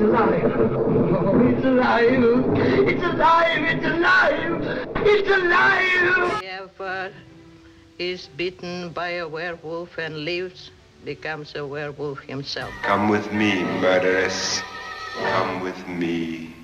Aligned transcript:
It's 0.00 0.08
alive. 0.08 0.52
Oh, 0.56 1.46
it's 1.46 1.62
alive. 1.62 2.24
It's 2.88 3.04
alive. 3.04 3.64
It's 3.68 3.84
alive. 3.84 4.88
It's 4.96 5.28
alive. 5.28 6.40
Whoever 6.40 7.12
is 7.98 8.28
bitten 8.34 8.88
by 8.94 9.10
a 9.20 9.28
werewolf 9.28 9.98
and 9.98 10.24
lives 10.24 10.70
becomes 11.04 11.54
a 11.54 11.66
werewolf 11.66 12.20
himself. 12.20 12.72
Come 12.80 13.10
with 13.10 13.30
me, 13.34 13.62
murderess. 13.82 14.62
Come 15.18 15.60
with 15.60 15.86
me. 15.86 16.54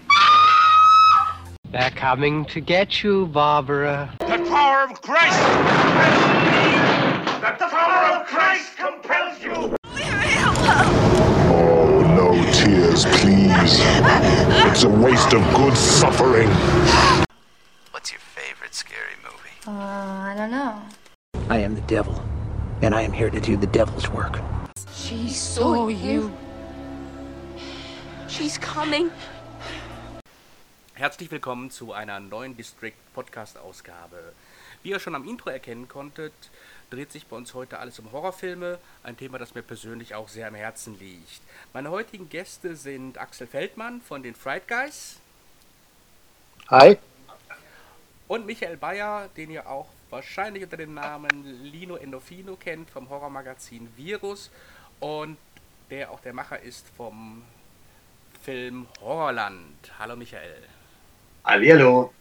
They're 1.72 1.90
coming 1.90 2.46
to 2.46 2.60
get 2.62 3.04
you, 3.04 3.26
Barbara. 3.26 4.14
The 4.20 4.46
power 4.48 4.84
of 4.90 5.02
Christ! 5.02 5.38
The 7.58 7.66
power 7.68 8.16
of 8.16 8.26
Christ 8.28 8.75
please. 13.66 13.80
It's 14.70 14.84
a 14.84 14.88
waste 14.88 15.32
of 15.32 15.42
good 15.54 15.76
suffering. 15.76 16.48
What's 17.90 18.12
your 18.12 18.20
favorite 18.20 18.74
scary 18.74 19.16
movie? 19.22 19.56
Uh, 19.66 19.70
I 19.70 20.34
don't 20.36 20.50
know. 20.50 20.80
I 21.48 21.58
am 21.58 21.74
the 21.74 21.80
devil, 21.82 22.22
and 22.82 22.94
I 22.94 23.02
am 23.02 23.12
here 23.12 23.30
to 23.30 23.40
do 23.40 23.56
the 23.56 23.66
devil's 23.66 24.08
work. 24.10 24.40
She 24.92 25.28
saw 25.28 25.88
you. 25.88 26.32
She's 28.28 28.58
coming. 28.58 29.10
Herzlich 30.94 31.30
willkommen 31.30 31.70
zu 31.70 31.92
einer 31.92 32.20
neuen 32.20 32.56
District 32.56 32.96
Podcast 33.14 33.58
Ausgabe. 33.58 34.32
Wie 34.86 34.90
ihr 34.90 35.00
schon 35.00 35.16
am 35.16 35.26
Intro 35.26 35.50
erkennen 35.50 35.88
konntet, 35.88 36.32
dreht 36.90 37.10
sich 37.10 37.26
bei 37.26 37.34
uns 37.36 37.54
heute 37.54 37.80
alles 37.80 37.98
um 37.98 38.12
Horrorfilme, 38.12 38.78
ein 39.02 39.16
Thema, 39.16 39.36
das 39.36 39.52
mir 39.52 39.62
persönlich 39.62 40.14
auch 40.14 40.28
sehr 40.28 40.46
am 40.46 40.54
Herzen 40.54 40.96
liegt. 41.00 41.40
Meine 41.72 41.90
heutigen 41.90 42.28
Gäste 42.28 42.76
sind 42.76 43.18
Axel 43.18 43.48
Feldmann 43.48 44.00
von 44.00 44.22
den 44.22 44.36
Fright 44.36 44.68
Guys. 44.68 45.18
Hi. 46.68 46.98
Und 48.28 48.46
Michael 48.46 48.76
Bayer, 48.76 49.28
den 49.36 49.50
ihr 49.50 49.68
auch 49.68 49.88
wahrscheinlich 50.10 50.62
unter 50.62 50.76
dem 50.76 50.94
Namen 50.94 51.64
Lino 51.64 51.96
Endofino 51.96 52.54
kennt 52.54 52.88
vom 52.88 53.08
Horrormagazin 53.08 53.88
Virus 53.96 54.52
und 55.00 55.36
der 55.90 56.12
auch 56.12 56.20
der 56.20 56.32
Macher 56.32 56.60
ist 56.60 56.86
vom 56.96 57.42
Film 58.44 58.86
Horrorland. 59.00 59.98
Hallo 59.98 60.14
Michael. 60.14 60.62
Hallihallo. 61.42 62.12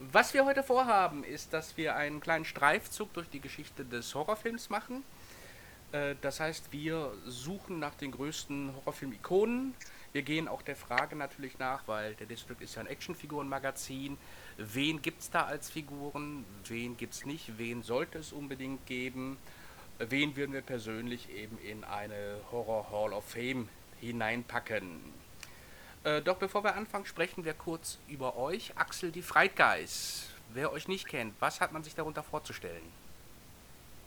Was 0.00 0.32
wir 0.32 0.44
heute 0.44 0.62
vorhaben, 0.62 1.24
ist, 1.24 1.52
dass 1.52 1.76
wir 1.76 1.96
einen 1.96 2.20
kleinen 2.20 2.44
Streifzug 2.44 3.12
durch 3.14 3.28
die 3.28 3.40
Geschichte 3.40 3.84
des 3.84 4.14
Horrorfilms 4.14 4.70
machen. 4.70 5.02
Äh, 5.92 6.14
Das 6.20 6.40
heißt, 6.40 6.72
wir 6.72 7.12
suchen 7.26 7.78
nach 7.80 7.94
den 7.94 8.12
größten 8.12 8.74
Horrorfilm-Ikonen. 8.76 9.74
Wir 10.12 10.22
gehen 10.22 10.46
auch 10.48 10.62
der 10.62 10.76
Frage 10.76 11.16
natürlich 11.16 11.58
nach, 11.58 11.86
weil 11.86 12.14
der 12.14 12.26
District 12.26 12.56
ist 12.60 12.76
ja 12.76 12.80
ein 12.82 12.86
Actionfigurenmagazin. 12.86 14.16
Wen 14.56 15.02
gibt 15.02 15.20
es 15.22 15.30
da 15.30 15.44
als 15.46 15.68
Figuren? 15.70 16.44
Wen 16.66 16.96
gibt 16.96 17.14
es 17.14 17.26
nicht? 17.26 17.58
Wen 17.58 17.82
sollte 17.82 18.18
es 18.18 18.32
unbedingt 18.32 18.86
geben? 18.86 19.36
Äh, 19.98 20.06
Wen 20.10 20.36
würden 20.36 20.52
wir 20.52 20.62
persönlich 20.62 21.28
eben 21.30 21.58
in 21.58 21.82
eine 21.84 22.40
Horror 22.52 22.90
Hall 22.92 23.12
of 23.12 23.24
Fame 23.24 23.68
hineinpacken? 24.00 25.00
Äh, 26.04 26.22
doch 26.22 26.36
bevor 26.36 26.64
wir 26.64 26.74
anfangen, 26.74 27.06
sprechen 27.06 27.44
wir 27.44 27.54
kurz 27.54 27.98
über 28.08 28.36
euch. 28.36 28.72
Axel, 28.76 29.10
die 29.10 29.22
Guys. 29.56 30.28
Wer 30.54 30.72
euch 30.72 30.88
nicht 30.88 31.06
kennt, 31.06 31.34
was 31.40 31.60
hat 31.60 31.72
man 31.72 31.82
sich 31.82 31.94
darunter 31.94 32.22
vorzustellen? 32.22 32.82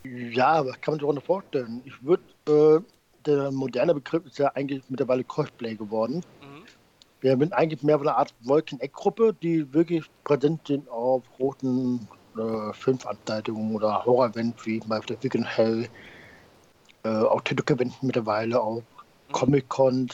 Ja, 0.04 0.66
was 0.66 0.82
kann 0.82 0.94
man 0.94 0.96
sich 0.96 1.02
darunter 1.02 1.22
vorstellen? 1.22 1.82
Ich 1.86 2.04
würde, 2.04 2.24
äh, 2.48 2.82
der 3.26 3.52
moderne 3.52 3.94
Begriff 3.94 4.26
ist 4.26 4.40
ja 4.40 4.48
eigentlich 4.56 4.84
mittlerweile 4.90 5.24
Cosplay 5.24 5.76
geworden. 5.76 6.24
Mhm. 6.42 6.64
Wir 7.22 7.38
sind 7.38 7.54
eigentlich 7.54 7.84
mehr 7.84 8.00
von 8.00 8.08
einer 8.08 8.18
Art 8.18 8.34
Wolkeneck-Gruppe, 8.42 9.36
die 9.44 9.72
wirklich 9.72 10.06
präsent 10.24 10.66
sind 10.66 10.90
auf 10.90 11.24
roten 11.38 12.08
äh, 12.36 12.74
Filmveranstaltungen 12.74 13.76
oder 13.76 14.04
Horror-Events 14.06 14.66
wie 14.66 14.80
bei 14.80 15.00
der 15.00 15.22
Weekend 15.22 15.46
Hell, 15.46 15.88
äh, 17.04 17.10
auch 17.10 17.42
TikTok-Events 17.42 18.02
mittlerweile, 18.02 18.60
auch 18.60 18.82
Comic-Con. 19.32 20.10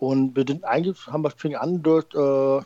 Und 0.00 0.34
wir 0.34 0.46
sind 0.48 0.64
eigentlich, 0.64 1.06
haben 1.08 1.24
wir 1.24 1.30
fing 1.30 1.56
an 1.56 1.82
durch, 1.82 2.06
äh, 2.14 2.64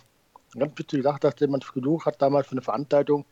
ganz 0.57 0.79
witzige 0.79 1.03
Sache, 1.03 1.19
dass 1.19 1.35
jemand 1.41 1.67
gesucht 1.75 2.07
hat 2.07 2.23
damals 2.23 2.47
für 2.47 2.53
eine 2.53 2.63
Veranstaltung, 2.63 3.25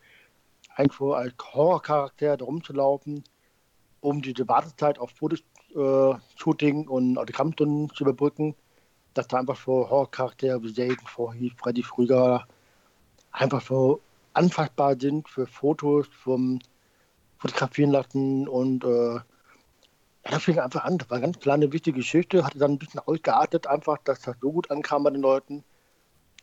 einfach 0.74 1.18
als 1.18 1.34
Horrorcharakter 1.40 2.36
da 2.36 2.44
rumzulaufen, 2.44 3.22
um 4.00 4.20
diese 4.20 4.48
Wartezeit 4.48 4.98
auf 4.98 5.12
Fotoshooting 5.12 6.88
und 6.88 7.16
Autogrammstunden 7.16 7.94
zu 7.94 8.02
überbrücken, 8.02 8.56
dass 9.14 9.28
da 9.28 9.38
einfach 9.38 9.54
so 9.56 9.88
Horrorcharaktere 9.88 10.60
wie 10.64 10.72
Jason 10.72 11.06
Voorhees, 11.06 11.52
Freddy 11.56 11.82
Krüger 11.82 12.48
einfach 13.30 13.62
so 13.62 14.00
anfassbar 14.32 14.98
sind 14.98 15.28
für 15.28 15.46
Fotos 15.46 16.08
vom 16.08 16.58
Fotografieren 17.38 17.92
lassen 17.92 18.48
und 18.48 18.82
äh, 18.82 19.20
ja, 20.24 20.30
das 20.30 20.42
fing 20.44 20.58
einfach 20.58 20.84
an. 20.84 20.98
Das 20.98 21.10
war 21.10 21.16
eine 21.16 21.26
ganz 21.26 21.40
kleine, 21.40 21.72
wichtige 21.72 21.98
Geschichte. 21.98 22.44
Hatte 22.44 22.58
dann 22.58 22.72
ein 22.72 22.78
bisschen 22.78 23.00
ausgeartet, 23.00 23.66
einfach, 23.66 23.98
dass 24.04 24.20
das 24.20 24.36
so 24.40 24.52
gut 24.52 24.70
ankam 24.70 25.04
bei 25.04 25.10
den 25.10 25.22
Leuten, 25.22 25.64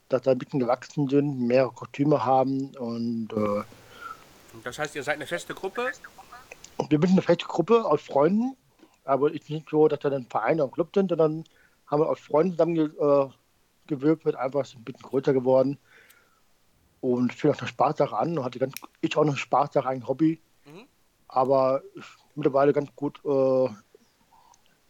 dass 0.10 0.24
da 0.24 0.32
ein 0.32 0.38
bisschen 0.38 0.60
gewachsen 0.60 1.08
sind, 1.08 1.40
mehrere 1.40 1.72
Kostüme 1.72 2.26
haben 2.26 2.76
und 2.78 3.32
äh, 3.34 3.64
Das 4.64 4.80
heißt, 4.80 4.96
ihr 4.96 5.04
seid 5.04 5.16
eine 5.16 5.28
feste 5.28 5.54
Gruppe? 5.54 5.92
wir 6.90 7.00
sind 7.00 7.12
eine 7.12 7.22
feste 7.22 7.46
Gruppe 7.46 7.86
aus 7.86 8.02
Freunden, 8.02 8.56
aber 9.04 9.28
es 9.30 9.42
ist 9.42 9.50
nicht 9.50 9.70
so, 9.70 9.88
dass 9.88 10.04
wir 10.04 10.12
ein 10.12 10.28
Verein 10.28 10.60
oder 10.60 10.70
ein 10.70 10.72
Club 10.72 10.90
sind, 10.94 11.10
sondern 11.10 11.44
haben 11.88 12.02
wir 12.02 12.10
aus 12.10 12.20
Freunden 12.20 12.54
zusammen 12.54 12.76
ge 12.76 12.90
äh, 13.00 14.36
einfach 14.38 14.62
ist 14.62 14.76
ein 14.76 14.84
bisschen 14.84 15.02
größer 15.02 15.34
geworden 15.34 15.78
und 17.02 17.34
fing 17.34 17.52
auch 17.52 17.60
eine 17.60 17.68
Spaßsache 17.68 18.16
an 18.16 18.38
und 18.38 18.44
hatte 18.44 18.60
ganz, 18.60 18.76
ich 19.02 19.16
auch 19.18 19.24
eine 19.24 19.36
Spaßsache, 19.36 19.88
ein 19.88 20.08
Hobby. 20.08 20.40
Aber 21.30 21.82
mittlerweile 22.36 22.74
ganz 22.74 22.90
gut 22.96 23.22
äh, 23.24 23.70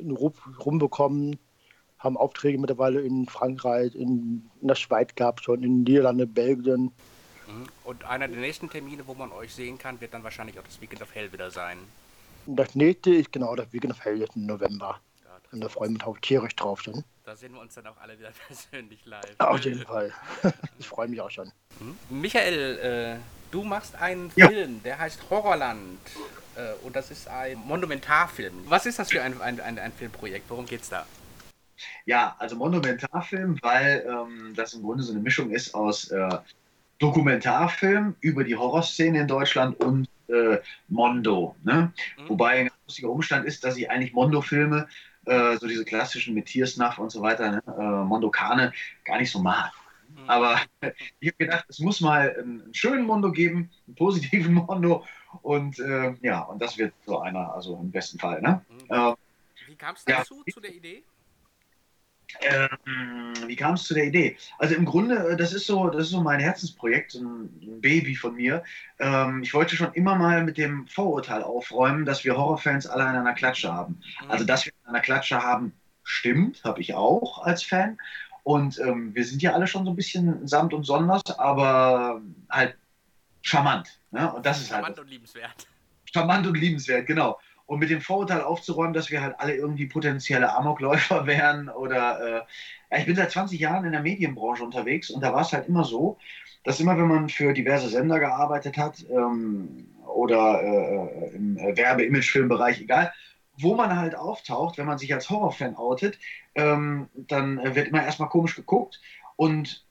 rumbekommen, 0.01 1.38
haben 2.00 2.17
Aufträge 2.17 2.57
mittlerweile 2.57 3.01
in 3.01 3.27
Frankreich, 3.27 3.94
in, 3.94 4.49
in 4.61 4.67
der 4.67 4.75
Schweiz 4.75 5.13
gehabt, 5.16 5.44
schon 5.44 5.63
in 5.63 5.83
Niederlande, 5.83 6.25
Belgien. 6.25 6.94
Mhm. 7.47 7.67
Und 7.83 8.05
einer 8.05 8.28
der 8.28 8.39
nächsten 8.39 8.69
Termine, 8.69 9.05
wo 9.05 9.13
man 9.13 9.31
euch 9.33 9.53
sehen 9.53 9.78
kann, 9.78 9.99
wird 9.99 10.13
dann 10.13 10.23
wahrscheinlich 10.23 10.57
auch 10.57 10.63
das 10.63 10.79
Weekend 10.81 11.01
of 11.01 11.13
Hell 11.13 11.31
wieder 11.33 11.51
sein. 11.51 11.78
Das 12.45 12.73
nächste 12.73 13.13
ist 13.13 13.31
genau 13.31 13.55
das 13.55 13.72
Weekend 13.73 13.94
of 13.94 14.03
Hell 14.03 14.17
jetzt 14.17 14.35
im 14.38 14.45
November. 14.45 15.01
Ja, 15.23 15.39
Und 15.51 15.61
da 15.61 15.67
freuen 15.67 15.91
wir 15.91 15.95
uns 15.95 16.05
auch 16.05 16.19
tierisch 16.19 16.55
drauf 16.55 16.81
schon. 16.81 17.03
Da 17.25 17.35
sehen 17.35 17.53
wir 17.53 17.59
uns 17.59 17.75
dann 17.75 17.85
auch 17.88 17.97
alle 17.97 18.17
wieder 18.17 18.31
persönlich 18.47 19.05
live. 19.05 19.35
Auf 19.39 19.59
jeden 19.59 19.81
Fall. 19.81 20.13
ich 20.79 20.88
freue 20.88 21.09
mich 21.09 21.19
auch 21.19 21.29
schon. 21.29 21.51
Mhm. 21.79 22.22
Michael, 22.22 23.19
äh, 23.19 23.38
du 23.51 23.63
machst 23.63 23.95
einen 23.95 24.31
Ja. 24.35 24.47
Film, 24.47 24.81
der 24.83 24.99
heißt 24.99 25.29
Horrorland. 25.29 25.99
Äh, 26.55 26.85
und 26.85 26.95
das 26.95 27.11
ist 27.11 27.27
ein 27.27 27.57
Monumentarfilm. 27.65 28.53
Was 28.67 28.85
ist 28.85 28.99
das 28.99 29.11
für 29.11 29.21
ein, 29.21 29.39
ein, 29.41 29.59
ein, 29.59 29.79
ein 29.79 29.91
Filmprojekt? 29.91 30.49
Worum 30.49 30.65
geht's 30.65 30.89
da? 30.89 31.05
Ja, 32.05 32.35
also 32.39 32.55
Monumentarfilm, 32.57 33.57
weil 33.61 34.05
ähm, 34.07 34.53
das 34.55 34.73
im 34.73 34.81
Grunde 34.81 35.03
so 35.03 35.13
eine 35.13 35.21
Mischung 35.21 35.51
ist 35.51 35.73
aus 35.73 36.09
äh, 36.11 36.37
Dokumentarfilm 36.99 38.15
über 38.19 38.43
die 38.43 38.55
Horrorszene 38.55 39.21
in 39.21 39.27
Deutschland 39.27 39.81
und 39.83 40.09
äh, 40.27 40.57
Mondo. 40.89 41.55
Ne? 41.63 41.93
Mhm. 42.17 42.29
Wobei 42.29 42.49
ein 42.51 42.67
ganz 42.67 42.79
lustiger 42.87 43.09
Umstand 43.09 43.45
ist, 43.45 43.63
dass 43.63 43.77
ich 43.77 43.89
eigentlich 43.89 44.13
Mondo-Filme, 44.13 44.87
äh, 45.25 45.57
so 45.57 45.67
diese 45.67 45.85
klassischen 45.85 46.33
mit 46.33 46.47
Tiersnuff 46.47 46.97
und 46.97 47.11
so 47.11 47.21
weiter, 47.21 47.52
ne? 47.52 47.63
äh, 47.66 48.05
Mondo-Kane, 48.05 48.73
gar 49.05 49.17
nicht 49.17 49.31
so 49.31 49.40
mag. 49.40 49.72
Aber 50.29 50.61
ich 51.20 51.29
habe 51.29 51.37
gedacht, 51.37 51.66
es 51.70 51.79
muss 51.79 52.02
mal 52.02 52.35
einen, 52.37 52.61
einen 52.61 52.73
schönen 52.73 53.05
Mondo 53.05 53.31
geben, 53.31 53.72
einen 53.87 53.96
positiven 53.96 54.53
Mondo. 54.67 55.03
Und 55.41 55.79
äh, 55.79 56.14
ja, 56.22 56.41
und 56.41 56.61
das 56.61 56.78
wird 56.78 56.93
so 57.05 57.20
einer, 57.20 57.52
also 57.53 57.79
im 57.81 57.91
besten 57.91 58.20
Fall. 58.20 58.41
Ne? 58.41 58.64
Mhm. 58.70 58.96
Äh, 58.96 59.14
Wie 59.67 59.76
kam 59.76 59.96
es 59.96 60.05
ja. 60.08 60.20
dazu, 60.20 60.43
zu 60.52 60.59
der 60.59 60.73
Idee? 60.73 61.03
Ähm, 62.41 63.34
wie 63.47 63.55
kam 63.55 63.73
es 63.73 63.85
zu 63.85 63.96
der 63.96 64.05
Idee? 64.05 64.37
Also 64.59 64.76
im 64.76 64.85
Grunde, 64.85 65.16
äh, 65.29 65.35
das 65.35 65.52
ist 65.52 65.66
so, 65.66 65.90
das 65.90 66.03
ist 66.03 66.11
so 66.11 66.22
mein 66.22 66.40
Herzensprojekt, 66.40 67.11
so 67.11 67.22
ein 67.22 67.49
ein 67.64 67.81
Baby 67.81 68.16
von 68.16 68.35
mir. 68.35 68.64
Ähm, 68.99 69.41
ich 69.41 69.55
wollte 69.55 69.76
schon 69.76 69.93
immer 69.93 70.16
mal 70.16 70.43
mit 70.43 70.59
dem 70.59 70.85
Vorurteil 70.85 71.41
aufräumen, 71.41 72.05
dass 72.05 72.23
wir 72.23 72.37
Horrorfans 72.37 72.85
alle 72.85 73.03
an 73.03 73.16
einer 73.16 73.34
Klatsche 73.34 73.73
haben. 73.73 73.99
Mhm. 74.23 74.31
Also 74.31 74.46
dass 74.46 74.67
wir 74.67 74.73
an 74.84 74.93
einer 74.93 75.02
Klatsche 75.02 75.41
haben, 75.41 75.73
stimmt, 76.03 76.64
habe 76.64 76.81
ich 76.81 76.93
auch 76.93 77.43
als 77.43 77.64
Fan. 77.64 77.97
Und 78.44 78.80
ähm, 78.80 79.14
wir 79.14 79.26
sind 79.26 79.41
ja 79.41 79.53
alle 79.53 79.68
schon 79.68 79.86
so 79.86 79.91
ein 79.91 79.96
bisschen 79.96 80.47
samt 80.47 80.74
und 80.74 80.84
sonders, 80.84 81.38
aber 81.38 82.22
halt 82.50 82.76
charmant. 83.41 84.00
Ne? 84.12 84.32
Und 84.34 84.46
das 84.46 84.62
ist 84.62 84.72
halt 84.72 84.82
Charmant 84.82 85.00
und 85.00 85.09
liebenswert. 85.09 85.68
charmant 86.06 86.47
und 86.47 86.58
liebenswert, 86.58 87.06
genau. 87.06 87.40
Und 87.66 87.80
mit 87.80 87.91
dem 87.91 88.02
Vorurteil 88.02 88.41
aufzuräumen, 88.41 88.94
dass 88.94 89.12
wir 89.12 89.22
halt 89.22 89.40
alle 89.40 89.56
irgendwie 89.56 89.86
potenzielle 89.86 90.52
Amokläufer 90.53 91.26
wären 91.28 91.70
oder 91.70 92.46
äh, 92.90 93.00
ich 93.00 93.06
bin 93.06 93.16
seit 93.16 93.32
20 93.32 93.59
Jahren 93.59 93.86
in 93.86 93.91
der 93.91 94.02
Medienbranche 94.02 94.64
unterwegs 94.64 95.12
und 95.12 95.22
da 95.22 95.32
war 95.34 95.41
es 95.41 95.53
halt 95.53 95.68
immer 95.68 95.84
so, 95.84 96.18
dass 96.64 96.80
immer 96.80 96.97
wenn 96.97 97.08
man 97.08 97.30
für 97.30 97.53
diverse 97.53 97.88
Sender 97.88 98.20
gearbeitet 98.20 98.78
hat 98.78 99.06
ähm, 99.12 99.88
oder 100.08 100.62
äh, 100.62 101.36
im 101.36 101.58
äh, 101.58 101.78
Werbe-Image-Filmbereich, 101.78 102.82
egal, 102.82 103.14
wo 103.59 103.76
man 103.76 103.96
halt 103.96 104.16
auftaucht, 104.16 104.78
wenn 104.78 104.85
man 104.85 104.97
sich 104.97 105.14
als 105.14 105.29
Horrorfan 105.29 105.76
outet, 105.76 106.17
ähm, 106.56 107.08
dann 107.14 107.76
wird 107.76 107.90
immer 107.90 108.03
erstmal 108.03 108.29
komisch 108.29 108.56
geguckt 108.56 109.02
und 109.35 109.85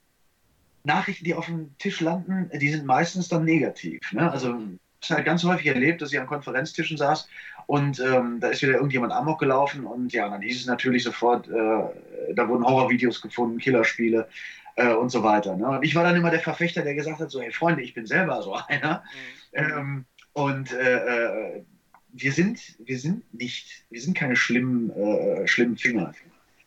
Nachrichten, 0.85 1.25
die 1.25 1.35
auf 1.35 1.47
dem 1.47 1.77
Tisch 1.79 2.01
landen, 2.01 2.51
die 2.59 2.71
sind 2.71 2.87
meistens 2.87 3.29
dann 3.29 3.45
negativ. 3.45 4.01
Ne? 4.13 4.31
Also 4.31 4.57
ich 5.01 5.11
habe 5.11 5.19
halt 5.19 5.27
ganz 5.27 5.45
häufig 5.45 5.67
erlebt, 5.67 6.03
dass 6.03 6.13
ich 6.13 6.19
an 6.19 6.27
Konferenztischen 6.27 6.97
saß 6.97 7.29
und 7.67 8.01
ähm, 8.01 8.41
da 8.41 8.49
ist 8.49 8.63
wieder 8.63 8.75
irgendjemand 8.75 9.13
Amok 9.13 9.39
gelaufen 9.39 9.85
und 9.85 10.13
ja, 10.13 10.29
dann 10.29 10.43
hieß 10.43 10.61
es 10.61 10.67
natürlich 10.67 11.05
sofort, 11.05 11.49
äh, 11.49 12.35
da 12.35 12.49
wurden 12.49 12.65
Horrorvideos 12.65 13.21
gefunden, 13.21 13.59
Killerspiele 13.59 14.29
äh, 14.77 14.93
und 14.93 15.11
so 15.11 15.23
weiter. 15.23 15.57
Ne? 15.57 15.69
Und 15.69 15.85
ich 15.85 15.95
war 15.95 16.05
dann 16.05 16.17
immer 16.17 16.31
der 16.31 16.41
Verfechter, 16.41 16.83
der 16.83 16.95
gesagt 16.95 17.21
hat, 17.21 17.31
so, 17.31 17.41
hey 17.41 17.53
Freunde, 17.53 17.83
ich 17.83 17.95
bin 17.95 18.07
selber 18.07 18.43
so 18.43 18.55
einer. 18.69 19.05
Ähm, 19.53 20.07
und 20.33 20.73
äh, 20.73 21.57
äh, 21.57 21.65
wir 22.13 22.33
sind, 22.33 22.61
wir 22.79 22.99
sind 22.99 23.33
nicht, 23.35 23.85
wir 23.91 24.01
sind 24.01 24.17
keine 24.17 24.37
schlimmen, 24.37 24.91
äh, 24.91 25.47
schlimmen 25.47 25.77
Finger. 25.77 26.13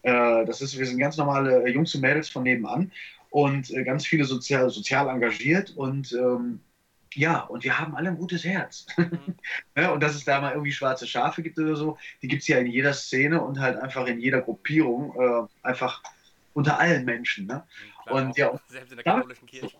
Äh, 0.03 0.45
das 0.45 0.61
ist, 0.61 0.77
wir 0.77 0.85
sind 0.85 0.99
ganz 0.99 1.17
normale 1.17 1.67
Jungs 1.69 1.93
und 1.95 2.01
Mädels 2.01 2.29
von 2.29 2.43
nebenan 2.43 2.91
und 3.29 3.71
äh, 3.71 3.83
ganz 3.83 4.05
viele 4.05 4.25
sozial, 4.25 4.69
sozial 4.69 5.07
engagiert 5.09 5.71
und 5.71 6.13
ähm, 6.13 6.59
ja, 7.13 7.41
und 7.41 7.63
wir 7.65 7.77
haben 7.77 7.95
alle 7.95 8.09
ein 8.09 8.17
gutes 8.17 8.45
Herz. 8.45 8.85
ja, 9.77 9.91
und 9.91 10.01
dass 10.01 10.15
es 10.15 10.23
da 10.23 10.39
mal 10.39 10.53
irgendwie 10.53 10.71
schwarze 10.71 11.05
Schafe 11.05 11.41
gibt 11.41 11.59
oder 11.59 11.75
so, 11.75 11.97
die 12.21 12.27
gibt 12.27 12.43
es 12.43 12.47
ja 12.47 12.57
in 12.57 12.67
jeder 12.67 12.93
Szene 12.93 13.41
und 13.41 13.59
halt 13.59 13.77
einfach 13.77 14.05
in 14.07 14.19
jeder 14.19 14.41
Gruppierung, 14.41 15.13
äh, 15.19 15.67
einfach 15.67 16.01
unter 16.53 16.79
allen 16.79 17.03
Menschen. 17.03 17.47
Ne? 17.47 17.65
Klar, 18.03 18.15
und 18.15 18.37
ja, 18.37 18.57
selbst 18.67 18.91
in 18.91 18.97
der 18.97 19.03
katholischen 19.03 19.47
Kirche. 19.47 19.77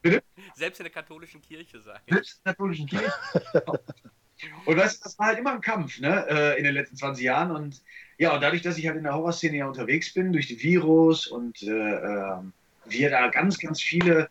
Bitte? 0.00 0.22
Selbst 0.54 0.80
in 0.80 0.84
der 0.84 0.92
katholischen 0.92 1.42
Kirche 1.42 1.80
sein. 1.80 2.00
Selbst 2.08 2.38
in 2.38 2.44
der 2.44 2.54
katholischen 2.54 2.86
Kirche. 2.86 3.12
und 4.64 4.76
weißt 4.76 5.04
das 5.04 5.18
war 5.18 5.26
halt 5.26 5.38
immer 5.38 5.52
ein 5.52 5.60
Kampf 5.60 6.00
ne? 6.00 6.26
äh, 6.28 6.58
in 6.58 6.64
den 6.64 6.74
letzten 6.74 6.96
20 6.96 7.24
Jahren. 7.24 7.50
Und 7.50 7.82
ja, 8.18 8.34
und 8.34 8.42
dadurch, 8.42 8.62
dass 8.62 8.78
ich 8.78 8.86
halt 8.86 8.96
in 8.96 9.04
der 9.04 9.14
Horrorszene 9.14 9.56
ja 9.56 9.66
unterwegs 9.66 10.12
bin, 10.12 10.32
durch 10.32 10.46
die 10.46 10.62
Virus 10.62 11.26
und 11.26 11.62
äh, 11.62 11.70
äh, 11.70 12.38
wir 12.86 13.10
da 13.10 13.28
ganz, 13.28 13.58
ganz 13.58 13.80
viele 13.80 14.28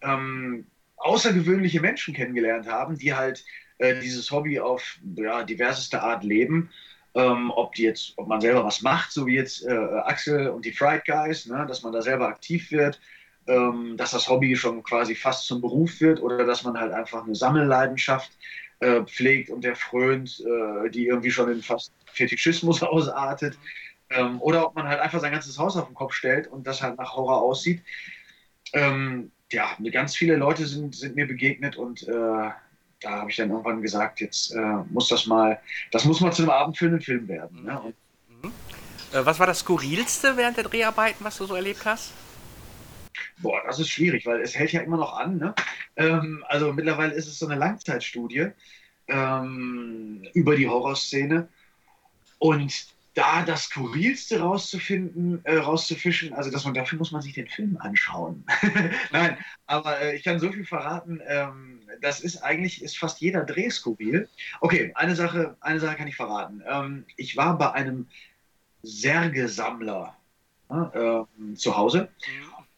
ähm, 0.00 0.66
außergewöhnliche 0.96 1.80
Menschen 1.80 2.14
kennengelernt 2.14 2.68
haben, 2.68 2.98
die 2.98 3.14
halt 3.14 3.44
äh, 3.78 4.00
dieses 4.00 4.30
Hobby 4.30 4.60
auf 4.60 4.98
ja, 5.16 5.44
diverseste 5.44 6.02
Art 6.02 6.24
leben. 6.24 6.70
Ähm, 7.14 7.50
ob, 7.50 7.74
die 7.74 7.84
jetzt, 7.84 8.12
ob 8.16 8.28
man 8.28 8.40
selber 8.40 8.64
was 8.64 8.82
macht, 8.82 9.12
so 9.12 9.26
wie 9.26 9.34
jetzt 9.34 9.64
äh, 9.64 9.72
Axel 9.72 10.48
und 10.48 10.64
die 10.64 10.72
Fried 10.72 11.04
Guys, 11.06 11.46
ne, 11.46 11.64
dass 11.66 11.82
man 11.82 11.92
da 11.92 12.02
selber 12.02 12.28
aktiv 12.28 12.70
wird, 12.70 13.00
ähm, 13.46 13.96
dass 13.96 14.10
das 14.10 14.28
Hobby 14.28 14.54
schon 14.54 14.82
quasi 14.82 15.14
fast 15.14 15.46
zum 15.46 15.62
Beruf 15.62 16.00
wird 16.00 16.20
oder 16.20 16.44
dass 16.44 16.64
man 16.64 16.78
halt 16.78 16.92
einfach 16.92 17.24
eine 17.24 17.34
Sammelleidenschaft 17.34 18.30
äh, 18.30 18.67
pflegt 19.04 19.50
und 19.50 19.62
der 19.62 19.76
frönt, 19.76 20.40
äh, 20.40 20.90
die 20.90 21.06
irgendwie 21.06 21.30
schon 21.30 21.50
in 21.50 21.62
fast 21.62 21.92
Fetischismus 22.12 22.82
ausartet. 22.82 23.58
Ähm, 24.10 24.40
oder 24.40 24.66
ob 24.66 24.74
man 24.74 24.88
halt 24.88 25.00
einfach 25.00 25.20
sein 25.20 25.32
ganzes 25.32 25.58
Haus 25.58 25.76
auf 25.76 25.86
den 25.86 25.94
Kopf 25.94 26.14
stellt 26.14 26.46
und 26.46 26.66
das 26.66 26.82
halt 26.82 26.96
nach 26.96 27.14
Horror 27.14 27.42
aussieht. 27.42 27.82
Ähm, 28.72 29.30
ja, 29.52 29.76
ganz 29.92 30.16
viele 30.16 30.36
Leute 30.36 30.66
sind, 30.66 30.94
sind 30.94 31.16
mir 31.16 31.26
begegnet 31.26 31.76
und 31.76 32.06
äh, 32.08 32.12
da 33.00 33.10
habe 33.10 33.30
ich 33.30 33.36
dann 33.36 33.50
irgendwann 33.50 33.82
gesagt, 33.82 34.20
jetzt 34.20 34.54
äh, 34.54 34.76
muss 34.90 35.08
das 35.08 35.26
mal, 35.26 35.60
das 35.92 36.04
muss 36.04 36.20
mal 36.20 36.32
zu 36.32 36.42
einem 36.42 36.50
abendfüllenden 36.50 37.02
Film 37.02 37.28
werden. 37.28 37.64
Ne? 37.64 37.80
Und, 37.80 37.94
Mhm. 38.42 38.52
Äh, 39.12 39.24
was 39.24 39.38
war 39.38 39.46
das 39.46 39.60
Skurrilste 39.60 40.36
während 40.36 40.56
der 40.56 40.64
Dreharbeiten, 40.64 41.24
was 41.24 41.38
du 41.38 41.46
so 41.46 41.54
erlebt 41.54 41.84
hast? 41.84 42.12
Boah, 43.38 43.60
das 43.66 43.78
ist 43.78 43.90
schwierig, 43.90 44.26
weil 44.26 44.40
es 44.40 44.56
hält 44.56 44.72
ja 44.72 44.80
immer 44.80 44.96
noch 44.96 45.18
an. 45.18 45.38
Ne? 45.38 45.54
Ähm, 45.96 46.44
also 46.48 46.72
mittlerweile 46.72 47.14
ist 47.14 47.26
es 47.26 47.38
so 47.38 47.46
eine 47.46 47.56
Langzeitstudie 47.56 48.48
ähm, 49.08 50.26
über 50.34 50.56
die 50.56 50.68
Horrorszene. 50.68 51.48
Und 52.38 52.88
da 53.18 53.42
das 53.42 53.64
Skurrilste 53.64 54.40
rauszufinden, 54.40 55.44
äh, 55.44 55.56
rauszufischen, 55.56 56.32
also 56.34 56.52
dass 56.52 56.64
man 56.64 56.74
dafür 56.74 56.98
muss 56.98 57.10
man 57.10 57.20
sich 57.20 57.32
den 57.32 57.48
Film 57.48 57.76
anschauen. 57.80 58.44
Nein, 59.10 59.36
aber 59.66 60.00
äh, 60.00 60.14
ich 60.14 60.22
kann 60.22 60.38
so 60.38 60.52
viel 60.52 60.64
verraten, 60.64 61.20
ähm, 61.26 61.80
das 62.00 62.20
ist 62.20 62.44
eigentlich, 62.44 62.80
ist 62.80 62.96
fast 62.96 63.20
jeder 63.20 63.44
Dreh 63.44 63.70
skurril. 63.70 64.28
Okay, 64.60 64.92
eine 64.94 65.16
Sache, 65.16 65.56
eine 65.60 65.80
Sache 65.80 65.96
kann 65.96 66.06
ich 66.06 66.14
verraten. 66.14 66.62
Ähm, 66.64 67.06
ich 67.16 67.36
war 67.36 67.58
bei 67.58 67.72
einem 67.72 68.06
Särgesammler 68.82 70.16
äh, 70.70 71.54
zu 71.56 71.76
Hause. 71.76 72.10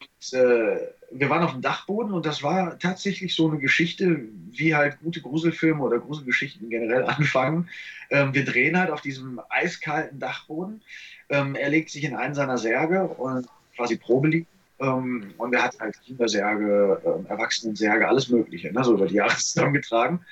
Und, 0.01 0.39
äh, 0.39 0.87
wir 1.11 1.29
waren 1.29 1.43
auf 1.43 1.51
dem 1.51 1.61
Dachboden 1.61 2.13
und 2.13 2.25
das 2.25 2.41
war 2.41 2.79
tatsächlich 2.79 3.35
so 3.35 3.49
eine 3.49 3.59
Geschichte, 3.59 4.21
wie 4.51 4.75
halt 4.75 4.99
gute 4.99 5.21
Gruselfilme 5.21 5.81
oder 5.81 5.99
Gruselgeschichten 5.99 6.69
generell 6.69 7.03
anfangen. 7.07 7.69
Ähm, 8.09 8.33
wir 8.33 8.45
drehen 8.45 8.79
halt 8.79 8.91
auf 8.91 9.01
diesem 9.01 9.41
eiskalten 9.49 10.19
Dachboden. 10.19 10.81
Ähm, 11.29 11.55
er 11.55 11.69
legt 11.69 11.89
sich 11.89 12.03
in 12.03 12.15
einen 12.15 12.35
seiner 12.35 12.57
Särge 12.57 13.03
und 13.03 13.47
quasi 13.75 13.97
Probe 13.97 14.29
liegt. 14.29 14.47
Ähm, 14.79 15.33
und 15.37 15.53
er 15.53 15.63
hat 15.63 15.79
halt 15.79 16.01
Kindersärge, 16.01 17.01
äh, 17.03 17.29
Erwachsenensärge, 17.29 18.07
alles 18.07 18.29
Mögliche, 18.29 18.73
ne, 18.73 18.83
so 18.83 18.93
über 18.93 19.07
die 19.07 19.15
Jahre 19.15 19.35
zusammengetragen. 19.37 20.25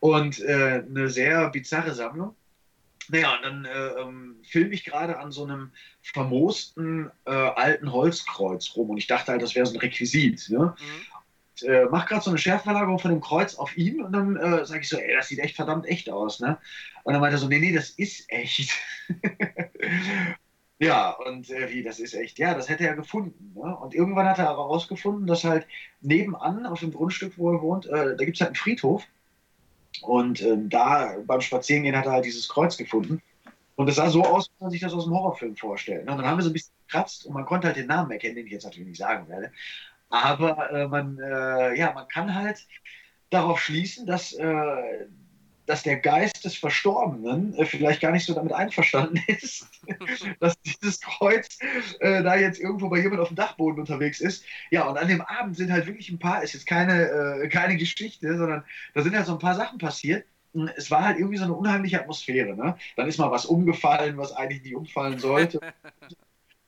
Und 0.00 0.40
äh, 0.40 0.82
eine 0.88 1.08
sehr 1.08 1.50
bizarre 1.50 1.92
Sammlung. 1.92 2.34
Naja, 3.08 3.36
und 3.36 3.42
dann 3.42 3.64
äh, 3.64 3.88
ähm, 4.00 4.36
filme 4.44 4.74
ich 4.74 4.84
gerade 4.84 5.18
an 5.18 5.32
so 5.32 5.44
einem 5.44 5.72
vermoosten 6.02 7.10
äh, 7.24 7.30
alten 7.30 7.92
Holzkreuz 7.92 8.76
rum 8.76 8.90
und 8.90 8.98
ich 8.98 9.06
dachte 9.06 9.32
halt, 9.32 9.42
das 9.42 9.54
wäre 9.54 9.66
so 9.66 9.74
ein 9.74 9.80
Requisit. 9.80 10.48
Ne? 10.50 10.74
Und, 11.60 11.68
äh, 11.68 11.86
mach 11.90 12.06
gerade 12.06 12.22
so 12.22 12.30
eine 12.30 12.38
Schärfverlagerung 12.38 12.98
von 12.98 13.10
dem 13.10 13.20
Kreuz 13.20 13.54
auf 13.54 13.76
ihn 13.76 14.02
und 14.02 14.12
dann 14.12 14.36
äh, 14.36 14.64
sage 14.64 14.80
ich 14.80 14.88
so, 14.88 14.96
ey, 14.96 15.14
das 15.14 15.28
sieht 15.28 15.40
echt 15.40 15.56
verdammt 15.56 15.86
echt 15.86 16.10
aus. 16.10 16.40
Ne? 16.40 16.58
Und 17.04 17.12
dann 17.12 17.20
meinte 17.20 17.36
er 17.36 17.40
so, 17.40 17.48
nee, 17.48 17.58
nee, 17.58 17.72
das 17.72 17.90
ist 17.90 18.30
echt. 18.30 18.72
ja, 20.78 21.10
und 21.10 21.50
äh, 21.50 21.70
wie, 21.70 21.82
das 21.82 21.98
ist 21.98 22.14
echt? 22.14 22.38
Ja, 22.38 22.54
das 22.54 22.68
hätte 22.68 22.86
er 22.86 22.94
gefunden. 22.94 23.54
Ne? 23.54 23.76
Und 23.76 23.94
irgendwann 23.94 24.26
hat 24.26 24.38
er 24.38 24.50
aber 24.50 24.64
herausgefunden, 24.64 25.26
dass 25.26 25.44
halt 25.44 25.66
nebenan 26.00 26.66
auf 26.66 26.80
dem 26.80 26.92
Grundstück, 26.92 27.36
wo 27.38 27.52
er 27.52 27.62
wohnt, 27.62 27.86
äh, 27.86 28.16
da 28.16 28.24
gibt 28.24 28.36
es 28.36 28.40
halt 28.40 28.50
einen 28.50 28.56
Friedhof. 28.56 29.04
Und 30.02 30.42
ähm, 30.42 30.68
da 30.68 31.16
beim 31.26 31.40
Spazierengehen 31.40 31.96
hat 31.96 32.06
er 32.06 32.12
halt 32.12 32.24
dieses 32.24 32.48
Kreuz 32.48 32.76
gefunden. 32.76 33.20
Und 33.76 33.88
es 33.88 33.96
sah 33.96 34.10
so 34.10 34.22
aus, 34.24 34.50
wie 34.50 34.64
man 34.64 34.70
sich 34.70 34.80
das 34.80 34.92
aus 34.92 35.04
dem 35.04 35.14
Horrorfilm 35.14 35.56
vorstellt. 35.56 36.04
Ne? 36.04 36.12
Und 36.12 36.18
dann 36.18 36.26
haben 36.26 36.38
wir 36.38 36.42
so 36.42 36.50
ein 36.50 36.52
bisschen 36.52 36.74
gekratzt 36.86 37.26
und 37.26 37.34
man 37.34 37.46
konnte 37.46 37.66
halt 37.66 37.76
den 37.76 37.86
Namen 37.86 38.10
erkennen, 38.10 38.36
den 38.36 38.46
ich 38.46 38.52
jetzt 38.52 38.64
natürlich 38.64 38.88
nicht 38.88 38.98
sagen 38.98 39.28
werde. 39.28 39.52
Aber 40.10 40.70
äh, 40.70 40.88
man, 40.88 41.18
äh, 41.18 41.78
ja, 41.78 41.92
man 41.92 42.06
kann 42.08 42.34
halt 42.34 42.66
darauf 43.30 43.60
schließen, 43.60 44.06
dass, 44.06 44.32
äh, 44.32 45.06
dass 45.70 45.84
der 45.84 45.98
Geist 45.98 46.44
des 46.44 46.56
Verstorbenen 46.56 47.54
äh, 47.54 47.64
vielleicht 47.64 48.00
gar 48.00 48.10
nicht 48.10 48.26
so 48.26 48.34
damit 48.34 48.52
einverstanden 48.52 49.22
ist, 49.28 49.68
dass 50.40 50.60
dieses 50.62 51.00
Kreuz 51.00 51.58
äh, 52.00 52.24
da 52.24 52.34
jetzt 52.34 52.58
irgendwo 52.58 52.88
bei 52.88 52.98
jemand 52.98 53.20
auf 53.20 53.28
dem 53.28 53.36
Dachboden 53.36 53.78
unterwegs 53.78 54.20
ist. 54.20 54.44
Ja, 54.70 54.88
und 54.88 54.98
an 54.98 55.06
dem 55.06 55.20
Abend 55.20 55.56
sind 55.56 55.70
halt 55.70 55.86
wirklich 55.86 56.10
ein 56.10 56.18
paar, 56.18 56.42
ist 56.42 56.54
jetzt 56.54 56.66
keine, 56.66 57.08
äh, 57.08 57.48
keine 57.48 57.76
Geschichte, 57.76 58.36
sondern 58.36 58.64
da 58.94 59.02
sind 59.02 59.14
halt 59.14 59.26
so 59.26 59.32
ein 59.32 59.38
paar 59.38 59.54
Sachen 59.54 59.78
passiert. 59.78 60.26
Es 60.76 60.90
war 60.90 61.04
halt 61.04 61.18
irgendwie 61.18 61.38
so 61.38 61.44
eine 61.44 61.54
unheimliche 61.54 62.00
Atmosphäre. 62.00 62.56
Ne? 62.56 62.76
Dann 62.96 63.06
ist 63.06 63.18
mal 63.18 63.30
was 63.30 63.46
umgefallen, 63.46 64.18
was 64.18 64.32
eigentlich 64.32 64.62
nicht 64.64 64.74
umfallen 64.74 65.20
sollte. 65.20 65.60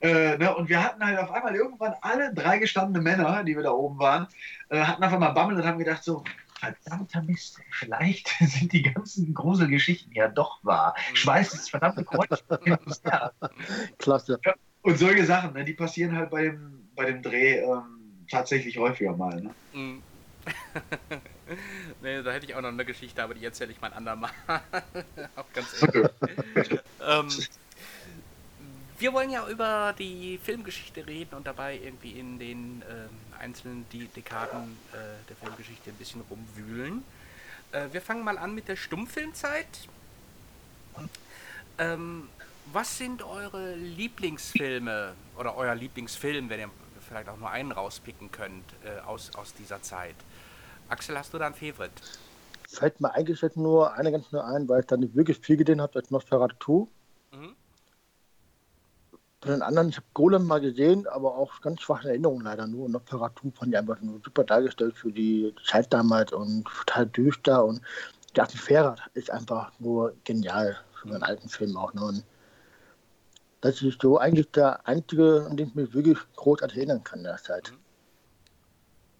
Äh, 0.04 0.36
ne, 0.36 0.52
und 0.56 0.68
wir 0.68 0.82
hatten 0.82 1.06
halt 1.06 1.16
auf 1.16 1.30
einmal 1.30 1.54
irgendwann 1.54 1.94
alle 2.00 2.34
drei 2.34 2.58
gestandene 2.58 3.00
Männer, 3.00 3.44
die 3.44 3.54
wir 3.54 3.62
da 3.62 3.70
oben 3.70 4.00
waren, 4.00 4.26
äh, 4.68 4.80
hatten 4.80 5.04
auf 5.04 5.12
einmal 5.12 5.32
Bammel 5.32 5.54
und 5.54 5.64
haben 5.64 5.78
gedacht 5.78 6.02
so, 6.02 6.24
verdammter 6.62 7.22
Mist, 7.22 7.60
vielleicht 7.70 8.28
sind 8.40 8.72
die 8.72 8.82
ganzen 8.82 9.34
Gruselgeschichten 9.34 10.12
ja 10.12 10.28
doch 10.28 10.64
wahr. 10.64 10.94
Schmeiß 11.14 11.50
das 11.50 11.68
verdammte 11.68 12.04
Kreuz. 12.04 12.44
Klasse. 13.98 14.40
Und 14.82 14.98
solche 14.98 15.24
Sachen, 15.24 15.54
ne, 15.54 15.64
die 15.64 15.74
passieren 15.74 16.16
halt 16.16 16.30
bei 16.30 16.42
dem, 16.42 16.88
bei 16.94 17.06
dem 17.06 17.22
Dreh 17.22 17.60
ähm, 17.60 18.26
tatsächlich 18.30 18.78
häufiger 18.78 19.16
mal. 19.16 19.40
Ne? 19.40 19.54
Mhm. 19.72 20.02
nee, 22.02 22.22
da 22.22 22.32
hätte 22.32 22.46
ich 22.46 22.54
auch 22.56 22.60
noch 22.60 22.70
eine 22.70 22.84
Geschichte, 22.84 23.22
aber 23.22 23.34
die 23.34 23.44
erzähle 23.44 23.70
ich 23.70 23.80
mal 23.80 23.88
ein 23.88 23.92
andermal. 23.92 24.30
auch 25.36 25.52
ganz 25.52 25.80
ehrlich. 25.80 26.10
ähm, 27.00 27.28
wir 29.02 29.12
wollen 29.12 29.30
ja 29.30 29.48
über 29.48 29.94
die 29.98 30.38
Filmgeschichte 30.38 31.04
reden 31.04 31.34
und 31.34 31.44
dabei 31.44 31.76
irgendwie 31.76 32.12
in 32.12 32.38
den 32.38 32.82
ähm, 32.88 33.08
einzelnen 33.36 33.84
die 33.90 34.06
Dekaden 34.06 34.78
äh, 34.92 34.96
der 35.28 35.34
Filmgeschichte 35.34 35.90
ein 35.90 35.96
bisschen 35.96 36.22
rumwühlen. 36.30 37.02
Äh, 37.72 37.88
wir 37.90 38.00
fangen 38.00 38.22
mal 38.22 38.38
an 38.38 38.54
mit 38.54 38.68
der 38.68 38.76
Stummfilmzeit. 38.76 39.66
Ähm, 41.78 42.28
was 42.72 42.96
sind 42.96 43.24
eure 43.24 43.74
Lieblingsfilme 43.74 45.14
oder 45.36 45.56
euer 45.56 45.74
Lieblingsfilm, 45.74 46.48
wenn 46.48 46.60
ihr 46.60 46.70
vielleicht 47.08 47.28
auch 47.28 47.38
nur 47.38 47.50
einen 47.50 47.72
rauspicken 47.72 48.30
könnt 48.30 48.64
äh, 48.84 49.00
aus, 49.00 49.34
aus 49.34 49.52
dieser 49.52 49.82
Zeit? 49.82 50.14
Axel, 50.88 51.18
hast 51.18 51.34
du 51.34 51.38
da 51.38 51.48
ein 51.48 51.54
Favorit? 51.54 51.90
Fällt 52.68 53.00
mir 53.00 53.12
eigentlich 53.12 53.42
nur 53.56 53.94
eine 53.94 54.12
ganz 54.12 54.30
nur 54.30 54.44
ein, 54.44 54.68
weil 54.68 54.80
ich 54.80 54.86
da 54.86 54.96
nicht 54.96 55.16
wirklich 55.16 55.40
viel 55.40 55.56
gesehen 55.56 55.80
habe, 55.80 55.98
als 55.98 56.12
Nosferatu. 56.12 56.88
Mhm. 59.42 59.48
Von 59.48 59.50
den 59.50 59.62
anderen, 59.62 59.88
ich 59.88 59.96
habe 59.96 60.06
Golem 60.14 60.46
mal 60.46 60.60
gesehen, 60.60 61.06
aber 61.08 61.36
auch 61.36 61.60
ganz 61.60 61.82
schwache 61.82 62.08
Erinnerungen 62.08 62.44
leider 62.44 62.66
nur. 62.66 62.86
Und 62.86 62.92
Nosferatu 62.92 63.50
fand 63.50 63.72
ich 63.72 63.78
einfach 63.78 64.00
nur 64.00 64.20
super 64.24 64.44
dargestellt 64.44 64.96
für 64.96 65.12
die 65.12 65.54
Zeit 65.64 65.92
damals 65.92 66.32
und 66.32 66.64
total 66.64 67.06
düster 67.06 67.64
und 67.64 67.80
die 68.34 68.40
Atmosphäre 68.40 68.94
ist 69.14 69.30
einfach 69.30 69.72
nur 69.78 70.14
genial. 70.24 70.78
von 71.02 71.10
den 71.10 71.22
alten 71.22 71.48
Filmen 71.48 71.76
auch. 71.76 71.92
Ne? 71.94 72.02
Und 72.04 72.24
das 73.60 73.82
ist 73.82 74.00
so 74.00 74.18
eigentlich 74.18 74.50
der 74.52 74.86
einzige, 74.86 75.46
an 75.50 75.56
den 75.56 75.68
ich 75.68 75.74
mich 75.74 75.92
wirklich 75.94 76.18
großartig 76.36 76.78
erinnern 76.78 77.02
kann 77.02 77.18
in 77.18 77.24
der 77.24 77.36
Zeit. 77.36 77.72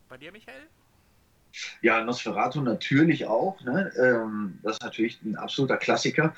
Bei 0.08 0.16
dir, 0.16 0.30
Michael? 0.30 0.68
Ja, 1.82 2.02
Nosferatu 2.02 2.60
natürlich 2.60 3.26
auch. 3.26 3.60
Ne? 3.62 3.92
Ähm, 3.96 4.58
das 4.62 4.76
ist 4.76 4.82
natürlich 4.82 5.20
ein 5.22 5.36
absoluter 5.36 5.76
Klassiker. 5.76 6.34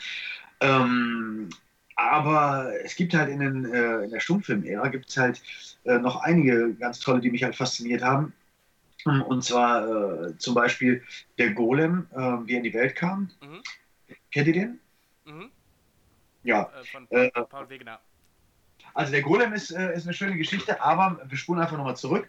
Ähm, 0.61 1.51
aber 1.97 2.73
es 2.83 2.97
gibt 2.97 3.15
halt 3.15 3.29
in, 3.29 3.41
den, 3.41 3.73
äh, 3.73 4.05
in 4.05 4.11
der 4.11 4.21
Stummfilm-Ära 4.21 4.89
gibt 4.89 5.09
es 5.09 5.17
halt 5.17 5.43
äh, 5.85 5.99
noch 5.99 6.17
einige 6.23 6.75
ganz 6.75 6.99
tolle, 7.01 7.21
die 7.21 7.31
mich 7.31 7.45
halt 7.45 7.57
fasziniert 7.57 8.03
haben. 8.03 8.33
Und 9.05 9.45
zwar 9.45 10.29
äh, 10.29 10.39
zum 10.39 10.55
Beispiel 10.55 11.03
der 11.39 11.51
Golem, 11.51 12.07
äh, 12.13 12.17
wie 12.17 12.55
er 12.55 12.59
in 12.59 12.65
die 12.65 12.73
Welt 12.73 12.97
kam. 12.97 13.31
Mhm. 13.43 13.63
Kennt 14.33 14.47
ihr 14.47 14.53
den? 14.55 14.81
Mhm. 15.27 15.51
Ja. 16.43 16.71
Äh, 16.81 16.85
von 16.85 17.07
Äh, 17.11 17.31
Paul 17.31 17.69
Wegener. 17.69 18.01
Also 18.95 19.13
der 19.13 19.23
Golem 19.23 19.53
ist, 19.53 19.71
äh, 19.71 19.95
ist 19.95 20.05
eine 20.05 20.15
schöne 20.15 20.37
Geschichte, 20.37 20.81
aber 20.81 21.21
wir 21.29 21.37
spulen 21.37 21.61
einfach 21.61 21.77
nochmal 21.77 21.97
zurück. 21.97 22.27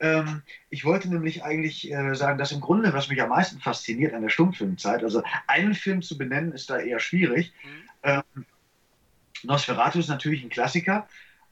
Ähm, 0.00 0.42
ich 0.68 0.84
wollte 0.84 1.08
nämlich 1.08 1.44
eigentlich 1.44 1.90
äh, 1.90 2.14
sagen, 2.14 2.38
dass 2.38 2.52
im 2.52 2.60
Grunde, 2.60 2.92
was 2.92 3.08
mich 3.08 3.22
am 3.22 3.28
meisten 3.28 3.60
fasziniert 3.60 4.12
an 4.12 4.22
der 4.22 4.28
Stummfilmzeit, 4.28 5.04
also 5.04 5.22
einen 5.46 5.74
Film 5.74 6.02
zu 6.02 6.18
benennen, 6.18 6.52
ist 6.52 6.70
da 6.70 6.78
eher 6.78 7.00
schwierig. 7.00 7.52
Ähm, 8.02 8.22
Nosferatu 9.46 9.98
ist 9.98 10.08
natürlich 10.08 10.42
ein 10.42 10.50
Klassiker, 10.50 11.08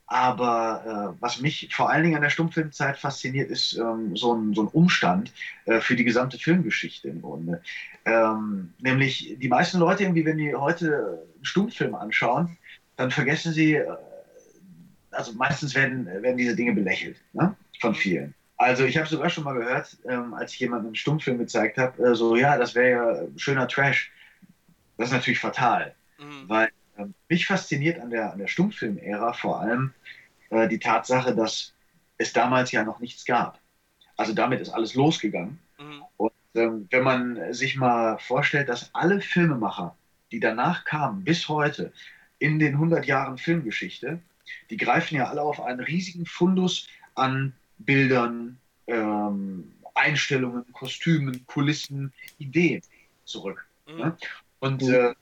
aber 0.07 1.15
äh, 1.17 1.23
was 1.23 1.41
mich 1.41 1.75
vor 1.75 1.91
allen 1.91 2.05
Dingen 2.05 2.17
an 2.17 2.23
der 2.23 2.31
Stummfilmzeit 2.31 2.99
fasziniert, 2.99 3.51
ist 3.51 3.75
ähm, 3.79 4.17
so, 4.17 4.35
ein, 4.35 4.55
so 4.55 4.63
ein 4.63 4.69
Umstand 4.69 5.33
äh, 5.65 5.81
für 5.81 5.97
die 5.97 6.05
gesamte 6.05 6.39
Filmgeschichte 6.39 7.09
im 7.09 7.23
Grunde. 7.23 7.63
Ähm, 8.05 8.75
nämlich 8.81 9.37
die 9.39 9.49
meisten 9.49 9.79
Leute, 9.79 10.03
irgendwie, 10.03 10.27
wenn 10.27 10.37
die 10.37 10.55
heute 10.55 11.25
einen 11.35 11.45
Stummfilm 11.45 11.95
anschauen, 11.95 12.59
dann 12.97 13.11
vergessen 13.11 13.53
sie, 13.53 13.77
äh, 13.77 13.87
also 15.11 15.33
meistens 15.33 15.75
werden, 15.75 16.07
werden 16.07 16.37
diese 16.37 16.55
Dinge 16.55 16.75
belächelt 16.75 17.17
ne? 17.33 17.57
von 17.81 17.95
vielen. 17.95 18.35
Also 18.57 18.85
ich 18.85 18.97
habe 18.97 19.09
sogar 19.09 19.31
schon 19.31 19.45
mal 19.45 19.55
gehört, 19.55 19.97
ähm, 20.09 20.35
als 20.35 20.53
ich 20.53 20.61
jemandem 20.61 20.89
einen 20.89 20.97
Stummfilm 20.97 21.39
gezeigt 21.39 21.79
habe, 21.79 22.11
äh, 22.11 22.15
so 22.15 22.37
ja, 22.37 22.57
das 22.59 22.75
wäre 22.75 22.89
ja 22.91 23.27
schöner 23.37 23.69
Trash. 23.69 24.13
Das 24.97 25.09
ist 25.09 25.13
natürlich 25.13 25.41
fatal, 25.41 25.95
weil 26.47 26.67
ähm, 26.67 26.73
mich 27.29 27.47
fasziniert 27.47 28.01
an 28.01 28.11
der, 28.11 28.33
an 28.33 28.39
der 28.39 28.47
Stummfilm-Ära 28.47 29.33
vor 29.33 29.61
allem 29.61 29.93
äh, 30.51 30.69
die 30.69 30.79
Tatsache, 30.79 31.35
dass 31.35 31.75
es 32.19 32.33
damals 32.33 32.73
ja 32.73 32.85
noch 32.85 33.01
nichts 33.01 33.25
gab. 33.25 33.59
Also 34.17 34.33
damit 34.33 34.61
ist 34.61 34.71
alles 34.71 34.95
losgegangen. 34.95 35.59
Und 36.17 36.33
ähm, 36.55 36.87
wenn 36.91 37.03
man 37.03 37.53
sich 37.53 37.77
mal 37.77 38.19
vorstellt, 38.19 38.69
dass 38.69 38.95
alle 38.95 39.21
Filmemacher, 39.21 39.97
die 40.31 40.41
danach 40.41 40.85
kamen, 40.85 41.25
bis 41.25 41.49
heute, 41.49 41.93
in 42.39 42.59
den 42.59 42.75
100 42.75 43.07
Jahren 43.07 43.39
Filmgeschichte, 43.39 44.21
die 44.71 44.77
greifen 44.77 45.17
ja 45.17 45.29
alle 45.29 45.43
auf 45.43 45.61
einen 45.61 45.81
riesigen 45.81 46.27
Fundus 46.27 46.89
an 47.15 47.55
Bildern, 47.79 48.59
ähm, 48.87 49.73
Einstellungen, 49.95 50.65
Kostümen, 50.73 51.47
Kulissen, 51.47 52.13
Ideen 52.39 52.83
zurück. 53.25 53.67
Ne? 53.87 54.17
Und 54.61 54.83
äh, 54.83 55.15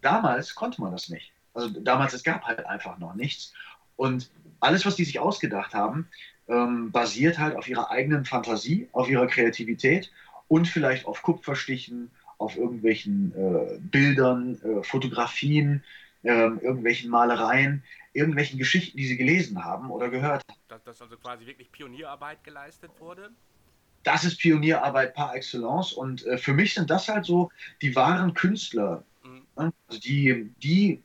damals 0.00 0.54
konnte 0.54 0.80
man 0.80 0.92
das 0.92 1.08
nicht. 1.08 1.32
Also 1.54 1.68
damals, 1.80 2.12
es 2.12 2.22
gab 2.22 2.44
halt 2.44 2.66
einfach 2.66 2.98
noch 2.98 3.14
nichts. 3.14 3.52
Und 3.96 4.30
alles, 4.60 4.86
was 4.86 4.96
die 4.96 5.04
sich 5.04 5.18
ausgedacht 5.18 5.74
haben, 5.74 6.08
ähm, 6.48 6.90
basiert 6.90 7.38
halt 7.38 7.56
auf 7.56 7.68
ihrer 7.68 7.90
eigenen 7.90 8.24
Fantasie, 8.24 8.88
auf 8.92 9.08
ihrer 9.08 9.26
Kreativität 9.26 10.10
und 10.48 10.66
vielleicht 10.66 11.06
auf 11.06 11.22
Kupferstichen, 11.22 12.10
auf 12.38 12.56
irgendwelchen 12.56 13.32
äh, 13.36 13.78
Bildern, 13.80 14.60
äh, 14.62 14.82
Fotografien, 14.82 15.82
ähm, 16.24 16.60
irgendwelchen 16.62 17.10
Malereien, 17.10 17.82
irgendwelchen 18.12 18.58
Geschichten, 18.58 18.96
die 18.96 19.06
sie 19.06 19.16
gelesen 19.16 19.64
haben 19.64 19.90
oder 19.90 20.08
gehört 20.08 20.42
haben. 20.48 20.58
Dass, 20.68 20.82
dass 20.84 21.02
also 21.02 21.16
quasi 21.16 21.46
wirklich 21.46 21.70
Pionierarbeit 21.70 22.42
geleistet 22.44 22.90
wurde. 22.98 23.30
Das 24.04 24.24
ist 24.24 24.38
Pionierarbeit 24.38 25.14
par 25.14 25.34
excellence 25.34 25.92
und 25.92 26.24
äh, 26.26 26.38
für 26.38 26.54
mich 26.54 26.74
sind 26.74 26.88
das 26.88 27.08
halt 27.08 27.24
so 27.24 27.50
die 27.82 27.94
wahren 27.94 28.32
Künstler? 28.34 29.04
Also 29.56 30.00
die, 30.02 30.52
die, 30.62 31.02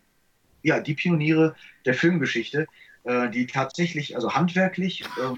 ja, 0.62 0.80
die 0.80 0.94
Pioniere 0.94 1.56
der 1.86 1.94
Filmgeschichte, 1.94 2.68
äh, 3.04 3.30
die 3.30 3.48
tatsächlich, 3.48 4.16
also 4.16 4.34
handwerklich 4.34 5.04
äh, 5.04 5.36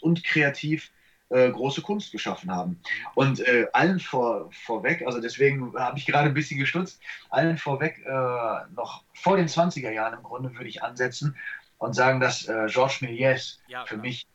und 0.00 0.24
kreativ 0.24 0.90
äh, 1.32 1.50
große 1.50 1.82
Kunst 1.82 2.12
geschaffen 2.12 2.50
haben. 2.50 2.80
Und 3.14 3.40
äh, 3.40 3.66
allen 3.72 4.00
vor, 4.00 4.50
vorweg, 4.52 5.02
also 5.06 5.20
deswegen 5.20 5.74
habe 5.74 5.98
ich 5.98 6.06
gerade 6.06 6.28
ein 6.28 6.34
bisschen 6.34 6.60
gestutzt, 6.60 7.00
allen 7.30 7.56
vorweg 7.56 8.04
äh, 8.04 8.74
noch 8.74 9.02
vor 9.14 9.36
den 9.36 9.48
20er 9.48 9.90
Jahren 9.90 10.14
im 10.14 10.22
Grunde 10.22 10.52
würde 10.54 10.68
ich 10.68 10.82
ansetzen 10.82 11.34
und 11.78 11.94
sagen, 11.94 12.20
dass 12.20 12.46
äh, 12.48 12.66
Georges 12.68 13.00
Méliès 13.00 13.58
Ja, 13.66 13.84
für 13.86 13.96
mich 13.96 14.26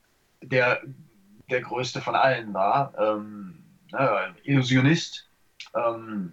der, 0.41 0.81
der 1.49 1.61
größte 1.61 2.01
von 2.01 2.15
allen 2.15 2.53
war. 2.53 2.93
Ähm, 2.99 3.63
ne, 3.91 4.35
Illusionist, 4.43 5.29
ähm, 5.75 6.31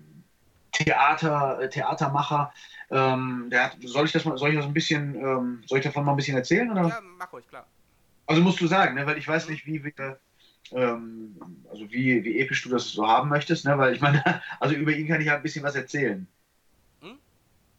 Theater, 0.75 1.61
äh, 1.61 1.69
Theatermacher. 1.69 2.53
Ähm, 2.91 3.51
hat, 3.53 3.77
soll 3.83 4.07
ich 4.07 4.13
das 4.13 4.25
mal, 4.25 4.37
soll 4.37 4.51
ich 4.51 4.57
das 4.57 4.67
ein 4.67 4.75
bisschen, 4.75 5.15
ähm, 5.15 5.63
soll 5.67 5.79
ich 5.79 5.85
davon 5.85 6.05
mal 6.05 6.13
ein 6.13 6.17
bisschen 6.17 6.37
erzählen? 6.37 6.71
Oder? 6.71 6.89
Ja, 6.89 7.01
mach 7.01 7.33
ruhig, 7.33 7.49
klar. 7.49 7.67
Also 8.27 8.43
musst 8.43 8.61
du 8.61 8.67
sagen, 8.67 8.95
ne? 8.95 9.07
weil 9.07 9.19
ich 9.19 9.29
weiß 9.29 9.49
nicht, 9.49 9.67
wie 9.67 9.85
wir, 9.85 10.19
ähm, 10.73 11.37
also 11.71 11.91
wie, 11.91 12.25
wie 12.25 12.41
episch 12.41 12.63
du 12.63 12.71
das 12.71 12.91
so 12.91 13.07
haben 13.07 13.29
möchtest, 13.29 13.65
ne? 13.65 13.79
weil 13.79 13.95
ich 13.95 14.01
meine, 14.01 14.23
also 14.61 14.75
über 14.75 14.93
ihn 14.93 15.07
kann 15.09 15.21
ich 15.21 15.29
ja 15.29 15.37
ein 15.37 15.43
bisschen 15.43 15.65
was 15.65 15.75
erzählen. 15.75 16.27
Hm? 17.01 17.19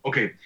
Okay, 0.02 0.38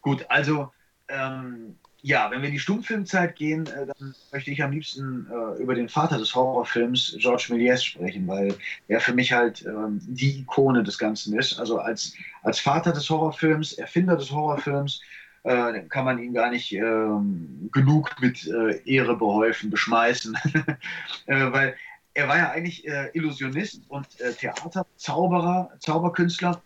gut, 0.00 0.26
also 0.28 0.72
ähm, 1.08 1.78
ja, 2.04 2.30
wenn 2.30 2.42
wir 2.42 2.48
in 2.48 2.54
die 2.54 2.60
Stummfilmzeit 2.60 3.36
gehen, 3.36 3.66
äh, 3.68 3.86
dann 3.86 4.14
möchte 4.32 4.50
ich 4.50 4.62
am 4.62 4.72
liebsten 4.72 5.28
äh, 5.30 5.62
über 5.62 5.76
den 5.76 5.88
Vater 5.88 6.18
des 6.18 6.34
Horrorfilms, 6.34 7.16
Georges 7.18 7.48
Méliès, 7.48 7.82
sprechen, 7.84 8.26
weil 8.26 8.56
er 8.88 9.00
für 9.00 9.14
mich 9.14 9.32
halt 9.32 9.64
ähm, 9.64 10.00
die 10.02 10.40
Ikone 10.40 10.82
des 10.82 10.98
Ganzen 10.98 11.38
ist. 11.38 11.60
Also 11.60 11.78
als, 11.78 12.14
als 12.42 12.58
Vater 12.58 12.92
des 12.92 13.08
Horrorfilms, 13.08 13.74
Erfinder 13.74 14.16
des 14.16 14.32
Horrorfilms, 14.32 15.00
äh, 15.44 15.80
kann 15.88 16.04
man 16.04 16.18
ihn 16.18 16.34
gar 16.34 16.50
nicht 16.50 16.72
ähm, 16.72 17.70
genug 17.72 18.20
mit 18.20 18.48
äh, 18.48 18.82
Ehre 18.84 19.16
behäufen, 19.16 19.70
beschmeißen. 19.70 20.36
äh, 21.26 21.52
weil 21.52 21.76
er 22.14 22.28
war 22.28 22.36
ja 22.36 22.50
eigentlich 22.50 22.86
äh, 22.86 23.10
Illusionist 23.14 23.82
und 23.88 24.06
Theater, 24.38 24.86
Zauberer, 24.96 25.70
Zauberkünstler. 25.78 26.60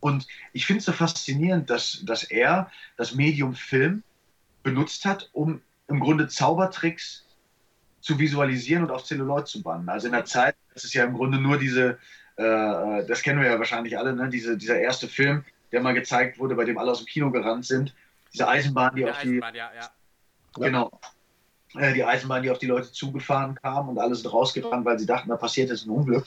Und 0.00 0.26
ich 0.52 0.66
finde 0.66 0.78
es 0.78 0.86
so 0.86 0.92
faszinierend, 0.92 1.68
dass, 1.68 2.02
dass 2.04 2.24
er 2.24 2.70
das 2.96 3.14
Medium 3.14 3.54
Film 3.54 4.02
benutzt 4.66 5.04
hat, 5.04 5.30
um 5.32 5.62
im 5.86 6.00
Grunde 6.00 6.26
Zaubertricks 6.26 7.24
zu 8.00 8.18
visualisieren 8.18 8.82
und 8.82 8.90
auf 8.90 9.04
Zelluloid 9.04 9.46
zu 9.46 9.62
bannen. 9.62 9.88
Also 9.88 10.08
in 10.08 10.12
der 10.12 10.24
Zeit, 10.24 10.56
das 10.74 10.82
ist 10.82 10.92
ja 10.92 11.04
im 11.04 11.14
Grunde 11.14 11.38
nur 11.38 11.56
diese, 11.56 11.98
äh, 12.36 13.06
das 13.06 13.22
kennen 13.22 13.40
wir 13.40 13.48
ja 13.48 13.58
wahrscheinlich 13.58 13.96
alle, 13.96 14.12
ne? 14.12 14.28
diese, 14.28 14.58
dieser 14.58 14.78
erste 14.80 15.06
Film, 15.06 15.44
der 15.70 15.82
mal 15.82 15.94
gezeigt 15.94 16.40
wurde, 16.40 16.56
bei 16.56 16.64
dem 16.64 16.78
alle 16.78 16.90
aus 16.90 16.98
dem 16.98 17.06
Kino 17.06 17.30
gerannt 17.30 17.64
sind. 17.64 17.94
Diese 18.34 18.48
Eisenbahn, 18.48 18.96
die 18.96 19.02
Der 19.02 19.12
auf 19.12 19.20
die, 19.20 19.28
Eisenbahn, 19.28 19.54
ja, 19.54 19.70
ja. 19.72 19.90
genau, 20.54 21.00
äh, 21.76 21.94
die 21.94 22.04
Eisenbahn, 22.04 22.42
die 22.42 22.50
auf 22.50 22.58
die 22.58 22.66
Leute 22.66 22.90
zugefahren 22.90 23.54
kam 23.54 23.88
und 23.88 23.98
alle 24.00 24.16
sind 24.16 24.32
rausgerannt, 24.32 24.84
weil 24.84 24.98
sie 24.98 25.06
dachten, 25.06 25.28
da 25.28 25.36
passiert 25.36 25.70
jetzt 25.70 25.86
ein 25.86 25.90
Unglück. 25.90 26.26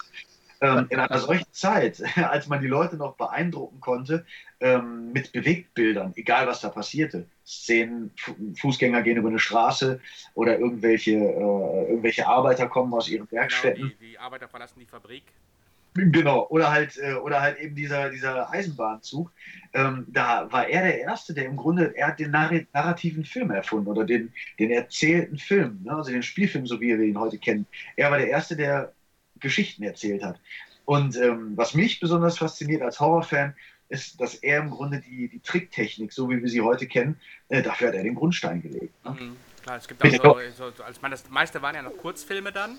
Ähm, 0.62 0.88
in 0.90 1.00
einer 1.00 1.20
solchen 1.20 1.52
Zeit, 1.52 2.02
als 2.16 2.48
man 2.48 2.62
die 2.62 2.68
Leute 2.68 2.96
noch 2.96 3.16
beeindrucken 3.16 3.82
konnte 3.82 4.26
ähm, 4.62 5.12
mit 5.12 5.34
Bewegtbildern, 5.34 6.14
egal 6.16 6.48
was 6.48 6.62
da 6.62 6.70
passierte, 6.70 7.26
Szenen, 7.50 8.12
Fu- 8.16 8.36
Fußgänger 8.60 9.02
gehen 9.02 9.18
über 9.18 9.30
eine 9.30 9.40
Straße 9.40 10.00
oder 10.36 10.60
irgendwelche, 10.60 11.12
äh, 11.14 11.90
irgendwelche 11.90 12.28
Arbeiter 12.28 12.68
kommen 12.68 12.94
aus 12.94 13.10
ihren 13.10 13.28
Genau, 13.28 13.42
Werkstätten. 13.42 13.92
die, 14.00 14.12
die 14.12 14.20
Arbeiter 14.20 14.48
verlassen 14.48 14.80
die 14.80 14.86
Fabrik. 14.86 15.24
Genau, 15.96 16.46
oder 16.50 16.72
halt, 16.72 16.98
äh, 17.00 17.16
oder 17.16 17.42
halt 17.42 17.58
eben 17.60 17.76
dieser, 17.76 18.12
dieser 18.12 18.52
Eisenbahnzug. 18.52 19.32
Ähm, 19.74 20.06
da 20.10 20.50
war 20.52 20.68
er 20.68 20.84
der 20.84 21.00
Erste, 21.00 21.34
der 21.34 21.46
im 21.46 21.58
Grunde, 21.58 21.94
er 21.98 22.10
hat 22.10 22.20
den 22.20 22.32
narr- 22.32 22.68
narrativen 22.74 23.26
Film 23.26 23.50
erfunden 23.50 23.88
oder 23.88 24.06
den, 24.06 24.32
den 24.60 24.70
erzählten 24.70 25.40
Film, 25.40 25.82
ne? 25.84 25.94
also 25.94 26.12
den 26.12 26.22
Spielfilm, 26.24 26.68
so 26.68 26.80
wie 26.80 26.96
wir 26.98 27.04
ihn 27.06 27.20
heute 27.20 27.40
kennen. 27.40 27.66
Er 27.96 28.12
war 28.12 28.20
der 28.20 28.30
Erste, 28.30 28.56
der 28.56 28.94
Geschichten 29.40 29.84
erzählt 29.84 30.24
hat. 30.24 30.40
Und 30.86 31.16
ähm, 31.18 31.54
was 31.56 31.74
mich 31.74 32.00
besonders 32.00 32.38
fasziniert 32.38 32.82
als 32.84 33.00
Horrorfan, 33.00 33.56
ist, 33.90 34.22
dass 34.22 34.36
er 34.36 34.60
im 34.60 34.70
Grunde 34.70 35.02
die, 35.02 35.28
die 35.30 35.40
Tricktechnik, 35.40 36.14
so 36.14 36.30
wie 36.30 36.42
wir 36.42 36.50
sie 36.50 36.62
heute 36.62 36.88
kennen, 36.88 37.20
äh, 37.50 37.62
dafür 37.62 37.90
hat 37.90 37.96
er 37.96 38.04
den 38.04 38.16
Grundstein 38.16 38.62
gelegt. 38.62 38.94
Ne? 39.04 39.12
Mhm. 39.12 39.38
Klar, 39.64 39.78
es 39.78 39.88
gibt 39.88 40.04
auch 40.04 40.10
so, 40.10 40.40
so, 40.56 40.72
so 40.72 40.84
als 40.84 41.02
man 41.02 41.12
das 41.12 41.30
meiste 41.30 41.62
waren 41.62 41.76
ja 41.76 41.82
noch 41.82 41.98
Kurzfilme 41.98 42.52
dann. 42.52 42.78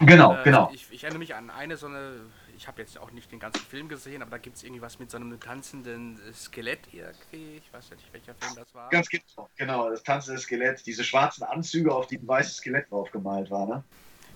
Genau, 0.00 0.34
Äh, 0.34 0.44
genau. 0.44 0.70
Ich, 0.74 0.86
ich 0.90 1.04
erinnere 1.04 1.20
mich 1.20 1.34
an 1.34 1.50
eine 1.50 1.76
so 1.76 1.86
eine, 1.86 2.20
ich 2.56 2.66
habe 2.68 2.80
jetzt 2.82 2.98
auch 2.98 3.12
nicht 3.12 3.32
den 3.32 3.38
ganzen 3.38 3.64
Film 3.64 3.88
gesehen, 3.88 4.22
aber 4.22 4.32
da 4.32 4.38
gibt 4.38 4.56
es 4.56 4.62
irgendwie 4.62 4.82
was 4.82 4.98
mit 4.98 5.10
so 5.10 5.16
einem 5.16 5.38
tanzenden 5.40 6.18
Skelett 6.34 6.80
irgendwie. 6.92 7.56
Ich 7.64 7.72
weiß 7.72 7.90
ja 7.90 7.96
nicht, 7.96 8.12
welcher 8.12 8.34
Film 8.34 8.54
das 8.56 8.74
war. 8.74 8.90
Ganz 8.90 9.08
genau, 9.08 9.48
genau, 9.56 9.90
das 9.90 10.02
tanzende 10.02 10.40
Skelett, 10.40 10.84
diese 10.86 11.04
schwarzen 11.04 11.44
Anzüge, 11.44 11.94
auf 11.94 12.06
die 12.06 12.18
ein 12.18 12.28
weißes 12.28 12.56
Skelett 12.58 12.90
drauf 12.90 13.10
gemalt 13.10 13.50
war. 13.50 13.66
Ne? 13.66 13.84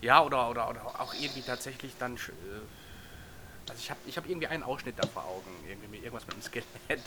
Ja, 0.01 0.23
oder, 0.25 0.49
oder, 0.51 0.71
oder 0.71 1.01
auch 1.01 1.13
irgendwie 1.15 1.43
tatsächlich 1.43 1.97
dann 1.99 2.17
äh, 2.17 2.19
Also 3.71 3.81
ich 3.81 3.91
habe 3.91 4.01
ich 4.07 4.17
hab 4.17 4.29
irgendwie 4.29 4.49
einen 4.49 4.63
Ausschnitt 4.63 4.97
da 4.99 5.07
vor 5.07 5.25
Augen, 5.25 5.51
irgendwie 5.69 5.99
irgendwas 5.99 6.27
mit 6.27 6.37
dem 6.37 6.43
Skelett. 6.43 7.01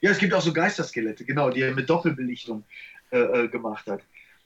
Ja, 0.00 0.10
es 0.10 0.18
gibt 0.18 0.34
auch 0.34 0.40
so 0.40 0.52
Geisterskelette, 0.52 1.24
genau, 1.24 1.50
die 1.50 1.62
er 1.62 1.74
mit 1.74 1.88
Doppelbelichtung 1.88 2.64
äh, 3.10 3.18
äh, 3.18 3.48
gemacht 3.48 3.86
hat. 3.86 4.00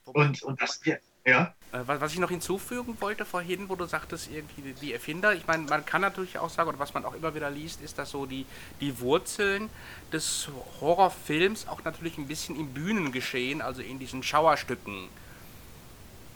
Und, 0.05 0.43
und 0.43 0.61
das, 0.61 0.81
ja, 0.85 0.97
ja. 1.25 1.55
Äh, 1.73 1.81
was, 1.87 2.01
was 2.01 2.13
ich 2.13 2.19
noch 2.19 2.31
hinzufügen 2.31 2.97
wollte 3.01 3.25
vorhin, 3.25 3.69
wo 3.69 3.77
du 3.77 3.85
sagtest, 3.85 4.31
irgendwie 4.31 4.75
die, 4.81 4.93
Erfinder, 4.93 5.35
ich 5.35 5.47
meine, 5.47 5.65
man 5.65 5.85
kann 5.87 6.01
natürlich 6.01 6.39
auch 6.39 6.51
sagen, 6.51 6.69
oder 6.69 6.79
was 6.79 6.95
man 6.95 7.05
auch 7.05 7.15
immer 7.15 7.35
wieder 7.35 7.51
liest, 7.51 7.81
ist, 7.83 7.99
dass 7.99 8.11
so 8.11 8.27
die, 8.27 8.47
die 8.81 8.99
Wurzeln 9.01 9.69
des 10.13 10.49
Horrorfilms 10.81 11.69
auch 11.69 11.85
natürlich 11.85 12.19
ein 12.19 12.29
bisschen 12.29 12.59
im 12.59 12.69
Bühnengeschehen, 12.73 13.61
also 13.61 13.83
in 13.83 13.99
diesen 13.99 14.23
Schauerstücken. 14.23 15.09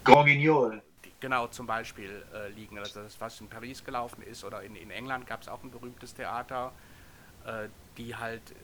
Grand 0.04 0.26
Guignol. 0.26 0.82
Genau, 1.26 1.48
zum 1.48 1.66
Beispiel 1.66 2.24
äh, 2.32 2.48
liegen. 2.50 2.78
Also 2.78 3.02
das, 3.02 3.20
was 3.20 3.40
in 3.40 3.48
Paris 3.48 3.84
gelaufen 3.84 4.22
ist 4.22 4.44
oder 4.44 4.62
in, 4.62 4.76
in 4.76 4.92
England 4.92 5.26
gab 5.26 5.42
es 5.42 5.48
auch 5.48 5.60
ein 5.64 5.72
berühmtes 5.72 6.14
Theater, 6.14 6.70
äh, 7.44 7.66
die 7.96 8.14
halt 8.14 8.52
äh, 8.52 8.54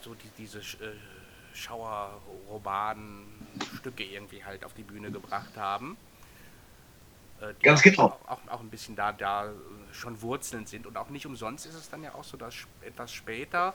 so 0.00 0.14
die, 0.14 0.30
diese 0.38 0.60
äh, 0.60 0.96
Schauerroman-Stücke 1.52 4.04
irgendwie 4.04 4.42
halt 4.42 4.64
auf 4.64 4.72
die 4.72 4.84
Bühne 4.84 5.10
gebracht 5.10 5.54
haben. 5.58 5.98
Äh, 7.42 7.52
die 7.60 7.66
Ganz 7.66 7.82
genau. 7.82 8.04
Auch, 8.04 8.26
auch, 8.26 8.40
auch 8.52 8.60
ein 8.60 8.70
bisschen 8.70 8.96
da, 8.96 9.12
da 9.12 9.52
schon 9.92 10.22
Wurzeln 10.22 10.64
sind. 10.64 10.86
Und 10.86 10.96
auch 10.96 11.10
nicht 11.10 11.26
umsonst 11.26 11.66
ist 11.66 11.74
es 11.74 11.90
dann 11.90 12.02
ja 12.02 12.14
auch 12.14 12.24
so, 12.24 12.38
dass 12.38 12.54
etwas 12.80 13.12
später 13.12 13.74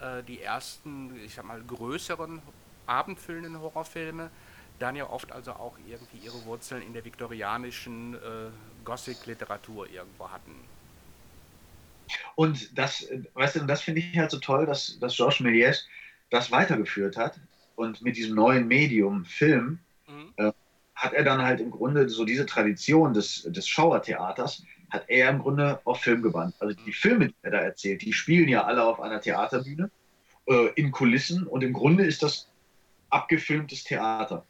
äh, 0.00 0.22
die 0.22 0.40
ersten, 0.40 1.14
ich 1.22 1.34
sag 1.34 1.44
mal, 1.44 1.62
größeren 1.62 2.40
abendfüllenden 2.86 3.60
Horrorfilme 3.60 4.30
dann 4.78 4.96
ja 4.96 5.08
oft 5.08 5.32
also 5.32 5.52
auch 5.52 5.76
irgendwie 5.86 6.18
ihre 6.18 6.44
Wurzeln 6.44 6.82
in 6.82 6.92
der 6.92 7.04
viktorianischen 7.04 8.14
äh, 8.14 8.18
Gothic-Literatur 8.84 9.88
irgendwo 9.90 10.30
hatten. 10.30 10.54
Und 12.34 12.78
das, 12.78 13.08
weißt 13.34 13.56
du, 13.56 13.60
das 13.66 13.82
finde 13.82 14.00
ich 14.00 14.16
halt 14.18 14.30
so 14.30 14.38
toll, 14.38 14.66
dass, 14.66 14.98
dass 15.00 15.16
Georges 15.16 15.40
Méliès 15.40 15.84
das 16.30 16.50
weitergeführt 16.50 17.16
hat. 17.16 17.40
Und 17.74 18.02
mit 18.02 18.16
diesem 18.16 18.34
neuen 18.36 18.66
Medium, 18.68 19.24
Film, 19.24 19.78
mhm. 20.06 20.32
äh, 20.36 20.52
hat 20.94 21.12
er 21.12 21.24
dann 21.24 21.42
halt 21.42 21.60
im 21.60 21.70
Grunde 21.70 22.08
so 22.08 22.24
diese 22.24 22.46
Tradition 22.46 23.12
des, 23.12 23.42
des 23.42 23.68
Schauertheaters, 23.68 24.62
hat 24.90 25.04
er 25.08 25.30
im 25.30 25.40
Grunde 25.40 25.80
auf 25.84 26.00
Film 26.00 26.22
gewandt. 26.22 26.54
Also 26.58 26.74
die 26.86 26.92
Filme, 26.92 27.28
die 27.28 27.34
er 27.42 27.50
da 27.50 27.58
erzählt, 27.58 28.02
die 28.02 28.12
spielen 28.12 28.48
ja 28.48 28.64
alle 28.64 28.82
auf 28.82 29.00
einer 29.00 29.20
Theaterbühne, 29.20 29.90
äh, 30.46 30.68
in 30.76 30.92
Kulissen 30.92 31.46
und 31.46 31.62
im 31.62 31.72
Grunde 31.72 32.04
ist 32.04 32.22
das 32.22 32.48
abgefilmtes 33.10 33.84
Theater. 33.84 34.44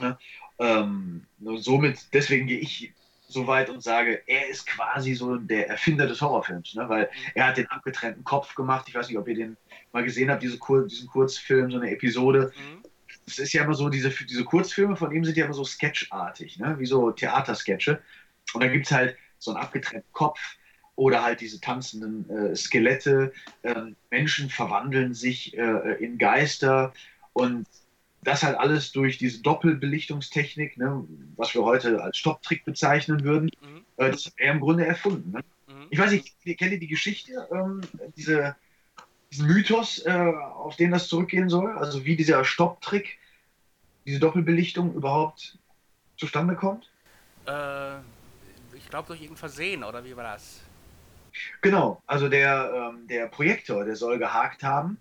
Ja, 0.00 0.18
ähm, 0.58 1.26
somit, 1.56 2.06
deswegen 2.12 2.46
gehe 2.46 2.58
ich 2.58 2.92
so 3.28 3.46
weit 3.46 3.68
und 3.68 3.82
sage, 3.82 4.22
er 4.26 4.48
ist 4.48 4.66
quasi 4.66 5.14
so 5.14 5.36
der 5.36 5.68
Erfinder 5.68 6.06
des 6.06 6.20
Horrorfilms, 6.20 6.74
ne? 6.74 6.88
weil 6.88 7.10
er 7.34 7.48
hat 7.48 7.56
den 7.56 7.66
abgetrennten 7.66 8.22
Kopf 8.24 8.54
gemacht. 8.54 8.86
Ich 8.88 8.94
weiß 8.94 9.08
nicht, 9.08 9.18
ob 9.18 9.26
ihr 9.28 9.34
den 9.34 9.56
mal 9.92 10.04
gesehen 10.04 10.30
habt, 10.30 10.42
diese 10.42 10.58
Kur 10.58 10.86
diesen 10.86 11.08
Kurzfilm, 11.08 11.70
so 11.70 11.78
eine 11.78 11.90
Episode. 11.90 12.52
Es 13.26 13.38
mhm. 13.38 13.44
ist 13.44 13.52
ja 13.52 13.64
immer 13.64 13.74
so, 13.74 13.88
diese, 13.88 14.10
diese 14.10 14.44
Kurzfilme 14.44 14.96
von 14.96 15.10
ihm 15.12 15.24
sind 15.24 15.36
ja 15.36 15.46
immer 15.46 15.54
so 15.54 15.64
sketchartig, 15.64 16.58
ne? 16.58 16.78
wie 16.78 16.86
so 16.86 17.10
Theatersketche. 17.10 18.00
Und 18.52 18.62
da 18.62 18.68
gibt 18.68 18.86
es 18.86 18.92
halt 18.92 19.16
so 19.38 19.52
einen 19.52 19.60
abgetrennten 19.60 20.12
Kopf 20.12 20.38
oder 20.96 21.24
halt 21.24 21.40
diese 21.40 21.60
tanzenden 21.60 22.28
äh, 22.30 22.54
Skelette. 22.54 23.32
Ähm, 23.62 23.96
Menschen 24.10 24.48
verwandeln 24.48 25.12
sich 25.12 25.56
äh, 25.56 25.94
in 25.98 26.18
Geister 26.18 26.92
und 27.32 27.66
das 28.24 28.42
halt 28.42 28.58
alles 28.58 28.92
durch 28.92 29.18
diese 29.18 29.42
Doppelbelichtungstechnik, 29.42 30.78
ne, 30.78 31.06
was 31.36 31.54
wir 31.54 31.62
heute 31.62 32.02
als 32.02 32.16
Stopptrick 32.16 32.64
bezeichnen 32.64 33.22
würden, 33.22 33.50
mhm. 33.60 33.84
äh, 33.96 34.10
das 34.10 34.26
hat 34.26 34.34
er 34.36 34.52
im 34.52 34.60
Grunde 34.60 34.86
erfunden. 34.86 35.32
Ne? 35.32 35.44
Mhm. 35.68 35.86
Ich 35.90 35.98
weiß 35.98 36.10
nicht, 36.10 36.34
kennt 36.42 36.72
ihr 36.72 36.78
die 36.78 36.88
Geschichte, 36.88 37.46
ähm, 37.52 37.82
diese, 38.16 38.56
diesen 39.30 39.46
Mythos, 39.46 40.04
äh, 40.06 40.10
auf 40.10 40.76
den 40.76 40.90
das 40.90 41.08
zurückgehen 41.08 41.48
soll? 41.48 41.76
Also 41.76 42.04
wie 42.04 42.16
dieser 42.16 42.44
Stopptrick, 42.44 43.18
diese 44.06 44.20
Doppelbelichtung 44.20 44.94
überhaupt 44.94 45.58
zustande 46.16 46.56
kommt? 46.56 46.90
Äh, 47.46 47.98
ich 48.74 48.88
glaube 48.88 49.08
durch 49.08 49.20
irgendein 49.20 49.36
Versehen, 49.36 49.84
oder 49.84 50.04
wie 50.04 50.16
war 50.16 50.24
das? 50.24 50.60
Genau, 51.60 52.00
also 52.06 52.28
der, 52.28 52.92
ähm, 52.94 53.06
der 53.06 53.26
Projektor, 53.26 53.84
der 53.84 53.96
soll 53.96 54.18
gehakt 54.18 54.62
haben 54.62 54.98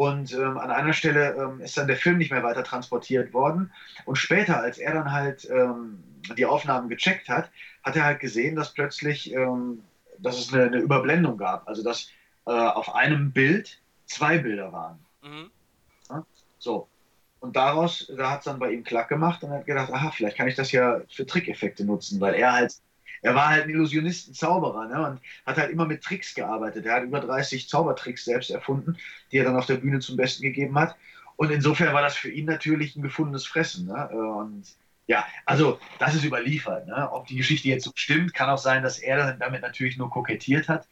und 0.00 0.32
ähm, 0.32 0.56
an 0.56 0.70
einer 0.70 0.94
Stelle 0.94 1.34
ähm, 1.34 1.60
ist 1.60 1.76
dann 1.76 1.86
der 1.86 1.98
Film 1.98 2.16
nicht 2.16 2.30
mehr 2.30 2.42
weiter 2.42 2.64
transportiert 2.64 3.34
worden. 3.34 3.70
Und 4.06 4.16
später, 4.16 4.58
als 4.58 4.78
er 4.78 4.94
dann 4.94 5.12
halt 5.12 5.46
ähm, 5.50 6.02
die 6.38 6.46
Aufnahmen 6.46 6.88
gecheckt 6.88 7.28
hat, 7.28 7.50
hat 7.82 7.96
er 7.96 8.04
halt 8.04 8.18
gesehen, 8.18 8.56
dass 8.56 8.72
plötzlich, 8.72 9.30
ähm, 9.34 9.82
dass 10.16 10.38
es 10.38 10.54
eine, 10.54 10.62
eine, 10.62 10.78
Überblendung 10.78 11.36
gab. 11.36 11.68
Also 11.68 11.84
dass 11.84 12.08
äh, 12.46 12.50
auf 12.50 12.94
einem 12.94 13.32
Bild 13.32 13.78
zwei 14.06 14.38
Bilder 14.38 14.72
waren. 14.72 14.98
Mhm. 15.22 15.50
Ja? 16.08 16.24
So. 16.58 16.88
Und 17.40 17.54
daraus, 17.54 18.10
da 18.16 18.30
hat 18.30 18.38
es 18.38 18.44
dann 18.46 18.58
bei 18.58 18.72
ihm 18.72 18.84
klack 18.84 19.10
gemacht 19.10 19.44
und 19.44 19.50
er 19.50 19.58
hat 19.58 19.66
gedacht, 19.66 19.92
aha, 19.92 20.12
vielleicht 20.12 20.38
kann 20.38 20.48
ich 20.48 20.54
das 20.54 20.72
ja 20.72 21.02
für 21.10 21.26
Trickeffekte 21.26 21.84
nutzen, 21.84 22.22
weil 22.22 22.36
er 22.36 22.54
halt 22.54 22.74
er 23.22 23.34
war 23.34 23.48
halt 23.48 23.64
ein 23.64 23.70
Illusionist, 23.70 24.28
ein 24.28 24.34
Zauberer 24.34 24.86
ne? 24.86 25.06
und 25.06 25.20
hat 25.46 25.58
halt 25.58 25.70
immer 25.70 25.86
mit 25.86 26.02
Tricks 26.02 26.34
gearbeitet. 26.34 26.86
Er 26.86 26.94
hat 26.96 27.02
über 27.04 27.20
30 27.20 27.68
Zaubertricks 27.68 28.24
selbst 28.24 28.50
erfunden, 28.50 28.96
die 29.30 29.38
er 29.38 29.44
dann 29.44 29.56
auf 29.56 29.66
der 29.66 29.76
Bühne 29.76 30.00
zum 30.00 30.16
Besten 30.16 30.42
gegeben 30.42 30.78
hat. 30.78 30.96
Und 31.36 31.50
insofern 31.50 31.94
war 31.94 32.02
das 32.02 32.16
für 32.16 32.30
ihn 32.30 32.46
natürlich 32.46 32.96
ein 32.96 33.02
gefundenes 33.02 33.46
Fressen. 33.46 33.86
Ne? 33.86 34.08
Und 34.08 34.64
ja, 35.06 35.26
also 35.46 35.80
das 35.98 36.14
ist 36.14 36.24
überliefert. 36.24 36.86
Ne? 36.86 37.10
Ob 37.10 37.26
die 37.26 37.36
Geschichte 37.36 37.68
jetzt 37.68 37.84
so 37.84 37.92
stimmt, 37.94 38.34
kann 38.34 38.50
auch 38.50 38.58
sein, 38.58 38.82
dass 38.82 38.98
er 38.98 39.32
damit 39.34 39.62
natürlich 39.62 39.96
nur 39.96 40.10
kokettiert 40.10 40.68
hat. 40.68 40.86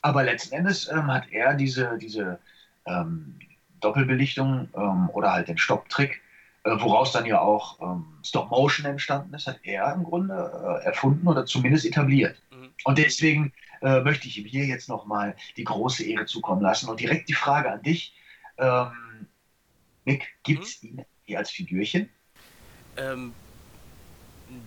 Aber 0.00 0.24
letzten 0.24 0.54
Endes 0.54 0.90
ähm, 0.90 1.06
hat 1.08 1.30
er 1.30 1.54
diese, 1.54 1.98
diese 1.98 2.38
ähm, 2.86 3.38
Doppelbelichtung 3.80 4.68
ähm, 4.74 5.10
oder 5.10 5.32
halt 5.32 5.48
den 5.48 5.58
Stopptrick 5.58 6.21
woraus 6.64 7.12
dann 7.12 7.26
ja 7.26 7.40
auch 7.40 7.80
ähm, 7.80 8.04
Stop 8.24 8.50
Motion 8.50 8.86
entstanden 8.86 9.34
ist, 9.34 9.46
hat 9.46 9.60
er 9.64 9.92
im 9.94 10.04
Grunde 10.04 10.80
äh, 10.82 10.84
erfunden 10.84 11.26
oder 11.26 11.44
zumindest 11.44 11.84
etabliert. 11.84 12.40
Mhm. 12.50 12.70
Und 12.84 12.98
deswegen 12.98 13.52
äh, 13.80 14.00
möchte 14.00 14.28
ich 14.28 14.38
ihm 14.38 14.44
hier 14.44 14.64
jetzt 14.66 14.88
nochmal 14.88 15.34
die 15.56 15.64
große 15.64 16.04
Ehre 16.04 16.26
zukommen 16.26 16.62
lassen. 16.62 16.88
Und 16.88 17.00
direkt 17.00 17.28
die 17.28 17.34
Frage 17.34 17.70
an 17.70 17.82
dich, 17.82 18.14
ähm, 18.58 19.26
Nick, 20.04 20.26
gibt 20.44 20.64
es 20.64 20.82
mhm. 20.82 20.88
ihn 20.88 21.04
hier 21.24 21.38
als 21.38 21.50
Figürchen? 21.50 22.08
Ähm, 22.96 23.34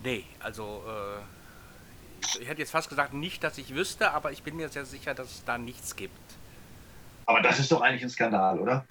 nee, 0.04 0.24
also 0.40 0.82
äh, 0.86 2.40
ich 2.40 2.48
hätte 2.48 2.60
jetzt 2.60 2.72
fast 2.72 2.88
gesagt, 2.88 3.14
nicht, 3.14 3.42
dass 3.42 3.56
ich 3.56 3.74
wüsste, 3.74 4.12
aber 4.12 4.32
ich 4.32 4.42
bin 4.42 4.56
mir 4.56 4.68
sehr 4.68 4.84
sicher, 4.84 5.14
dass 5.14 5.30
es 5.30 5.44
da 5.44 5.58
nichts 5.58 5.96
gibt. 5.96 6.12
Aber 7.24 7.40
das 7.40 7.58
ist 7.58 7.72
doch 7.72 7.80
eigentlich 7.80 8.02
ein 8.02 8.10
Skandal, 8.10 8.58
oder? 8.58 8.84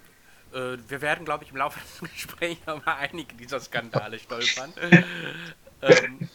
Äh, 0.56 0.78
wir 0.88 1.02
werden, 1.02 1.24
glaube 1.26 1.44
ich, 1.44 1.50
im 1.50 1.58
Laufe 1.58 1.78
des 1.80 2.10
Gesprächs 2.12 2.62
über 2.62 2.96
einige 2.96 3.34
dieser 3.34 3.60
Skandale 3.60 4.18
stolpern. 4.18 4.72
ähm, 5.82 6.28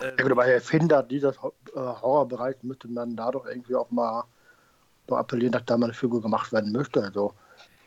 ja 0.00 0.22
gut, 0.22 0.32
aber 0.32 0.46
Erfinder 0.46 1.02
dieses 1.02 1.36
äh, 1.36 1.40
Horrorbereichs 1.74 2.62
müsste 2.62 2.88
man 2.88 3.16
da 3.16 3.30
doch 3.32 3.46
irgendwie 3.46 3.74
auch 3.74 3.90
mal 3.90 4.24
so 5.08 5.16
appellieren, 5.16 5.52
dass 5.52 5.64
da 5.64 5.76
mal 5.76 5.86
eine 5.86 5.94
Figur 5.94 6.22
gemacht 6.22 6.52
werden 6.52 6.72
möchte. 6.72 7.02
Also, 7.02 7.34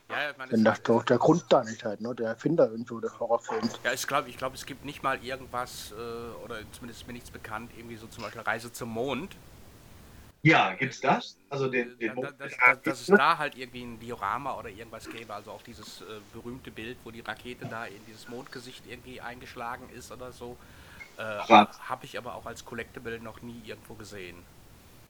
ja, 0.09 0.15
wenn 0.49 0.63
das 0.63 0.81
doch 0.83 1.03
der 1.03 1.17
Grund 1.17 1.45
da 1.49 1.63
nicht 1.63 1.83
halt, 1.83 2.01
ne? 2.01 2.13
der 2.15 2.29
Erfinder 2.29 2.69
irgendwo 2.69 2.99
des 2.99 3.17
Horrorfilms. 3.19 3.79
Ja, 3.83 3.93
ich 3.93 4.07
glaube, 4.07 4.29
ich 4.29 4.37
glaub, 4.37 4.53
es 4.53 4.65
gibt 4.65 4.85
nicht 4.85 5.03
mal 5.03 5.23
irgendwas, 5.23 5.91
äh, 5.91 6.45
oder 6.45 6.59
zumindest 6.71 7.01
ist 7.01 7.07
mir 7.07 7.13
nichts 7.13 7.31
bekannt, 7.31 7.71
irgendwie 7.77 7.97
so 7.97 8.07
zum 8.07 8.23
Beispiel 8.23 8.41
Reise 8.41 8.71
zum 8.71 8.89
Mond, 8.89 9.35
ja, 10.47 10.73
gibt's 10.73 11.01
das? 11.01 11.37
Also 11.49 11.67
den, 11.67 11.97
den 11.99 12.15
da, 12.15 12.31
das, 12.31 12.53
das, 12.57 12.81
dass 12.81 13.01
es 13.01 13.07
da 13.07 13.37
halt 13.37 13.57
irgendwie 13.57 13.83
ein 13.83 13.99
Diorama 13.99 14.57
oder 14.57 14.69
irgendwas 14.69 15.09
gäbe, 15.09 15.33
also 15.33 15.51
auch 15.51 15.61
dieses 15.61 16.01
äh, 16.01 16.05
berühmte 16.33 16.71
Bild, 16.71 16.97
wo 17.03 17.11
die 17.11 17.21
Rakete 17.21 17.65
da 17.65 17.85
in 17.85 18.05
dieses 18.07 18.27
Mondgesicht 18.29 18.83
irgendwie 18.87 19.19
eingeschlagen 19.19 19.89
ist 19.95 20.11
oder 20.11 20.31
so, 20.31 20.57
äh, 21.17 21.21
habe 21.21 22.05
ich 22.05 22.17
aber 22.17 22.35
auch 22.35 22.45
als 22.45 22.63
Collectible 22.63 23.19
noch 23.19 23.41
nie 23.41 23.61
irgendwo 23.65 23.95
gesehen. 23.95 24.37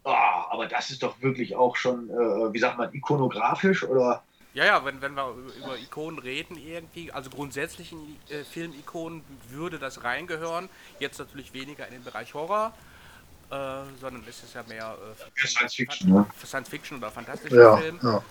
Oh, 0.04 0.12
aber 0.12 0.66
das 0.68 0.90
ist 0.90 1.04
doch 1.04 1.22
wirklich 1.22 1.56
auch 1.56 1.76
schon, 1.76 2.10
äh, 2.10 2.54
wie 2.54 2.60
sagt 2.60 2.78
man, 2.78 2.94
ikonografisch 2.94 3.84
oder? 3.84 4.24
Ja, 4.54 4.66
ja, 4.66 4.86
wenn, 4.86 5.02
wenn 5.02 5.14
wir 5.14 5.36
über 5.58 5.78
Ikonen 5.78 6.18
reden 6.18 6.58
irgendwie, 6.58 7.12
also 7.12 7.30
grundsätzlich 7.30 7.92
in 7.92 8.18
äh, 8.30 8.44
Filmikonen 8.44 9.24
würde 9.50 9.78
das 9.78 10.04
reingehören, 10.04 10.70
jetzt 11.00 11.20
natürlich 11.20 11.54
weniger 11.54 11.86
in 11.86 11.94
den 11.94 12.04
Bereich 12.04 12.34
Horror, 12.34 12.74
äh, 13.50 13.56
sondern 14.00 14.24
es 14.28 14.44
ist 14.44 14.54
ja 14.54 14.64
mehr 14.64 14.98
äh, 15.38 15.48
Science 15.48 15.76
Fiction, 15.76 16.12
ne? 16.12 16.26
Science 16.44 16.70
Fiction 16.70 16.98
oder 16.98 17.12
fantastischer 17.12 17.62
ja, 17.62 17.78
Film. 17.78 18.00
Ja. 18.04 18.24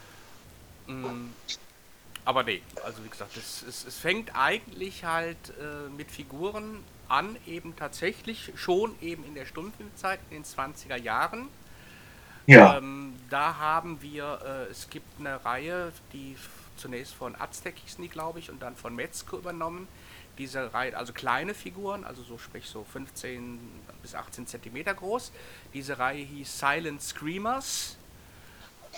Mm, 0.87 1.33
aber 2.25 2.43
nee, 2.43 2.63
also 2.85 3.05
wie 3.05 3.09
gesagt, 3.09 3.37
es, 3.37 3.63
es, 3.63 3.87
es 3.87 3.99
fängt 3.99 4.35
eigentlich 4.35 5.05
halt 5.05 5.37
äh, 5.61 5.89
mit 5.97 6.11
Figuren 6.11 6.83
an, 7.09 7.37
eben 7.47 7.77
tatsächlich 7.77 8.53
schon 8.57 8.95
eben 9.01 9.25
in 9.25 9.35
der 9.35 9.47
Stummfilmzeit, 9.47 10.19
in 10.31 10.43
den 10.43 10.45
20er 10.45 10.97
Jahren. 10.97 11.49
Ja. 12.47 12.79
Ähm, 12.79 13.15
da 13.31 13.57
haben 13.59 14.03
wir, 14.03 14.41
äh, 14.45 14.71
es 14.71 14.91
gibt 14.91 15.19
eine 15.19 15.45
Reihe, 15.45 15.93
die 16.13 16.37
zunächst 16.77 17.15
von 17.15 17.35
Aztec 17.37 17.77
hießen 17.79 18.03
die, 18.03 18.09
glaube 18.09 18.39
ich, 18.39 18.51
und 18.51 18.61
dann 18.61 18.77
von 18.77 18.95
Metzko 18.95 19.39
übernommen. 19.39 19.89
Diese 20.39 20.73
Reihe, 20.75 20.97
also 20.97 21.13
kleine 21.13 21.55
Figuren, 21.55 22.05
also 22.05 22.23
so 22.23 22.37
sprich 22.37 22.67
so 22.67 22.85
15 22.85 23.59
bis 24.03 24.15
18 24.15 24.47
Zentimeter 24.47 24.95
groß. 24.95 25.33
Diese 25.73 25.99
Reihe 25.99 26.23
hieß 26.25 26.59
Silent 26.59 27.03
Screamers. 27.03 27.97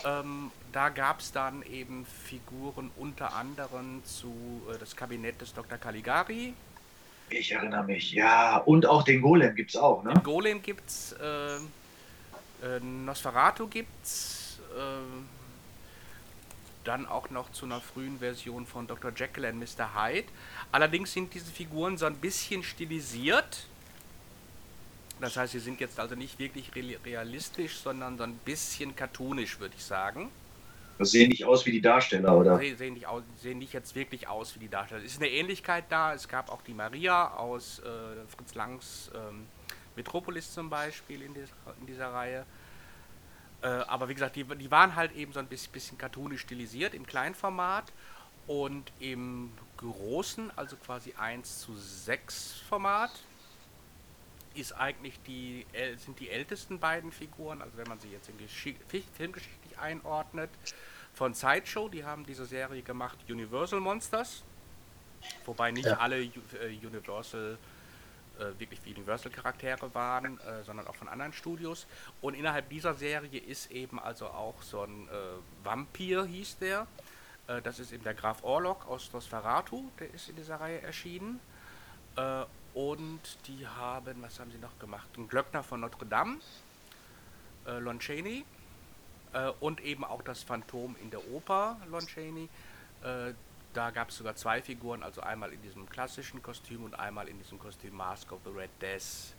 Ähm, 0.04 0.50
da 0.72 0.88
gab 0.90 1.20
es 1.20 1.32
dann 1.32 1.62
eben 1.62 2.06
Figuren 2.06 2.90
unter 2.96 3.34
anderem 3.34 4.02
zu 4.04 4.62
äh, 4.72 4.78
das 4.78 4.94
Kabinett 4.94 5.40
des 5.40 5.54
Dr. 5.54 5.78
Caligari. 5.78 6.54
Ich 7.30 7.52
erinnere 7.52 7.84
mich, 7.84 8.12
ja. 8.12 8.58
Und 8.58 8.86
auch 8.86 9.02
den 9.02 9.20
Golem 9.20 9.54
gibt 9.54 9.70
es 9.70 9.76
auch, 9.76 10.02
ne? 10.02 10.14
Den 10.14 10.22
Golem 10.22 10.62
gibt's, 10.62 11.12
äh, 11.12 11.56
äh, 11.56 12.80
Nosferatu 12.80 13.66
gibt's, 13.66 14.60
äh, 14.76 15.37
dann 16.88 17.06
auch 17.06 17.28
noch 17.28 17.52
zu 17.52 17.66
einer 17.66 17.80
frühen 17.80 18.18
Version 18.18 18.66
von 18.66 18.86
Dr. 18.86 19.12
Jekyll 19.14 19.44
and 19.44 19.58
Mr. 19.58 19.94
Hyde. 19.94 20.28
Allerdings 20.72 21.12
sind 21.12 21.34
diese 21.34 21.52
Figuren 21.52 21.98
so 21.98 22.06
ein 22.06 22.16
bisschen 22.16 22.62
stilisiert. 22.62 23.66
Das 25.20 25.36
heißt, 25.36 25.52
sie 25.52 25.58
sind 25.58 25.80
jetzt 25.80 26.00
also 26.00 26.14
nicht 26.14 26.38
wirklich 26.38 26.70
realistisch, 27.04 27.76
sondern 27.78 28.16
so 28.16 28.24
ein 28.24 28.36
bisschen 28.44 28.96
cartoonisch, 28.96 29.60
würde 29.60 29.74
ich 29.76 29.84
sagen. 29.84 30.30
Das 30.96 31.10
sehen 31.10 31.28
nicht 31.28 31.44
aus 31.44 31.66
wie 31.66 31.72
die 31.72 31.80
Darsteller, 31.80 32.36
oder? 32.36 32.58
Sie 32.58 32.74
sehen 32.74 32.94
nicht, 32.94 33.06
aus, 33.06 33.22
sehen 33.40 33.58
nicht 33.58 33.72
jetzt 33.72 33.94
wirklich 33.94 34.26
aus 34.26 34.54
wie 34.54 34.60
die 34.60 34.68
Darsteller. 34.68 35.02
Es 35.04 35.12
ist 35.12 35.20
eine 35.20 35.30
Ähnlichkeit 35.30 35.84
da. 35.90 36.14
Es 36.14 36.26
gab 36.26 36.50
auch 36.50 36.62
die 36.62 36.74
Maria 36.74 37.34
aus 37.34 37.80
äh, 37.80 37.82
Fritz 38.34 38.54
Langs 38.54 39.10
ähm, 39.14 39.46
Metropolis 39.94 40.52
zum 40.54 40.70
Beispiel 40.70 41.22
in, 41.22 41.34
dieser, 41.34 41.52
in 41.80 41.86
dieser 41.86 42.12
Reihe. 42.12 42.46
Äh, 43.62 43.66
aber 43.66 44.08
wie 44.08 44.14
gesagt, 44.14 44.36
die, 44.36 44.44
die 44.44 44.70
waren 44.70 44.94
halt 44.94 45.12
eben 45.14 45.32
so 45.32 45.40
ein 45.40 45.46
bisschen, 45.46 45.72
bisschen 45.72 45.98
cartoonisch 45.98 46.42
stilisiert 46.42 46.94
im 46.94 47.06
Kleinformat 47.06 47.92
und 48.46 48.92
im 49.00 49.52
großen, 49.76 50.50
also 50.56 50.76
quasi 50.76 51.14
1 51.16 51.60
zu 51.60 51.74
6 51.76 52.62
Format, 52.68 53.10
ist 54.54 54.72
eigentlich 54.72 55.20
die, 55.26 55.66
sind 55.98 56.18
die 56.18 56.30
ältesten 56.30 56.80
beiden 56.80 57.12
Figuren, 57.12 57.62
also 57.62 57.76
wenn 57.76 57.86
man 57.86 58.00
sie 58.00 58.08
jetzt 58.08 58.28
in 58.28 58.38
Geschick 58.38 58.76
filmgeschichtlich 59.16 59.78
einordnet, 59.78 60.50
von 61.14 61.34
Sideshow, 61.34 61.88
die 61.88 62.04
haben 62.04 62.24
diese 62.24 62.46
Serie 62.46 62.82
gemacht, 62.82 63.18
Universal 63.28 63.80
Monsters, 63.80 64.42
wobei 65.44 65.70
nicht 65.70 65.86
ja. 65.86 65.98
alle 65.98 66.22
äh, 66.22 66.30
Universal 66.82 67.58
äh, 68.38 68.58
wirklich 68.58 68.80
Universal-Charaktere 68.86 69.94
waren, 69.94 70.38
äh, 70.40 70.62
sondern 70.64 70.86
auch 70.86 70.96
von 70.96 71.08
anderen 71.08 71.32
Studios. 71.32 71.86
Und 72.20 72.34
innerhalb 72.34 72.68
dieser 72.70 72.94
Serie 72.94 73.40
ist 73.40 73.70
eben 73.70 73.98
also 73.98 74.26
auch 74.26 74.62
so 74.62 74.82
ein 74.82 75.08
äh, 75.08 75.64
Vampir, 75.64 76.24
hieß 76.24 76.58
der. 76.58 76.86
Äh, 77.48 77.62
das 77.62 77.78
ist 77.80 77.92
eben 77.92 78.04
der 78.04 78.14
Graf 78.14 78.44
Orlok 78.44 78.86
aus 78.86 79.12
Nosferatu, 79.12 79.90
der 79.98 80.12
ist 80.14 80.28
in 80.28 80.36
dieser 80.36 80.60
Reihe 80.60 80.80
erschienen. 80.82 81.40
Äh, 82.16 82.44
und 82.74 83.20
die 83.46 83.66
haben, 83.66 84.22
was 84.22 84.38
haben 84.38 84.52
sie 84.52 84.58
noch 84.58 84.78
gemacht? 84.78 85.08
Ein 85.16 85.28
Glöckner 85.28 85.62
von 85.62 85.80
Notre 85.80 86.06
Dame, 86.06 86.38
äh, 87.66 87.78
Lon 87.78 87.98
Chaney. 87.98 88.44
und 89.60 89.82
eben 89.82 90.04
auch 90.04 90.22
das 90.22 90.42
Phantom 90.42 90.96
in 91.02 91.10
der 91.10 91.20
Oper, 91.28 91.76
Lon 91.90 92.06
Chaney 92.06 92.48
da 93.74 93.90
gab 93.90 94.08
es 94.08 94.16
sogar 94.16 94.34
zwei 94.36 94.62
Figuren, 94.62 95.02
also 95.02 95.20
einmal 95.20 95.52
in 95.52 95.62
diesem 95.62 95.88
klassischen 95.88 96.42
Kostüm 96.42 96.84
und 96.84 96.94
einmal 96.98 97.28
in 97.28 97.38
diesem 97.38 97.58
Kostüm 97.58 97.94
Mask 97.94 98.32
of 98.32 98.40
the 98.44 98.50
Red 98.50 98.70
Death. 98.80 99.34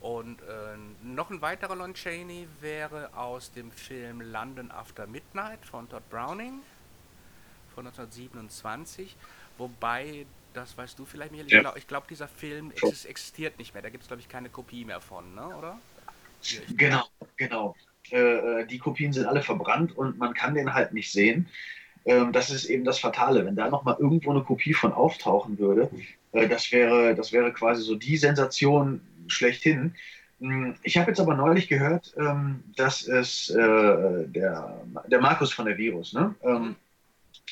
Und 0.00 0.40
äh, 0.42 0.76
noch 1.04 1.30
ein 1.30 1.40
weiterer 1.40 1.76
Lon 1.76 1.94
Chaney 1.94 2.48
wäre 2.60 3.16
aus 3.16 3.52
dem 3.52 3.70
Film 3.70 4.20
London 4.20 4.70
After 4.70 5.06
Midnight 5.06 5.64
von 5.64 5.88
Todd 5.88 6.02
Browning 6.10 6.60
von 7.74 7.86
1927. 7.86 9.16
Wobei, 9.58 10.26
das 10.54 10.76
weißt 10.76 10.98
du 10.98 11.04
vielleicht, 11.04 11.30
Michael, 11.30 11.50
ja. 11.50 11.58
ich 11.58 11.62
glaube, 11.62 11.80
glaub, 11.86 12.08
dieser 12.08 12.26
Film 12.26 12.72
existiert 12.72 13.58
nicht 13.58 13.74
mehr. 13.74 13.82
Da 13.82 13.90
gibt 13.90 14.02
es, 14.02 14.08
glaube 14.08 14.20
ich, 14.20 14.28
keine 14.28 14.48
Kopie 14.48 14.84
mehr 14.84 15.00
von, 15.00 15.34
ne? 15.34 15.46
oder? 15.46 15.78
Genau, 16.76 17.04
genau. 17.36 17.76
Äh, 18.10 18.16
äh, 18.62 18.66
die 18.66 18.78
Kopien 18.78 19.12
sind 19.12 19.26
alle 19.26 19.42
verbrannt 19.42 19.96
und 19.96 20.18
man 20.18 20.34
kann 20.34 20.54
den 20.54 20.74
halt 20.74 20.92
nicht 20.92 21.12
sehen. 21.12 21.48
Ähm, 22.04 22.32
das 22.32 22.50
ist 22.50 22.66
eben 22.66 22.84
das 22.84 22.98
Fatale. 22.98 23.44
Wenn 23.46 23.56
da 23.56 23.68
nochmal 23.68 23.96
irgendwo 23.98 24.30
eine 24.30 24.42
Kopie 24.42 24.74
von 24.74 24.92
auftauchen 24.92 25.58
würde, 25.58 25.90
äh, 26.32 26.48
das, 26.48 26.72
wäre, 26.72 27.14
das 27.14 27.32
wäre 27.32 27.52
quasi 27.52 27.82
so 27.82 27.94
die 27.94 28.16
Sensation 28.16 29.00
schlechthin. 29.26 29.94
Hm, 30.40 30.74
ich 30.82 30.98
habe 30.98 31.10
jetzt 31.10 31.20
aber 31.20 31.34
neulich 31.34 31.68
gehört, 31.68 32.14
ähm, 32.18 32.64
dass 32.76 33.06
es 33.06 33.50
äh, 33.50 34.26
der, 34.26 34.82
der 35.06 35.20
Markus 35.20 35.52
von 35.52 35.66
der 35.66 35.78
Virus, 35.78 36.12
ne? 36.12 36.34
Ähm, 36.42 36.76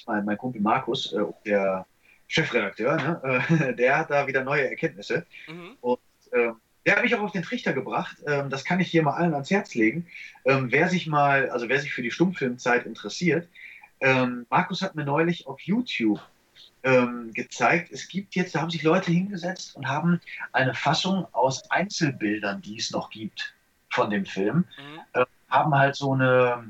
mein, 0.07 0.39
Kumpel 0.39 0.61
Markus, 0.61 1.13
äh, 1.13 1.21
der 1.47 1.87
Chefredakteur, 2.27 2.97
ne? 2.97 3.45
Äh, 3.49 3.75
der 3.77 3.99
hat 3.99 4.11
da 4.11 4.27
wieder 4.27 4.43
neue 4.43 4.69
Erkenntnisse. 4.69 5.25
Mhm. 5.47 5.77
Und 5.81 6.01
äh, 6.33 6.51
der 6.87 6.97
hat 6.97 7.03
mich 7.03 7.15
auch 7.15 7.21
auf 7.21 7.33
den 7.33 7.43
Trichter 7.43 7.73
gebracht. 7.73 8.17
Ähm, 8.27 8.51
das 8.51 8.65
kann 8.65 8.81
ich 8.81 8.91
hier 8.91 9.03
mal 9.03 9.15
allen 9.15 9.35
ans 9.35 9.51
Herz 9.51 9.75
legen. 9.75 10.07
Ähm, 10.45 10.69
wer 10.71 10.89
sich 10.89 11.07
mal, 11.07 11.51
also 11.51 11.69
wer 11.69 11.79
sich 11.79 11.93
für 11.93 12.03
die 12.03 12.11
Stummfilmzeit 12.11 12.87
interessiert, 12.87 13.49
ähm, 14.01 14.47
Markus 14.51 14.83
hat 14.83 14.95
mir 14.95 15.05
neulich 15.05 15.47
auf 15.47 15.61
YouTube 15.61 16.21
ähm, 16.83 17.33
gezeigt, 17.35 17.93
es 17.93 18.09
gibt 18.09 18.35
jetzt, 18.35 18.55
da 18.55 18.61
haben 18.61 18.71
sich 18.71 18.83
Leute 18.83 19.11
hingesetzt 19.11 19.77
und 19.77 19.89
haben 19.89 20.21
eine 20.53 20.75
Fassung 20.75 21.27
aus 21.33 21.71
Einzelbildern, 21.71 22.63
die 22.63 22.79
es 22.79 22.91
noch 22.91 23.11
gibt 23.11 23.55
von 23.91 24.11
dem 24.11 24.25
Film, 24.25 24.59
mhm. 24.79 25.01
äh, 25.13 25.27
haben 25.49 25.75
halt 25.75 25.97
so 25.97 26.13
eine 26.13 26.65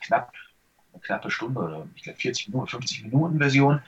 knapp, 0.00 0.32
eine 0.92 1.02
knappe 1.02 1.30
Stunde 1.30 1.60
oder 1.60 1.86
ich 1.94 2.04
glaube 2.04 2.18
40 2.18 2.48
Minuten, 2.48 2.68
50 2.68 3.04
Minuten 3.04 3.38
Version, 3.38 3.82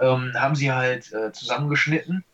ähm, 0.00 0.32
haben 0.34 0.54
sie 0.54 0.72
halt 0.72 1.12
äh, 1.12 1.32
zusammengeschnitten. 1.32 2.24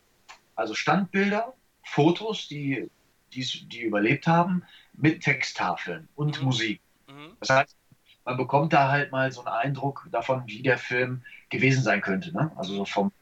Also 0.56 0.74
Standbilder, 0.74 1.54
Fotos, 1.84 2.48
die, 2.48 2.90
die, 3.32 3.68
die 3.68 3.82
überlebt 3.82 4.26
haben, 4.26 4.64
mit 4.94 5.22
Texttafeln 5.22 6.08
und 6.16 6.38
mhm. 6.40 6.46
Musik. 6.46 6.80
Mhm. 7.06 7.36
Das 7.40 7.50
heißt, 7.50 7.76
man 8.24 8.36
bekommt 8.36 8.72
da 8.72 8.90
halt 8.90 9.12
mal 9.12 9.30
so 9.32 9.44
einen 9.44 9.54
Eindruck 9.54 10.06
davon, 10.10 10.44
wie 10.46 10.62
der 10.62 10.78
Film 10.78 11.22
gewesen 11.50 11.82
sein 11.82 12.00
könnte. 12.00 12.32
Ne? 12.32 12.50
Also 12.56 12.74
so 12.74 12.84
vom 12.84 13.12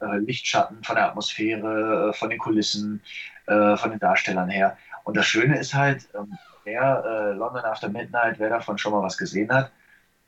äh, 0.00 0.18
Lichtschatten, 0.18 0.82
von 0.84 0.96
der 0.96 1.08
Atmosphäre, 1.08 2.10
äh, 2.10 2.12
von 2.12 2.30
den 2.30 2.38
Kulissen, 2.38 3.02
äh, 3.46 3.76
von 3.76 3.90
den 3.90 3.98
Darstellern 3.98 4.48
her. 4.48 4.76
Und 5.04 5.16
das 5.16 5.26
Schöne 5.26 5.58
ist 5.58 5.74
halt, 5.74 6.08
ähm, 6.14 6.38
wer 6.64 7.04
äh, 7.04 7.32
London 7.32 7.64
After 7.64 7.88
Midnight, 7.88 8.38
wer 8.38 8.50
davon 8.50 8.78
schon 8.78 8.92
mal 8.92 9.02
was 9.02 9.18
gesehen 9.18 9.52
hat, 9.52 9.70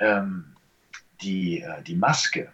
ähm, 0.01 0.45
die, 1.23 1.63
äh, 1.63 1.83
die 1.83 1.97
Maske 1.97 2.53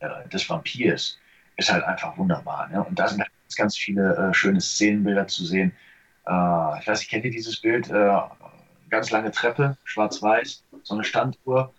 äh, 0.00 0.28
des 0.28 0.48
Vampirs 0.48 1.18
ist 1.56 1.72
halt 1.72 1.84
einfach 1.84 2.16
wunderbar. 2.16 2.68
Ne? 2.68 2.82
Und 2.82 2.98
da 2.98 3.08
sind 3.08 3.18
ganz, 3.18 3.56
ganz 3.56 3.76
viele 3.76 4.32
schöne 4.32 4.60
Szenenbilder 4.60 5.26
zu 5.26 5.44
sehen. 5.44 5.72
ich 6.24 6.86
weiß, 6.86 7.02
ich 7.02 7.08
kenne 7.08 7.30
dieses 7.30 7.60
Bild 7.60 7.90
ganz 8.90 9.10
lange 9.10 9.32
Treppe, 9.32 9.76
schwarz-weiß, 9.84 10.62
so 10.88 10.94
eine 10.94 11.04
Standuhr. 11.04 11.72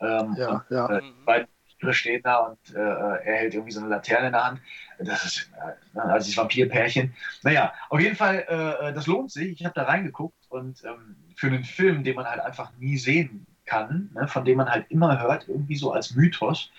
Ähm, 0.00 0.34
ja, 0.36 0.48
und, 0.48 0.62
ja. 0.70 0.98
Äh, 0.98 1.02
beide 1.24 1.48
Tiere 1.78 1.94
stehen 1.94 2.22
da 2.22 2.38
und 2.38 2.74
äh, 2.74 2.78
er 2.78 3.20
hält 3.22 3.54
irgendwie 3.54 3.72
so 3.72 3.80
eine 3.80 3.88
Laterne 3.88 4.26
in 4.26 4.32
der 4.32 4.44
Hand. 4.44 4.60
Das 4.98 5.24
ist 5.24 5.50
äh, 5.94 5.98
also 5.98 6.24
dieses 6.24 6.36
Vampirpärchen. 6.36 7.14
Naja, 7.42 7.72
auf 7.88 8.00
jeden 8.00 8.16
Fall, 8.16 8.44
äh, 8.48 8.92
das 8.92 9.06
lohnt 9.06 9.30
sich. 9.30 9.60
Ich 9.60 9.64
habe 9.64 9.74
da 9.74 9.84
reingeguckt 9.84 10.50
und 10.50 10.84
ähm, 10.84 11.16
für 11.36 11.46
einen 11.46 11.64
Film, 11.64 12.04
den 12.04 12.16
man 12.16 12.26
halt 12.26 12.40
einfach 12.40 12.72
nie 12.78 12.96
sehen 12.96 13.46
kann, 13.64 14.10
ne, 14.14 14.28
von 14.28 14.44
dem 14.44 14.58
man 14.58 14.68
halt 14.68 14.90
immer 14.90 15.20
hört, 15.20 15.48
irgendwie 15.48 15.76
so 15.76 15.92
als 15.92 16.14
Mythos. 16.14 16.70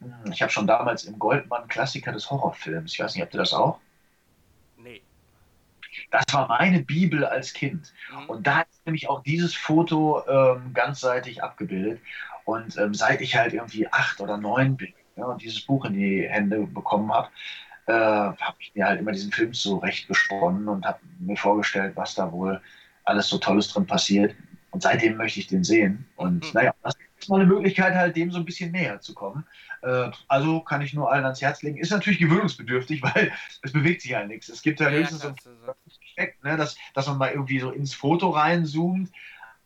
Hm, 0.00 0.32
ich 0.32 0.42
habe 0.42 0.52
schon 0.52 0.66
damals 0.66 1.04
im 1.04 1.18
Goldmann 1.18 1.68
Klassiker 1.68 2.12
des 2.12 2.30
Horrorfilms, 2.30 2.92
ich 2.92 3.00
weiß 3.00 3.14
nicht, 3.14 3.22
habt 3.22 3.34
ihr 3.34 3.40
das 3.40 3.54
auch? 3.54 3.80
Das 6.10 6.24
war 6.32 6.48
meine 6.48 6.82
Bibel 6.82 7.24
als 7.24 7.52
Kind. 7.52 7.92
Mhm. 8.10 8.30
Und 8.30 8.46
da 8.46 8.60
ist 8.60 8.86
nämlich 8.86 9.08
auch 9.08 9.22
dieses 9.22 9.54
Foto 9.54 10.22
ähm, 10.28 10.72
ganzseitig 10.72 11.42
abgebildet. 11.42 12.00
Und 12.44 12.76
ähm, 12.78 12.94
seit 12.94 13.20
ich 13.20 13.36
halt 13.36 13.54
irgendwie 13.54 13.88
acht 13.92 14.20
oder 14.20 14.36
neun 14.36 14.76
bin 14.76 14.92
ja, 15.16 15.24
und 15.24 15.42
dieses 15.42 15.60
Buch 15.62 15.84
in 15.86 15.94
die 15.94 16.28
Hände 16.28 16.66
bekommen 16.66 17.12
habe, 17.12 17.28
äh, 17.86 17.92
habe 17.92 18.56
ich 18.58 18.74
mir 18.74 18.86
halt 18.86 19.00
immer 19.00 19.12
diesen 19.12 19.32
Film 19.32 19.52
zurecht 19.52 20.08
gesponnen 20.08 20.68
und 20.68 20.84
habe 20.84 20.98
mir 21.18 21.36
vorgestellt, 21.36 21.96
was 21.96 22.14
da 22.14 22.30
wohl 22.30 22.60
alles 23.04 23.28
so 23.28 23.38
Tolles 23.38 23.68
drin 23.68 23.86
passiert. 23.86 24.34
Und 24.70 24.82
seitdem 24.82 25.16
möchte 25.16 25.40
ich 25.40 25.46
den 25.46 25.64
sehen. 25.64 26.06
Und 26.16 26.44
mhm. 26.44 26.50
naja, 26.52 26.74
das 26.82 26.94
ist 27.18 27.28
mal 27.28 27.40
eine 27.40 27.46
Möglichkeit, 27.46 27.94
halt 27.94 28.16
dem 28.16 28.30
so 28.30 28.38
ein 28.38 28.44
bisschen 28.44 28.72
näher 28.72 29.00
zu 29.00 29.14
kommen. 29.14 29.44
Äh, 29.82 30.10
also 30.28 30.60
kann 30.60 30.82
ich 30.82 30.92
nur 30.92 31.10
allen 31.10 31.24
ans 31.24 31.40
Herz 31.40 31.62
legen. 31.62 31.78
Ist 31.78 31.90
natürlich 31.90 32.18
gewöhnungsbedürftig, 32.18 33.02
weil 33.14 33.32
es 33.62 33.72
bewegt 33.72 34.02
sich 34.02 34.10
ja 34.10 34.24
nichts. 34.26 34.48
Es 34.48 34.62
gibt 34.62 34.80
ja, 34.80 34.90
ja 34.90 34.98
höchstens 34.98 35.22
so 35.22 35.32
Effekt, 36.16 36.42
ne, 36.42 36.56
dass, 36.56 36.76
dass 36.94 37.06
man 37.06 37.18
mal 37.18 37.30
irgendwie 37.30 37.60
so 37.60 37.70
ins 37.70 37.94
Foto 37.94 38.30
reinzoomt. 38.30 39.12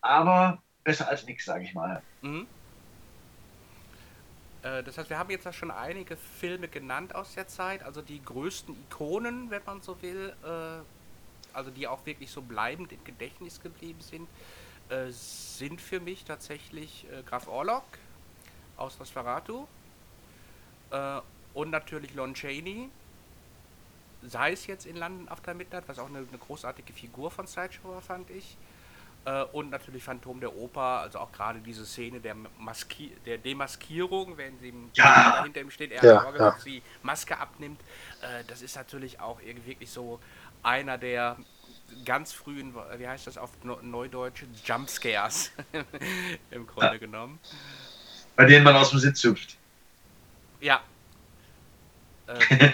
Aber 0.00 0.62
besser 0.84 1.08
als 1.08 1.24
nichts, 1.26 1.44
sage 1.44 1.64
ich 1.64 1.74
mal. 1.74 2.02
Mhm. 2.22 2.46
Äh, 4.62 4.82
das 4.82 4.98
heißt, 4.98 5.10
wir 5.10 5.18
haben 5.18 5.30
jetzt 5.30 5.44
ja 5.44 5.52
schon 5.52 5.70
einige 5.70 6.16
Filme 6.16 6.68
genannt 6.68 7.14
aus 7.14 7.34
der 7.34 7.48
Zeit, 7.48 7.82
also 7.82 8.02
die 8.02 8.22
größten 8.22 8.74
Ikonen, 8.86 9.50
wenn 9.50 9.62
man 9.64 9.80
so 9.82 10.00
will, 10.02 10.34
äh, 10.44 11.56
also 11.56 11.70
die 11.70 11.86
auch 11.86 12.04
wirklich 12.06 12.30
so 12.30 12.42
bleibend 12.42 12.92
im 12.92 13.02
Gedächtnis 13.04 13.60
geblieben 13.62 14.00
sind, 14.00 14.28
äh, 14.88 15.10
sind 15.10 15.80
für 15.80 16.00
mich 16.00 16.24
tatsächlich 16.24 17.06
Graf 17.26 17.46
Orlok 17.48 17.84
aus 18.76 18.98
Nosferatu. 18.98 19.66
Und 21.54 21.70
natürlich 21.70 22.14
Lon 22.14 22.34
Chaney. 22.34 22.88
Sei 24.22 24.52
es 24.52 24.66
jetzt 24.66 24.86
in 24.86 24.96
London 24.96 25.28
After 25.28 25.54
Midnight, 25.54 25.84
was 25.88 25.98
auch 25.98 26.08
eine, 26.08 26.18
eine 26.18 26.38
großartige 26.38 26.92
Figur 26.92 27.30
von 27.30 27.46
Sideshow 27.46 27.88
war, 27.90 28.02
fand 28.02 28.30
ich. 28.30 28.56
Äh, 29.24 29.42
und 29.52 29.70
natürlich 29.70 30.02
Phantom 30.04 30.40
der 30.40 30.54
Oper, 30.56 30.80
also 31.00 31.18
auch 31.18 31.32
gerade 31.32 31.60
diese 31.60 31.84
Szene 31.86 32.20
der, 32.20 32.34
Maski 32.58 33.12
der 33.26 33.38
Demaskierung, 33.38 34.36
wenn 34.36 34.58
sie 34.58 34.72
Ja. 34.94 35.32
dahinter 35.36 35.60
ihm 35.60 35.70
steht, 35.70 35.92
er 35.92 36.04
Ja, 36.04 36.14
hat 36.16 36.22
Sorge, 36.22 36.38
ja. 36.38 36.50
dass 36.52 36.62
sie 36.62 36.82
Maske 37.02 37.38
abnimmt. 37.38 37.80
Äh, 38.22 38.44
das 38.46 38.62
ist 38.62 38.76
natürlich 38.76 39.20
auch 39.20 39.40
irgendwie 39.40 39.70
wirklich 39.70 39.90
so 39.90 40.20
einer 40.62 40.98
der 40.98 41.36
ganz 42.04 42.32
frühen, 42.32 42.74
wie 42.98 43.08
heißt 43.08 43.26
das 43.26 43.36
auf 43.36 43.50
Neu- 43.64 43.82
Neudeutsch, 43.82 44.44
Jumpscares 44.64 45.52
im 46.50 46.66
Grunde 46.66 46.98
genommen. 46.98 47.38
Bei 48.36 48.44
denen 48.46 48.64
man 48.64 48.76
aus 48.76 48.90
dem 48.90 48.98
Sitz 49.00 49.22
hüpft. 49.24 49.56
Ja. 50.60 50.82
Äh, 52.26 52.70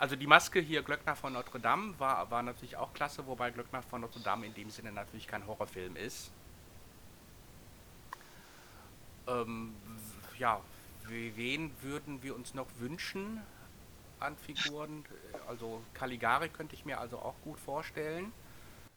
also 0.00 0.16
die 0.16 0.26
Maske 0.26 0.60
hier, 0.60 0.82
Glöckner 0.82 1.14
von 1.14 1.34
Notre 1.34 1.60
Dame, 1.60 1.94
war, 1.98 2.30
war 2.30 2.42
natürlich 2.42 2.76
auch 2.76 2.92
klasse, 2.94 3.26
wobei 3.26 3.50
Glöckner 3.50 3.82
von 3.82 4.00
Notre 4.00 4.20
Dame 4.20 4.46
in 4.46 4.54
dem 4.54 4.70
Sinne 4.70 4.90
natürlich 4.92 5.28
kein 5.28 5.46
Horrorfilm 5.46 5.94
ist. 5.94 6.32
Ähm, 9.28 9.74
ja, 10.38 10.60
we- 11.06 11.36
wen 11.36 11.70
würden 11.82 12.22
wir 12.22 12.34
uns 12.34 12.54
noch 12.54 12.66
wünschen 12.78 13.40
an 14.18 14.36
Figuren? 14.38 15.04
Also 15.46 15.82
Caligari 15.94 16.48
könnte 16.48 16.74
ich 16.74 16.84
mir 16.86 16.98
also 16.98 17.18
auch 17.18 17.34
gut 17.44 17.60
vorstellen. 17.60 18.32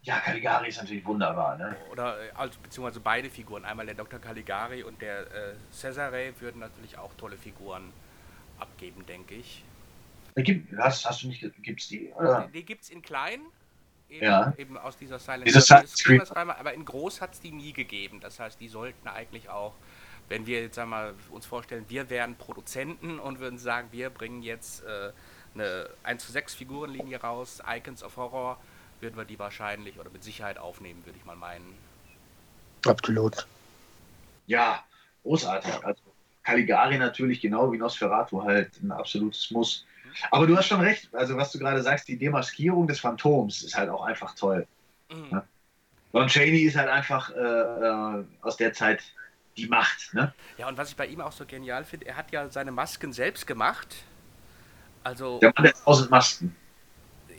Ja, 0.04 0.20
Caligari 0.20 0.70
ist 0.70 0.78
natürlich 0.78 1.06
wunderbar, 1.06 1.58
ne? 1.58 1.76
Oder 1.92 2.18
also 2.36 2.58
beziehungsweise 2.62 3.00
beide 3.00 3.30
Figuren, 3.30 3.64
einmal 3.66 3.86
der 3.86 3.96
Dr. 3.96 4.20
Caligari 4.20 4.84
und 4.84 5.02
der 5.02 5.20
äh, 5.34 5.54
Cesare 5.72 6.34
würden 6.40 6.60
natürlich 6.60 6.98
auch 6.98 7.14
tolle 7.16 7.38
Figuren 7.38 7.92
abgeben, 8.60 9.06
denke 9.06 9.36
ich. 9.36 9.64
Gibt, 10.36 10.76
hast, 10.78 11.06
hast 11.06 11.24
du 11.24 11.28
nicht, 11.28 11.46
gibt's 11.62 11.88
die? 11.88 12.12
Oder? 12.14 12.48
Die, 12.48 12.60
die 12.60 12.66
gibt 12.66 12.84
es 12.84 12.90
in 12.90 13.02
klein, 13.02 13.42
eben, 14.10 14.26
Ja. 14.26 14.54
eben 14.58 14.78
aus 14.78 14.98
dieser 14.98 15.20
Silent 15.20 15.48
Diese 15.48 15.62
Screen. 15.62 16.22
Aber 16.22 16.74
in 16.74 16.86
groß 16.86 17.22
hat 17.22 17.34
es 17.34 17.40
die 17.40 17.52
nie 17.52 17.74
gegeben. 17.74 18.20
Das 18.20 18.40
heißt, 18.40 18.60
die 18.60 18.68
sollten 18.68 19.08
eigentlich 19.08 19.50
auch, 19.50 19.74
wenn 20.30 20.48
wir 20.48 20.62
jetzt 20.62 20.80
einmal 20.80 21.14
uns 21.30 21.46
vorstellen, 21.46 21.86
wir 21.90 22.10
wären 22.10 22.36
Produzenten 22.36 23.20
und 23.20 23.40
würden 23.40 23.60
sagen, 23.60 23.90
wir 23.92 24.10
bringen 24.10 24.42
jetzt 24.42 24.84
äh, 24.84 25.12
eine 25.54 25.90
1 26.04 26.26
zu 26.26 26.32
6 26.32 26.56
Figurenlinie 26.56 27.22
raus, 27.22 27.62
Icons 27.68 28.04
of 28.04 28.18
Horror, 28.18 28.60
würden 29.02 29.18
wir 29.18 29.26
die 29.26 29.38
wahrscheinlich 29.38 30.00
oder 30.00 30.10
mit 30.10 30.24
Sicherheit 30.24 30.58
aufnehmen, 30.58 31.06
würde 31.06 31.18
ich 31.20 31.26
mal 31.26 31.36
meinen. 31.36 31.76
Absolut. 32.88 33.48
Ja, 34.48 34.84
großartig. 35.24 35.86
Also 35.86 36.02
Caligari 36.44 36.98
natürlich 36.98 37.40
genau 37.40 37.72
wie 37.72 37.78
Nosferatu 37.78 38.44
halt 38.44 38.82
ein 38.82 38.92
absolutes 38.92 39.52
Muss. 39.52 39.86
Aber 40.32 40.48
du 40.48 40.58
hast 40.58 40.68
schon 40.68 40.82
recht, 40.82 41.14
also 41.14 41.38
was 41.38 41.52
du 41.52 41.60
gerade 41.60 41.82
sagst, 41.82 42.08
die 42.08 42.18
Demaskierung 42.18 42.88
des 42.88 43.00
Phantoms 43.00 43.64
ist 43.64 43.78
halt 43.78 43.90
auch 43.90 44.04
einfach 44.04 44.36
toll. 44.36 44.68
Ja. 45.32 45.46
Lon 46.14 46.28
Chaney 46.28 46.62
ist 46.64 46.76
halt 46.76 46.90
einfach 46.90 47.32
äh, 47.32 47.40
äh, 47.40 48.24
aus 48.42 48.58
der 48.58 48.74
Zeit 48.74 49.02
die 49.58 49.68
Macht. 49.68 50.14
Ne? 50.14 50.34
Ja, 50.58 50.68
und 50.68 50.78
was 50.78 50.90
ich 50.90 50.96
bei 50.96 51.06
ihm 51.08 51.22
auch 51.22 51.32
so 51.32 51.46
genial 51.46 51.86
finde, 51.86 52.08
er 52.08 52.18
hat 52.18 52.32
ja 52.32 52.50
seine 52.50 52.72
Masken 52.72 53.14
selbst 53.14 53.46
gemacht. 53.48 53.96
Also 55.04 55.40
Der 55.40 55.52
Mann 55.56 55.64
der 55.64 55.74
tausend 55.74 56.10
Masken. 56.12 56.56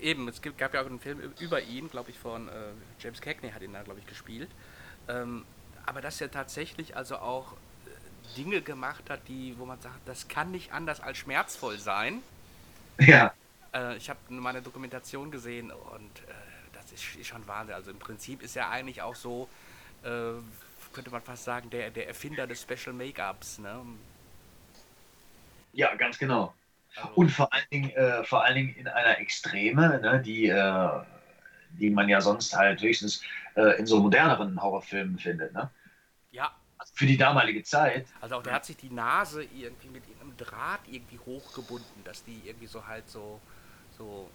eben, 0.01 0.29
es 0.29 0.43
gibt, 0.43 0.59
gab 0.59 0.75
ja 0.75 0.83
auch 0.83 0.87
einen 0.87 1.01
Film 1.01 1.21
über 1.41 1.63
ihn, 1.63 1.89
glaube 1.89 2.11
ich, 2.11 2.19
von 2.19 2.49
äh, 2.49 2.53
James 3.01 3.21
Cagney 3.21 3.51
hat 3.51 3.63
ihn 3.63 3.73
da, 3.73 3.83
glaube 3.83 4.01
ich, 4.01 4.07
gespielt. 4.07 4.51
Ähm, 5.09 5.45
aber 5.87 6.01
dass 6.01 6.21
er 6.21 6.31
tatsächlich 6.31 6.97
also 6.97 7.17
auch 7.17 7.53
äh, 7.53 8.37
Dinge 8.37 8.61
gemacht 8.61 9.09
hat, 9.09 9.21
die, 9.29 9.55
wo 9.59 9.65
man 9.65 9.81
sagt, 9.81 10.07
das 10.07 10.29
kann 10.29 10.51
nicht 10.51 10.73
anders 10.73 11.01
als 11.01 11.19
schmerzvoll 11.19 11.79
sein. 11.79 12.23
Ja. 13.07 13.33
Äh, 13.73 13.97
ich 13.97 14.09
habe 14.09 14.19
meine 14.29 14.63
Dokumentation 14.63 15.31
gesehen 15.31 15.71
und 15.71 16.21
äh, 16.21 16.33
das 16.73 16.93
ist, 16.93 17.27
schon 17.27 17.47
Wahnsinn. 17.47 17.75
Also 17.75 17.91
im 17.91 17.99
Prinzip 17.99 18.43
ist 18.43 18.57
er 18.57 18.71
eigentlich 18.71 19.03
auch 19.03 19.15
so, 19.15 19.49
äh, 20.03 20.33
könnte 20.93 21.11
man 21.11 21.23
fast 21.23 21.45
sagen, 21.45 21.71
der, 21.71 21.91
der 21.91 22.07
Erfinder 22.09 22.47
des 22.47 22.63
Special 22.63 22.95
Make-ups. 22.95 23.59
Ne? 23.59 23.81
Ja, 25.73 25.95
ganz 25.97 26.19
genau. 26.19 26.55
Und 27.15 27.31
vor 27.31 27.53
allen 27.53 27.67
Dingen, 27.73 27.91
äh, 27.91 28.23
vor 28.25 28.45
allen 28.45 28.55
Dingen 28.55 28.75
in 28.77 28.87
einer 28.87 29.19
Extreme, 29.19 30.01
ne, 30.01 30.23
die, 30.25 30.47
äh, 30.47 30.91
die 31.71 31.91
man 31.91 32.09
ja 32.09 32.21
sonst 32.21 32.57
halt 32.57 32.81
höchstens 32.81 33.23
äh, 33.57 33.79
in 33.79 33.87
so 33.87 34.01
moderneren 34.01 34.61
Horrorfilmen 34.63 35.19
findet. 35.19 35.53
Ne? 35.53 35.71
Ja. 36.31 36.55
Für 36.93 37.07
die 37.07 37.17
damalige 37.17 37.63
Zeit. 37.65 38.07
Also 38.21 38.37
auch 38.37 38.43
der 38.43 38.53
hat 38.53 38.65
sich 38.65 38.77
die 38.77 38.91
Nase 38.91 39.43
irgendwie 39.43 39.89
mit 39.89 40.07
einem 40.35 40.49
Draht 40.49 40.89
irgendwie 40.89 41.19
hochgebunden, 41.19 42.05
dass 42.05 42.25
die 42.25 42.47
irgendwie 42.47 42.67
so 42.67 42.87
halt 42.87 43.09
so, 43.09 43.43
so 43.91 44.33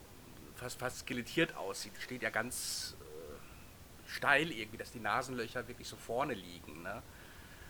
fast, 0.56 0.80
fast 0.80 1.00
skelettiert 1.00 1.56
aussieht. 1.56 1.98
Steht 2.00 2.24
ja 2.24 2.30
ganz 2.30 2.98
äh, 3.02 4.10
steil 4.10 4.52
irgendwie, 4.52 4.78
dass 4.78 4.92
die 4.92 5.00
Nasenlöcher 5.00 5.68
wirklich 5.68 5.88
so 5.88 5.98
vorne 5.98 6.34
liegen. 6.34 6.84
Ne? 6.84 7.04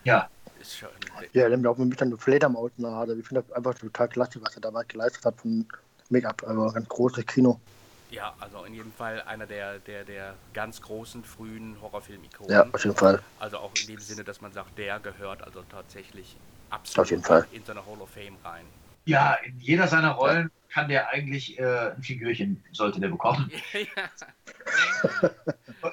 Ja. 0.03 0.29
Ist 0.59 0.77
schon, 0.77 0.89
Ja, 1.33 1.47
der 1.49 1.53
hat 1.53 1.59
mir 1.61 1.69
auch 1.69 1.77
mit 1.77 2.01
einer 2.01 2.17
Fledermausnase. 2.17 3.17
Ich 3.19 3.27
finde 3.27 3.43
das 3.43 3.51
einfach 3.55 3.75
total 3.75 4.09
klasse, 4.09 4.41
was 4.41 4.55
er 4.55 4.61
damals 4.61 4.87
geleistet 4.89 5.25
hat 5.25 5.41
von 5.41 5.67
Make-up. 6.09 6.43
Also 6.43 6.71
ganz 6.71 6.89
großes 6.89 7.25
Kino. 7.25 7.61
ja, 8.09 8.35
also 8.39 8.63
in 8.65 8.73
jedem 8.73 8.91
Fall 8.91 9.21
einer 9.23 9.45
der, 9.47 9.79
der, 9.79 10.03
der 10.05 10.39
ganz 10.53 10.81
großen 10.81 11.23
frühen 11.23 11.79
Horrorfilm-Ikonen. 11.81 12.51
Ja, 12.51 12.67
auf 12.71 12.83
jeden 12.83 12.95
Fall. 12.95 13.23
Also 13.37 13.57
auch 13.59 13.75
in 13.75 13.87
dem 13.87 14.01
Sinne, 14.01 14.23
dass 14.23 14.41
man 14.41 14.51
sagt, 14.53 14.77
der 14.77 14.99
gehört 14.99 15.43
also 15.43 15.63
tatsächlich 15.63 16.39
absolut 16.69 17.05
Auf 17.05 17.11
jeden 17.11 17.23
Fall. 17.23 17.47
in 17.51 17.63
so 17.63 17.71
eine 17.71 17.85
Hall 17.85 18.01
of 18.01 18.09
Fame 18.09 18.37
rein. 18.43 18.65
Ja, 19.05 19.33
in 19.45 19.59
jeder 19.59 19.87
seiner 19.87 20.11
Rollen 20.11 20.51
kann 20.69 20.87
der 20.87 21.09
eigentlich 21.09 21.57
äh, 21.59 21.91
ein 21.91 22.03
Figürchen, 22.03 22.63
sollte 22.71 22.99
der 22.99 23.09
bekommen. 23.09 23.51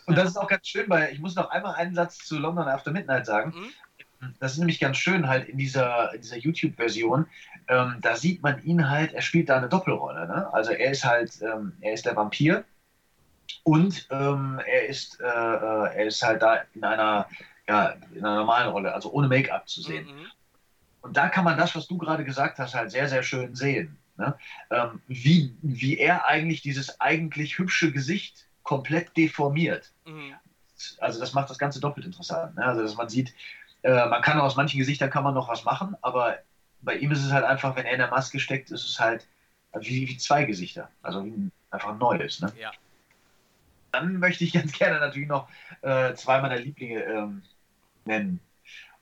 Und 0.06 0.18
das 0.18 0.30
ist 0.30 0.36
auch 0.36 0.48
ganz 0.48 0.68
schön, 0.68 0.88
weil 0.88 1.12
ich 1.12 1.18
muss 1.18 1.34
noch 1.34 1.50
einmal 1.50 1.74
einen 1.76 1.94
Satz 1.94 2.18
zu 2.18 2.38
London 2.38 2.68
After 2.68 2.90
Midnight 2.90 3.26
sagen. 3.26 3.54
Das 4.40 4.52
ist 4.52 4.58
nämlich 4.58 4.80
ganz 4.80 4.96
schön 4.96 5.28
halt 5.28 5.48
in 5.48 5.58
dieser, 5.58 6.12
in 6.14 6.20
dieser 6.20 6.38
YouTube-Version. 6.38 7.26
Ähm, 7.68 7.96
da 8.00 8.16
sieht 8.16 8.42
man 8.42 8.62
ihn 8.64 8.88
halt, 8.88 9.12
er 9.12 9.22
spielt 9.22 9.48
da 9.48 9.56
eine 9.56 9.68
Doppelrolle. 9.68 10.26
Ne? 10.26 10.52
Also 10.52 10.72
er 10.72 10.90
ist 10.90 11.04
halt, 11.04 11.40
ähm, 11.42 11.72
er 11.80 11.92
ist 11.92 12.06
der 12.06 12.16
Vampir 12.16 12.64
und 13.62 14.06
ähm, 14.10 14.60
er, 14.66 14.86
ist, 14.86 15.20
äh, 15.20 15.24
äh, 15.24 15.96
er 15.96 16.06
ist 16.06 16.22
halt 16.22 16.42
da 16.42 16.62
in 16.74 16.84
einer, 16.84 17.28
ja, 17.68 17.94
in 18.14 18.24
einer 18.24 18.36
normalen 18.36 18.70
Rolle, 18.70 18.94
also 18.94 19.10
ohne 19.12 19.28
Make-up 19.28 19.68
zu 19.68 19.82
sehen. 19.82 20.08
Und 21.06 21.16
da 21.16 21.28
kann 21.28 21.44
man 21.44 21.56
das, 21.56 21.76
was 21.76 21.86
du 21.86 21.98
gerade 21.98 22.24
gesagt 22.24 22.58
hast, 22.58 22.74
halt 22.74 22.90
sehr, 22.90 23.08
sehr 23.08 23.22
schön 23.22 23.54
sehen. 23.54 23.96
Ne? 24.16 24.36
Ähm, 24.70 25.00
wie, 25.06 25.56
wie 25.62 25.98
er 25.98 26.28
eigentlich 26.28 26.62
dieses 26.62 27.00
eigentlich 27.00 27.58
hübsche 27.58 27.92
Gesicht 27.92 28.48
komplett 28.64 29.16
deformiert. 29.16 29.92
Also 30.98 31.20
das 31.20 31.32
macht 31.32 31.48
das 31.48 31.58
Ganze 31.58 31.80
doppelt 31.80 32.06
interessant. 32.06 32.56
Ne? 32.56 32.64
Also 32.64 32.82
dass 32.82 32.96
man 32.96 33.08
sieht, 33.08 33.32
äh, 33.82 34.06
man 34.06 34.20
kann 34.20 34.40
aus 34.40 34.56
manchen 34.56 34.78
Gesichtern 34.78 35.10
kann 35.10 35.22
man 35.22 35.34
noch 35.34 35.48
was 35.48 35.64
machen, 35.64 35.96
aber 36.02 36.38
bei 36.80 36.96
ihm 36.96 37.12
ist 37.12 37.24
es 37.24 37.32
halt 37.32 37.44
einfach, 37.44 37.76
wenn 37.76 37.86
er 37.86 37.92
in 37.92 38.00
der 38.00 38.10
Maske 38.10 38.40
steckt, 38.40 38.72
ist 38.72 38.84
es 38.84 38.98
halt 38.98 39.28
wie, 39.78 40.08
wie 40.08 40.16
zwei 40.16 40.44
Gesichter. 40.44 40.90
Also 41.02 41.24
wie 41.24 41.30
ein, 41.30 41.52
einfach 41.70 41.90
ein 41.90 41.98
neues. 41.98 42.40
Ne? 42.40 42.52
Ja. 42.58 42.72
Dann 43.92 44.18
möchte 44.18 44.42
ich 44.42 44.52
ganz 44.52 44.72
gerne 44.78 44.98
natürlich 44.98 45.28
noch 45.28 45.48
äh, 45.82 46.14
zwei 46.14 46.40
meiner 46.40 46.58
Lieblinge 46.58 47.04
ähm, 47.04 47.42
nennen. 48.04 48.40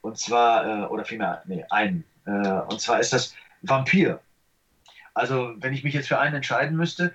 Und 0.04 0.18
zwar, 0.18 0.66
äh, 0.66 0.86
oder 0.88 1.06
vielmehr, 1.06 1.42
nee, 1.46 1.64
einen. 1.70 2.04
Äh, 2.26 2.30
und 2.30 2.78
zwar 2.78 3.00
ist 3.00 3.14
das 3.14 3.34
Vampir. 3.62 4.20
Also, 5.14 5.54
wenn 5.56 5.72
ich 5.72 5.82
mich 5.82 5.94
jetzt 5.94 6.08
für 6.08 6.18
einen 6.18 6.34
entscheiden 6.34 6.76
müsste, 6.76 7.14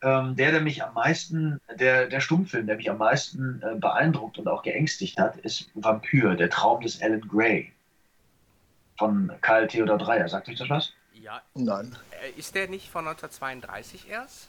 ähm, 0.00 0.36
der, 0.36 0.50
der 0.50 0.62
mich 0.62 0.82
am 0.82 0.94
meisten, 0.94 1.60
der, 1.78 2.06
der 2.06 2.20
Stummfilm, 2.20 2.66
der 2.66 2.76
mich 2.76 2.88
am 2.90 2.96
meisten 2.96 3.60
äh, 3.62 3.74
beeindruckt 3.74 4.38
und 4.38 4.48
auch 4.48 4.62
geängstigt 4.62 5.18
hat, 5.18 5.36
ist 5.36 5.70
Vampir, 5.74 6.34
der 6.34 6.48
Traum 6.48 6.80
des 6.80 7.02
Alan 7.02 7.20
Gray. 7.20 7.70
Von 8.96 9.30
Karl 9.42 9.68
Theodor 9.68 9.98
Dreyer. 9.98 10.26
Sagt 10.26 10.48
euch 10.48 10.56
das 10.56 10.70
was? 10.70 10.94
Ja. 11.12 11.42
Nein. 11.52 11.94
Äh, 12.22 12.38
Ist 12.38 12.54
der 12.54 12.68
nicht 12.68 12.88
von 12.88 13.06
1932 13.06 14.08
erst? 14.08 14.48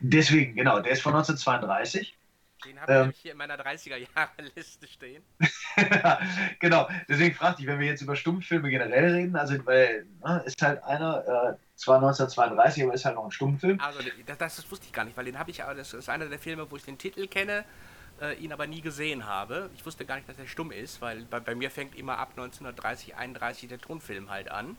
Deswegen, 0.00 0.54
genau, 0.54 0.80
der 0.80 0.92
ist 0.92 1.00
von 1.00 1.14
1932. 1.14 2.14
Den 2.64 2.80
habe 2.80 2.92
ich 2.92 2.98
Ähm. 2.98 3.12
hier 3.22 3.32
in 3.32 3.38
meiner 3.38 3.56
30er-Jahre-Liste 3.56 4.86
stehen. 4.86 5.22
genau, 6.60 6.88
deswegen 7.08 7.34
fragte 7.34 7.62
ich, 7.62 7.68
wenn 7.68 7.78
wir 7.78 7.86
jetzt 7.86 8.02
über 8.02 8.16
Stummfilme 8.16 8.68
generell 8.70 9.12
reden, 9.12 9.36
also 9.36 9.54
weil 9.66 10.06
ne, 10.24 10.42
ist 10.44 10.60
halt 10.62 10.82
einer, 10.84 11.56
äh, 11.56 11.76
zwar 11.76 11.96
1932, 11.96 12.84
aber 12.84 12.94
ist 12.94 13.04
halt 13.04 13.14
noch 13.14 13.24
ein 13.24 13.30
Stummfilm. 13.30 13.80
Also, 13.80 14.00
das, 14.26 14.38
das 14.38 14.70
wusste 14.70 14.86
ich 14.86 14.92
gar 14.92 15.04
nicht, 15.04 15.16
weil 15.16 15.24
den 15.24 15.38
habe 15.38 15.50
ich, 15.50 15.62
aber 15.62 15.74
das 15.74 15.94
ist 15.94 16.08
einer 16.08 16.26
der 16.26 16.38
Filme, 16.38 16.70
wo 16.70 16.76
ich 16.76 16.84
den 16.84 16.98
Titel 16.98 17.26
kenne, 17.26 17.64
äh, 18.20 18.34
ihn 18.34 18.52
aber 18.52 18.66
nie 18.66 18.80
gesehen 18.80 19.26
habe. 19.26 19.70
Ich 19.74 19.84
wusste 19.86 20.04
gar 20.04 20.16
nicht, 20.16 20.28
dass 20.28 20.38
er 20.38 20.46
stumm 20.46 20.72
ist, 20.72 21.00
weil 21.00 21.24
bei, 21.24 21.40
bei 21.40 21.54
mir 21.54 21.70
fängt 21.70 21.96
immer 21.96 22.18
ab 22.18 22.30
1930, 22.30 23.16
31 23.16 23.68
der 23.68 23.78
Tonfilm 23.78 24.30
halt 24.30 24.50
an. 24.50 24.76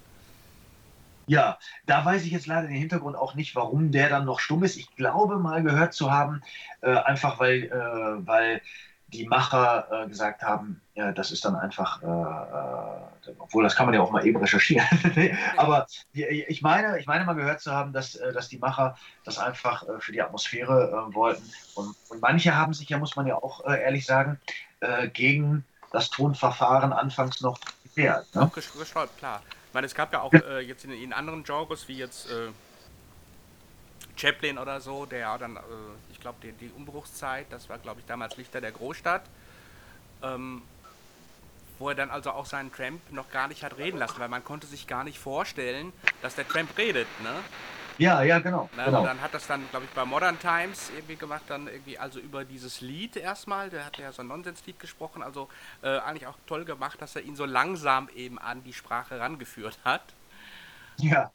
Ja, 1.27 1.57
da 1.85 2.03
weiß 2.03 2.23
ich 2.23 2.31
jetzt 2.31 2.47
leider 2.47 2.67
den 2.67 2.77
Hintergrund 2.77 3.15
auch 3.15 3.35
nicht, 3.35 3.55
warum 3.55 3.91
der 3.91 4.09
dann 4.09 4.25
noch 4.25 4.39
stumm 4.39 4.63
ist. 4.63 4.77
Ich 4.77 4.95
glaube 4.95 5.37
mal 5.37 5.63
gehört 5.63 5.93
zu 5.93 6.11
haben, 6.11 6.41
äh, 6.81 6.95
einfach 6.95 7.39
weil, 7.39 7.65
äh, 7.65 8.27
weil 8.27 8.61
die 9.07 9.25
Macher 9.25 9.87
äh, 9.91 10.07
gesagt 10.07 10.41
haben, 10.41 10.81
ja, 10.95 11.11
das 11.11 11.31
ist 11.31 11.43
dann 11.43 11.55
einfach, 11.55 12.01
äh, 12.01 12.05
äh, 12.05 13.33
obwohl 13.39 13.63
das 13.63 13.75
kann 13.75 13.85
man 13.85 13.93
ja 13.93 14.01
auch 14.01 14.11
mal 14.11 14.25
eben 14.25 14.39
recherchieren. 14.39 14.87
Aber 15.57 15.85
ich 16.13 16.61
meine, 16.61 16.97
ich 16.99 17.07
meine 17.07 17.25
mal 17.25 17.33
gehört 17.33 17.61
zu 17.61 17.71
haben, 17.71 17.91
dass, 17.91 18.15
äh, 18.15 18.31
dass 18.31 18.47
die 18.47 18.57
Macher 18.57 18.95
das 19.25 19.37
einfach 19.37 19.85
für 19.99 20.11
die 20.11 20.21
Atmosphäre 20.21 21.09
wollten. 21.11 21.43
Und, 21.75 21.95
und 22.09 22.21
manche 22.21 22.55
haben 22.55 22.73
sich 22.73 22.89
ja, 22.89 22.97
muss 22.97 23.15
man 23.15 23.27
ja 23.27 23.35
auch 23.35 23.65
ehrlich 23.65 24.05
sagen, 24.05 24.39
gegen 25.13 25.63
das 25.91 26.09
Tonverfahren 26.09 26.91
anfangs 26.91 27.41
noch 27.41 27.59
gewehrt. 27.83 28.33
Ne? 28.33 28.43
Auch 28.43 28.51
gesträubt, 28.53 29.17
klar. 29.19 29.41
Ich 29.71 29.73
meine, 29.73 29.87
es 29.87 29.95
gab 29.95 30.11
ja 30.11 30.19
auch 30.19 30.33
äh, 30.33 30.59
jetzt 30.59 30.83
in, 30.83 30.91
in 30.91 31.13
anderen 31.13 31.45
Genres, 31.45 31.87
wie 31.87 31.97
jetzt 31.97 32.29
äh, 32.29 32.49
Chaplin 34.17 34.57
oder 34.57 34.81
so, 34.81 35.05
der 35.05 35.37
dann, 35.37 35.55
äh, 35.55 35.59
ich 36.11 36.19
glaube, 36.19 36.39
die, 36.43 36.51
die 36.51 36.69
Umbruchszeit, 36.75 37.47
das 37.51 37.69
war, 37.69 37.77
glaube 37.77 38.01
ich, 38.01 38.05
damals 38.05 38.35
Lichter 38.35 38.59
der 38.59 38.73
Großstadt, 38.73 39.21
ähm, 40.23 40.61
wo 41.79 41.87
er 41.87 41.95
dann 41.95 42.09
also 42.09 42.31
auch 42.31 42.45
seinen 42.45 42.69
Tramp 42.73 42.99
noch 43.13 43.31
gar 43.31 43.47
nicht 43.47 43.63
hat 43.63 43.77
reden 43.77 43.97
lassen, 43.97 44.19
weil 44.19 44.27
man 44.27 44.43
konnte 44.43 44.67
sich 44.67 44.87
gar 44.87 45.05
nicht 45.05 45.19
vorstellen, 45.19 45.93
dass 46.21 46.35
der 46.35 46.45
Tramp 46.45 46.77
redet, 46.77 47.07
ne? 47.23 47.33
Ja, 48.01 48.23
ja, 48.23 48.39
genau. 48.39 48.67
Na, 48.75 48.85
genau. 48.85 49.01
Und 49.01 49.05
dann 49.05 49.21
hat 49.21 49.31
das 49.35 49.45
dann, 49.45 49.69
glaube 49.69 49.85
ich, 49.85 49.91
bei 49.91 50.05
Modern 50.05 50.39
Times 50.39 50.89
irgendwie 50.89 51.17
gemacht, 51.17 51.43
dann 51.47 51.67
irgendwie 51.67 51.99
also 51.99 52.19
über 52.19 52.43
dieses 52.43 52.81
Lied 52.81 53.15
erstmal, 53.15 53.69
der 53.69 53.85
hat 53.85 53.97
ja 53.99 54.11
so 54.11 54.23
ein 54.23 54.27
Nonsenslied 54.27 54.79
gesprochen, 54.79 55.21
also 55.21 55.49
äh, 55.83 55.99
eigentlich 55.99 56.25
auch 56.25 56.37
toll 56.47 56.65
gemacht, 56.65 56.99
dass 56.99 57.15
er 57.15 57.21
ihn 57.21 57.35
so 57.35 57.45
langsam 57.45 58.09
eben 58.09 58.39
an 58.39 58.63
die 58.63 58.73
Sprache 58.73 59.19
rangeführt 59.19 59.77
hat. 59.85 60.01
Ja. 60.97 61.31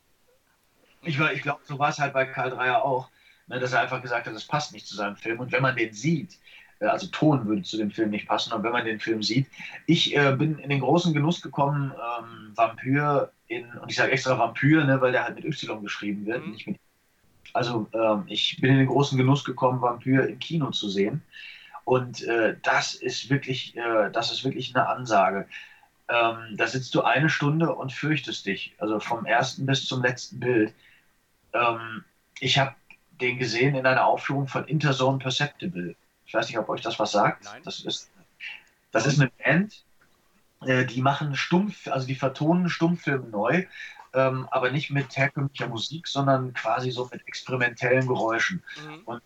Ich, 1.02 1.20
ich 1.20 1.42
glaube, 1.42 1.60
so 1.64 1.78
war 1.78 1.90
es 1.90 2.00
halt 2.00 2.12
bei 2.12 2.26
Karl 2.26 2.50
Dreier 2.50 2.82
auch, 2.84 3.10
ne, 3.46 3.60
dass 3.60 3.72
er 3.72 3.82
einfach 3.82 4.02
gesagt 4.02 4.26
hat, 4.26 4.34
das 4.34 4.44
passt 4.44 4.72
nicht 4.72 4.88
zu 4.88 4.96
seinem 4.96 5.16
Film. 5.16 5.38
Und 5.38 5.52
wenn 5.52 5.62
man 5.62 5.76
den 5.76 5.92
sieht, 5.92 6.36
also 6.80 7.06
Ton 7.08 7.46
würde 7.46 7.62
zu 7.62 7.76
dem 7.76 7.90
Film 7.90 8.10
nicht 8.10 8.28
passen, 8.28 8.52
aber 8.52 8.64
wenn 8.64 8.72
man 8.72 8.84
den 8.84 9.00
Film 9.00 9.22
sieht, 9.22 9.46
ich 9.86 10.16
äh, 10.16 10.34
bin 10.36 10.58
in 10.58 10.70
den 10.70 10.80
großen 10.80 11.14
Genuss 11.14 11.40
gekommen, 11.40 11.92
ähm, 11.92 12.52
Vampir 12.54 13.30
in, 13.48 13.66
und 13.78 13.90
ich 13.90 13.96
sage 13.96 14.12
extra 14.12 14.38
Vampir, 14.38 14.84
ne, 14.84 15.00
weil 15.00 15.12
der 15.12 15.24
halt 15.24 15.36
mit 15.36 15.44
Y 15.44 15.82
geschrieben 15.82 16.26
wird, 16.26 16.46
nicht 16.46 16.66
mit 16.66 16.78
also 17.52 17.88
ähm, 17.94 18.24
ich 18.26 18.60
bin 18.60 18.72
in 18.72 18.78
den 18.78 18.86
großen 18.86 19.16
Genuss 19.16 19.44
gekommen, 19.44 19.80
Vampir 19.80 20.28
im 20.28 20.38
Kino 20.38 20.70
zu 20.72 20.90
sehen. 20.90 21.22
Und 21.84 22.22
äh, 22.24 22.56
das 22.62 22.94
ist 22.94 23.30
wirklich, 23.30 23.74
äh, 23.76 24.10
das 24.12 24.30
ist 24.30 24.44
wirklich 24.44 24.74
eine 24.74 24.88
Ansage. 24.88 25.46
Ähm, 26.08 26.56
da 26.56 26.66
sitzt 26.66 26.94
du 26.94 27.02
eine 27.02 27.30
Stunde 27.30 27.74
und 27.74 27.92
fürchtest 27.92 28.44
dich, 28.44 28.74
also 28.78 29.00
vom 29.00 29.24
ersten 29.24 29.64
bis 29.66 29.86
zum 29.86 30.02
letzten 30.02 30.38
Bild. 30.40 30.74
Ähm, 31.52 32.04
ich 32.40 32.58
habe 32.58 32.74
den 33.20 33.38
gesehen 33.38 33.74
in 33.74 33.86
einer 33.86 34.04
Aufführung 34.04 34.46
von 34.48 34.66
Interzone 34.66 35.18
Perceptible. 35.18 35.96
Ich 36.26 36.34
weiß 36.34 36.48
nicht, 36.48 36.58
ob 36.58 36.68
euch 36.68 36.80
das 36.80 36.98
was 36.98 37.12
sagt. 37.12 37.46
Das 37.64 37.80
ist, 37.80 38.10
das 38.90 39.06
ist 39.06 39.20
eine 39.20 39.30
Band, 39.30 39.84
äh, 40.62 40.84
die 40.84 41.02
machen 41.02 41.36
Stumpf, 41.36 41.88
also 41.88 42.06
die 42.06 42.14
vertonen 42.14 42.68
Stummfilme 42.68 43.28
neu, 43.28 43.66
ähm, 44.14 44.48
aber 44.50 44.70
nicht 44.70 44.90
mit 44.90 45.16
herkömmlicher 45.16 45.68
Musik, 45.68 46.08
sondern 46.08 46.52
quasi 46.54 46.90
so 46.90 47.08
mit 47.12 47.26
experimentellen 47.28 48.06
Geräuschen. 48.06 48.62
Und 49.04 49.22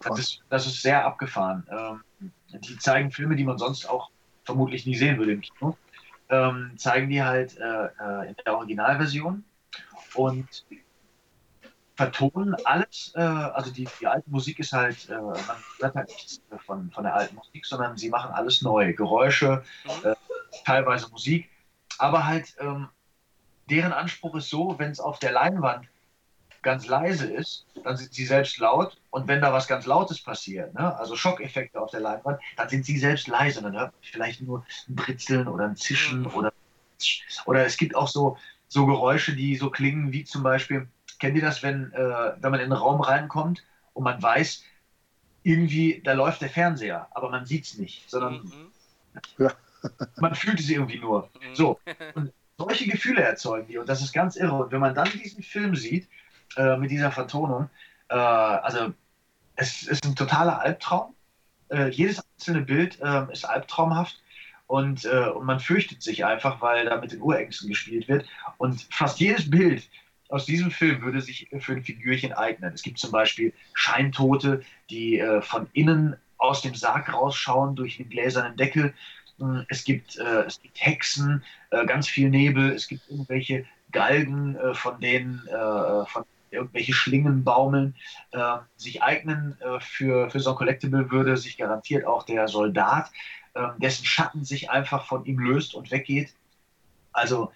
das 0.00 0.18
ist, 0.18 0.42
das 0.48 0.66
ist 0.66 0.82
sehr 0.82 1.04
abgefahren. 1.04 1.66
Ähm, 1.70 2.32
die 2.48 2.78
zeigen 2.78 3.10
Filme, 3.10 3.36
die 3.36 3.44
man 3.44 3.58
sonst 3.58 3.86
auch 3.86 4.10
vermutlich 4.44 4.86
nie 4.86 4.96
sehen 4.96 5.18
würde 5.18 5.32
im 5.32 5.40
Kino. 5.40 5.76
Ähm, 6.30 6.72
zeigen 6.76 7.08
die 7.08 7.22
halt 7.22 7.56
äh, 7.56 7.86
äh, 7.86 8.28
in 8.28 8.36
der 8.44 8.54
Originalversion 8.54 9.44
und 10.14 10.66
vertonen 11.98 12.54
alles. 12.64 13.12
Äh, 13.16 13.20
also 13.20 13.72
die, 13.72 13.88
die 14.00 14.06
alte 14.06 14.30
Musik 14.30 14.60
ist 14.60 14.72
halt, 14.72 15.08
äh, 15.10 15.20
man 15.20 15.36
hört 15.80 15.94
halt 15.96 16.08
nichts 16.08 16.40
von, 16.64 16.90
von 16.92 17.02
der 17.02 17.14
alten 17.14 17.34
Musik, 17.34 17.66
sondern 17.66 17.96
sie 17.96 18.08
machen 18.08 18.30
alles 18.30 18.62
neu. 18.62 18.94
Geräusche, 18.94 19.64
äh, 20.04 20.14
teilweise 20.64 21.08
Musik, 21.10 21.50
aber 21.98 22.24
halt 22.24 22.54
ähm, 22.60 22.88
deren 23.68 23.92
Anspruch 23.92 24.36
ist 24.36 24.48
so, 24.48 24.78
wenn 24.78 24.92
es 24.92 25.00
auf 25.00 25.18
der 25.18 25.32
Leinwand 25.32 25.88
ganz 26.62 26.86
leise 26.86 27.26
ist, 27.32 27.66
dann 27.82 27.96
sind 27.96 28.14
sie 28.14 28.26
selbst 28.26 28.58
laut 28.58 28.96
und 29.10 29.26
wenn 29.26 29.40
da 29.40 29.52
was 29.52 29.66
ganz 29.66 29.84
Lautes 29.84 30.22
passiert, 30.22 30.74
ne, 30.74 30.96
also 30.98 31.16
Schockeffekte 31.16 31.80
auf 31.80 31.90
der 31.90 32.00
Leinwand, 32.00 32.40
dann 32.56 32.68
sind 32.68 32.84
sie 32.84 32.98
selbst 32.98 33.26
leise 33.26 33.58
und 33.58 33.64
dann 33.64 33.76
hört 33.76 33.92
man 33.92 34.02
vielleicht 34.02 34.40
nur 34.40 34.64
ein 34.88 34.94
Britzeln 34.94 35.48
oder 35.48 35.64
ein 35.64 35.76
Zischen 35.76 36.26
oder 36.26 36.52
oder 37.44 37.64
es 37.64 37.76
gibt 37.76 37.94
auch 37.94 38.08
so, 38.08 38.38
so 38.68 38.86
Geräusche, 38.86 39.34
die 39.34 39.56
so 39.56 39.70
klingen 39.70 40.12
wie 40.12 40.24
zum 40.24 40.42
Beispiel, 40.42 40.88
kennt 41.18 41.36
ihr 41.36 41.42
das, 41.42 41.62
wenn, 41.62 41.92
äh, 41.92 42.32
wenn 42.40 42.50
man 42.50 42.60
in 42.60 42.66
einen 42.66 42.72
Raum 42.72 43.00
reinkommt 43.00 43.64
und 43.92 44.04
man 44.04 44.22
weiß, 44.22 44.64
irgendwie, 45.42 46.00
da 46.04 46.12
läuft 46.12 46.42
der 46.42 46.50
Fernseher, 46.50 47.08
aber 47.12 47.30
man 47.30 47.46
sieht 47.46 47.64
es 47.64 47.78
nicht, 47.78 48.08
sondern 48.10 48.50
man 50.16 50.34
fühlt 50.34 50.60
es 50.60 50.68
irgendwie 50.68 50.98
nur. 50.98 51.30
So, 51.54 51.80
und 52.14 52.32
solche 52.56 52.88
Gefühle 52.88 53.22
erzeugen 53.22 53.68
die 53.68 53.78
und 53.78 53.88
das 53.88 54.02
ist 54.02 54.12
ganz 54.12 54.36
irre. 54.36 54.64
Und 54.64 54.72
wenn 54.72 54.80
man 54.80 54.94
dann 54.94 55.10
diesen 55.10 55.42
Film 55.42 55.74
sieht, 55.76 56.08
äh, 56.56 56.76
mit 56.76 56.90
dieser 56.90 57.12
Vertonung, 57.12 57.70
äh, 58.08 58.14
also 58.14 58.92
es 59.56 59.82
ist 59.84 60.04
ein 60.04 60.16
totaler 60.16 60.60
Albtraum. 60.60 61.14
Äh, 61.70 61.88
jedes 61.88 62.22
einzelne 62.34 62.62
Bild 62.62 62.98
äh, 63.00 63.30
ist 63.32 63.44
albtraumhaft 63.44 64.20
und, 64.66 65.04
äh, 65.04 65.28
und 65.28 65.46
man 65.46 65.60
fürchtet 65.60 66.02
sich 66.02 66.24
einfach, 66.24 66.60
weil 66.60 66.84
da 66.86 67.00
mit 67.00 67.12
den 67.12 67.20
Urängsten 67.20 67.68
gespielt 67.68 68.08
wird. 68.08 68.26
Und 68.56 68.86
fast 68.90 69.20
jedes 69.20 69.50
Bild 69.50 69.88
aus 70.28 70.46
diesem 70.46 70.70
Film 70.70 71.02
würde 71.02 71.20
sich 71.20 71.48
für 71.58 71.72
ein 71.72 71.82
Figürchen 71.82 72.32
eignen. 72.32 72.72
Es 72.74 72.82
gibt 72.82 72.98
zum 72.98 73.10
Beispiel 73.10 73.52
Scheintote, 73.74 74.62
die 74.90 75.18
äh, 75.18 75.40
von 75.42 75.68
innen 75.72 76.16
aus 76.38 76.62
dem 76.62 76.74
Sarg 76.74 77.12
rausschauen 77.12 77.74
durch 77.76 77.96
den 77.96 78.08
gläsernen 78.10 78.56
Deckel. 78.56 78.94
Mm, 79.38 79.60
Es 79.68 79.84
gibt, 79.84 80.18
äh, 80.18 80.42
es 80.46 80.60
gibt 80.60 80.80
Hexen, 80.80 81.42
äh, 81.70 81.84
ganz 81.86 82.08
viel 82.08 82.30
Nebel, 82.30 82.72
es 82.72 82.88
gibt 82.88 83.08
irgendwelche 83.08 83.66
Galgen, 83.92 84.56
äh, 84.56 84.74
von 84.74 85.00
denen 85.00 85.46
äh, 85.48 86.06
von 86.06 86.24
irgendwelche 86.50 86.92
Schlingen 86.94 87.44
baumeln, 87.44 87.94
äh, 88.32 88.58
sich 88.76 89.02
eignen 89.02 89.56
äh, 89.60 89.80
für, 89.80 90.30
für 90.30 90.40
so 90.40 90.50
ein 90.50 90.56
Collectible 90.56 91.10
würde 91.10 91.36
sich 91.36 91.56
garantiert 91.58 92.04
auch 92.06 92.22
der 92.24 92.48
Soldat, 92.48 93.10
äh, 93.54 93.68
dessen 93.78 94.04
Schatten 94.06 94.44
sich 94.44 94.70
einfach 94.70 95.06
von 95.06 95.24
ihm 95.26 95.38
löst 95.38 95.74
und 95.74 95.90
weggeht. 95.90 96.34
Also 97.12 97.52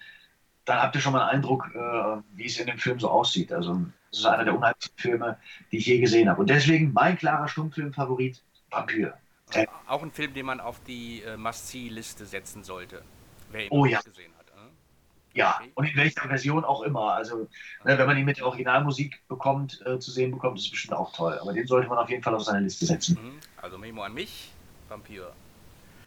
dann 0.65 0.81
habt 0.81 0.95
ihr 0.95 1.01
schon 1.01 1.13
mal 1.13 1.21
einen 1.21 1.37
Eindruck, 1.37 1.69
äh, 1.75 2.21
wie 2.35 2.45
es 2.45 2.57
in 2.59 2.67
dem 2.67 2.77
Film 2.77 2.99
so 2.99 3.09
aussieht. 3.09 3.51
Also 3.51 3.81
es 4.11 4.19
ist 4.19 4.25
einer 4.25 4.45
der 4.45 4.55
unheimlichsten 4.55 4.97
Filme, 4.97 5.37
die 5.71 5.77
ich 5.77 5.85
je 5.85 5.99
gesehen 5.99 6.29
habe. 6.29 6.41
Und 6.41 6.49
deswegen 6.49 6.93
mein 6.93 7.17
klarer 7.17 7.47
Stummfilm-Favorit, 7.47 8.41
Vampir. 8.69 9.13
Äh, 9.53 9.67
Auch 9.87 10.01
ein 10.03 10.11
Film, 10.11 10.33
den 10.33 10.45
man 10.45 10.59
auf 10.59 10.79
die 10.87 11.21
äh, 11.23 11.37
Must-See-Liste 11.37 12.25
setzen 12.25 12.63
sollte. 12.63 13.03
Wer 13.51 13.65
ihn 13.65 13.67
Oh 13.71 13.85
ja. 13.85 13.99
gesehen 14.01 14.31
hat. 14.37 14.47
äh? 14.49 15.37
Ja, 15.37 15.59
und 15.75 15.85
in 15.85 15.95
welcher 15.97 16.27
Version 16.27 16.63
auch 16.63 16.81
immer. 16.83 17.13
Also, 17.13 17.47
ne, 17.83 17.97
wenn 17.97 18.05
man 18.07 18.17
ihn 18.17 18.25
mit 18.25 18.37
der 18.37 18.45
Originalmusik 18.45 19.21
bekommt, 19.27 19.81
äh, 19.85 19.99
zu 19.99 20.11
sehen 20.11 20.31
bekommt, 20.31 20.57
ist 20.59 20.65
es 20.65 20.71
bestimmt 20.71 20.93
auch 20.93 21.11
toll. 21.13 21.37
Aber 21.41 21.53
den 21.53 21.67
sollte 21.67 21.87
man 21.89 21.97
auf 21.97 22.09
jeden 22.09 22.23
Fall 22.23 22.33
auf 22.35 22.43
seine 22.43 22.61
Liste 22.61 22.85
setzen. 22.85 23.17
Mhm. 23.21 23.39
Also 23.57 23.77
Memo 23.77 24.03
an 24.03 24.13
mich, 24.13 24.51
Vampir. 24.87 25.33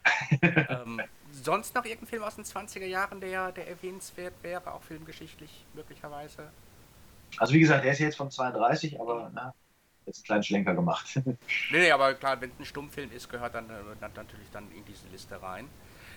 ähm, 0.43 1.01
sonst 1.45 1.75
noch 1.75 1.85
irgendein 1.85 2.09
Film 2.09 2.23
aus 2.23 2.37
den 2.37 2.45
20er 2.45 2.87
Jahren, 2.87 3.21
der, 3.21 3.53
der 3.53 3.69
erwähnenswert 3.69 4.35
wäre, 4.43 4.73
auch 4.73 4.83
filmgeschichtlich 4.83 5.65
möglicherweise? 5.75 6.51
Also, 7.39 7.55
wie 7.55 7.61
gesagt, 7.61 7.85
der 7.85 7.93
ist 7.93 7.99
jetzt 7.99 8.17
von 8.17 8.31
32, 8.31 9.01
aber 9.01 9.31
na, 9.35 9.55
jetzt 10.07 10.19
einen 10.19 10.25
kleinen 10.25 10.43
Schlenker 10.43 10.75
gemacht. 10.75 11.21
Nee, 11.71 11.79
nee, 11.81 11.91
aber 11.91 12.15
klar, 12.15 12.41
wenn 12.41 12.51
es 12.51 12.59
ein 12.61 12.65
Stummfilm 12.65 13.11
ist, 13.13 13.29
gehört 13.29 13.55
dann, 13.55 13.69
äh, 13.69 13.75
dann 14.01 14.13
natürlich 14.15 14.51
dann 14.53 14.71
in 14.73 14.85
diese 14.85 15.09
Liste 15.09 15.41
rein. 15.43 15.69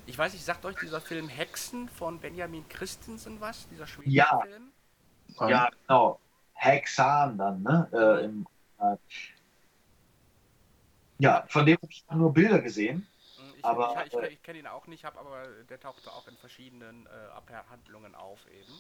Ich 0.06 0.18
weiß 0.18 0.34
nicht, 0.34 0.46
sagt 0.46 0.66
euch 0.66 0.76
dieser 0.78 1.02
Film 1.02 1.28
Hexen 1.28 1.90
von 1.90 2.20
Benjamin 2.20 2.68
Christensen 2.70 3.42
was? 3.42 3.68
Dieser 3.70 3.88
schwedische 3.88 4.16
Ja. 4.16 4.40
Film? 4.42 4.72
ja, 5.50 5.70
genau. 5.88 6.20
Hexan 6.54 7.38
dann, 7.38 7.62
ne? 7.64 7.88
Äh, 7.94 8.26
im, 8.26 8.48
äh, 8.80 8.96
ja, 11.20 11.44
von 11.48 11.66
dem 11.66 11.78
habe 11.78 11.92
ich 11.92 12.06
nur 12.12 12.34
Bilder 12.34 12.60
gesehen. 12.60 13.08
Ich, 13.60 13.66
Aber, 13.66 13.94
ich, 14.06 14.14
ich, 14.14 14.20
äh, 14.20 14.28
ich 14.28 14.42
kenne 14.42 14.60
ihn 14.60 14.68
auch 14.68 14.88
nicht, 14.88 15.04
hab 15.04 15.18
aber 15.18 15.46
der 15.70 15.82
tauchte 15.82 16.10
auch 16.14 16.28
in 16.30 16.38
verschiedenen 16.38 17.08
äh, 17.08 17.10
Abhandlungen 17.36 18.16
auf 18.16 18.40
eben. 18.48 18.72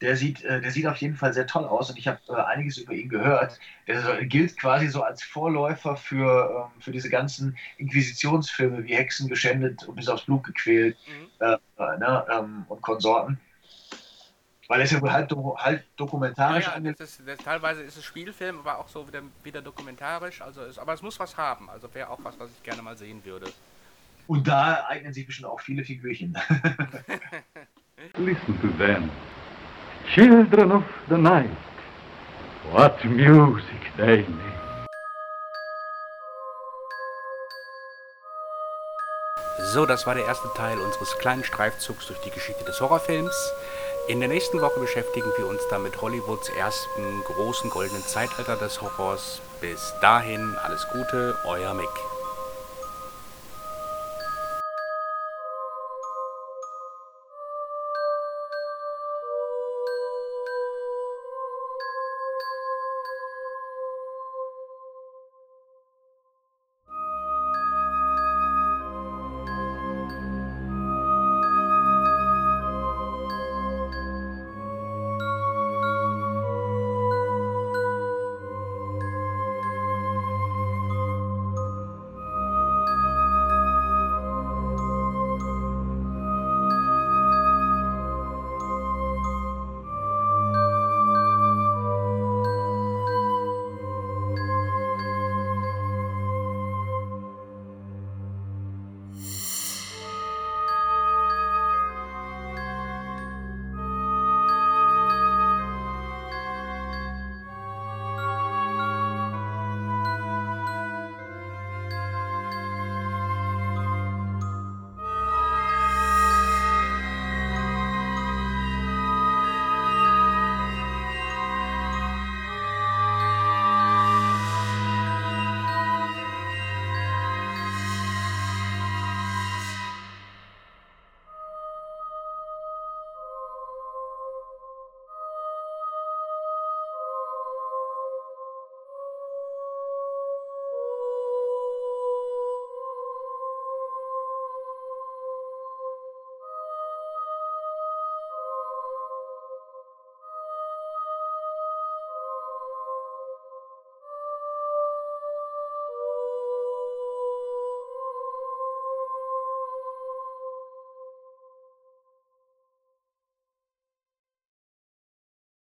Der 0.00 0.16
sieht, 0.16 0.42
äh, 0.42 0.60
der 0.60 0.72
sieht 0.72 0.88
auf 0.88 0.96
jeden 0.96 1.14
Fall 1.14 1.32
sehr 1.32 1.46
toll 1.46 1.64
aus 1.64 1.88
und 1.88 1.96
ich 1.96 2.08
habe 2.08 2.18
äh, 2.28 2.32
einiges 2.32 2.78
über 2.78 2.94
ihn 2.94 3.08
gehört. 3.08 3.60
Der 3.86 4.24
gilt 4.26 4.58
quasi 4.58 4.88
so 4.88 5.04
als 5.04 5.22
Vorläufer 5.22 5.96
für, 5.96 6.68
ähm, 6.74 6.80
für 6.80 6.90
diese 6.90 7.08
ganzen 7.10 7.56
Inquisitionsfilme 7.78 8.82
wie 8.82 8.96
Hexen 8.96 9.28
geschändet 9.28 9.84
und 9.84 9.94
bis 9.94 10.08
aufs 10.08 10.24
Blut 10.24 10.42
gequält 10.42 10.96
äh, 11.38 11.56
ne, 11.78 12.26
ähm, 12.28 12.66
und 12.68 12.82
Konsorten. 12.82 13.38
Weil 14.68 14.80
ist 14.80 14.92
ja 14.92 15.00
wohl 15.00 15.12
halb, 15.12 15.28
do, 15.28 15.56
halb 15.58 15.84
dokumentarisch 15.96 16.66
Ja, 16.66 16.78
ja, 16.78 16.90
ist, 16.90 17.20
das, 17.26 17.38
teilweise 17.38 17.82
ist 17.82 17.98
es 17.98 18.04
Spielfilm, 18.04 18.60
aber 18.60 18.78
auch 18.78 18.88
so 18.88 19.06
wieder, 19.06 19.22
wieder 19.42 19.60
dokumentarisch. 19.60 20.40
Also 20.40 20.62
es, 20.62 20.78
aber 20.78 20.94
es 20.94 21.02
muss 21.02 21.18
was 21.20 21.36
haben. 21.36 21.68
Also 21.68 21.92
wäre 21.92 22.08
auch 22.08 22.18
was, 22.22 22.38
was 22.38 22.50
ich 22.50 22.62
gerne 22.62 22.80
mal 22.80 22.96
sehen 22.96 23.22
würde. 23.24 23.46
Und 24.26 24.48
da 24.48 24.86
eignen 24.88 25.12
sich 25.12 25.26
bestimmt 25.26 25.48
auch 25.48 25.60
viele 25.60 25.84
Figürchen. 25.84 26.34
Listen 28.16 28.60
to 28.60 28.68
them. 28.78 29.10
Children 30.14 30.72
of 30.72 30.84
the 31.08 31.16
night. 31.16 31.50
What 32.72 33.04
music 33.04 33.92
they 33.98 34.22
make. 34.22 34.54
So, 39.74 39.86
das 39.86 40.06
war 40.06 40.14
der 40.14 40.24
erste 40.24 40.48
Teil 40.54 40.78
unseres 40.78 41.18
kleinen 41.18 41.42
Streifzugs 41.42 42.06
durch 42.06 42.20
die 42.20 42.30
Geschichte 42.30 42.64
des 42.64 42.80
Horrorfilms. 42.80 43.34
In 44.06 44.20
der 44.20 44.28
nächsten 44.28 44.60
Woche 44.60 44.80
beschäftigen 44.80 45.32
wir 45.38 45.46
uns 45.46 45.66
dann 45.70 45.82
mit 45.82 46.02
Hollywoods 46.02 46.50
ersten 46.50 47.24
großen 47.24 47.70
goldenen 47.70 48.02
Zeitalter 48.02 48.54
des 48.56 48.82
Horrors. 48.82 49.40
Bis 49.62 49.94
dahin, 50.02 50.54
alles 50.62 50.86
Gute, 50.92 51.38
euer 51.46 51.72
Mick. 51.72 51.88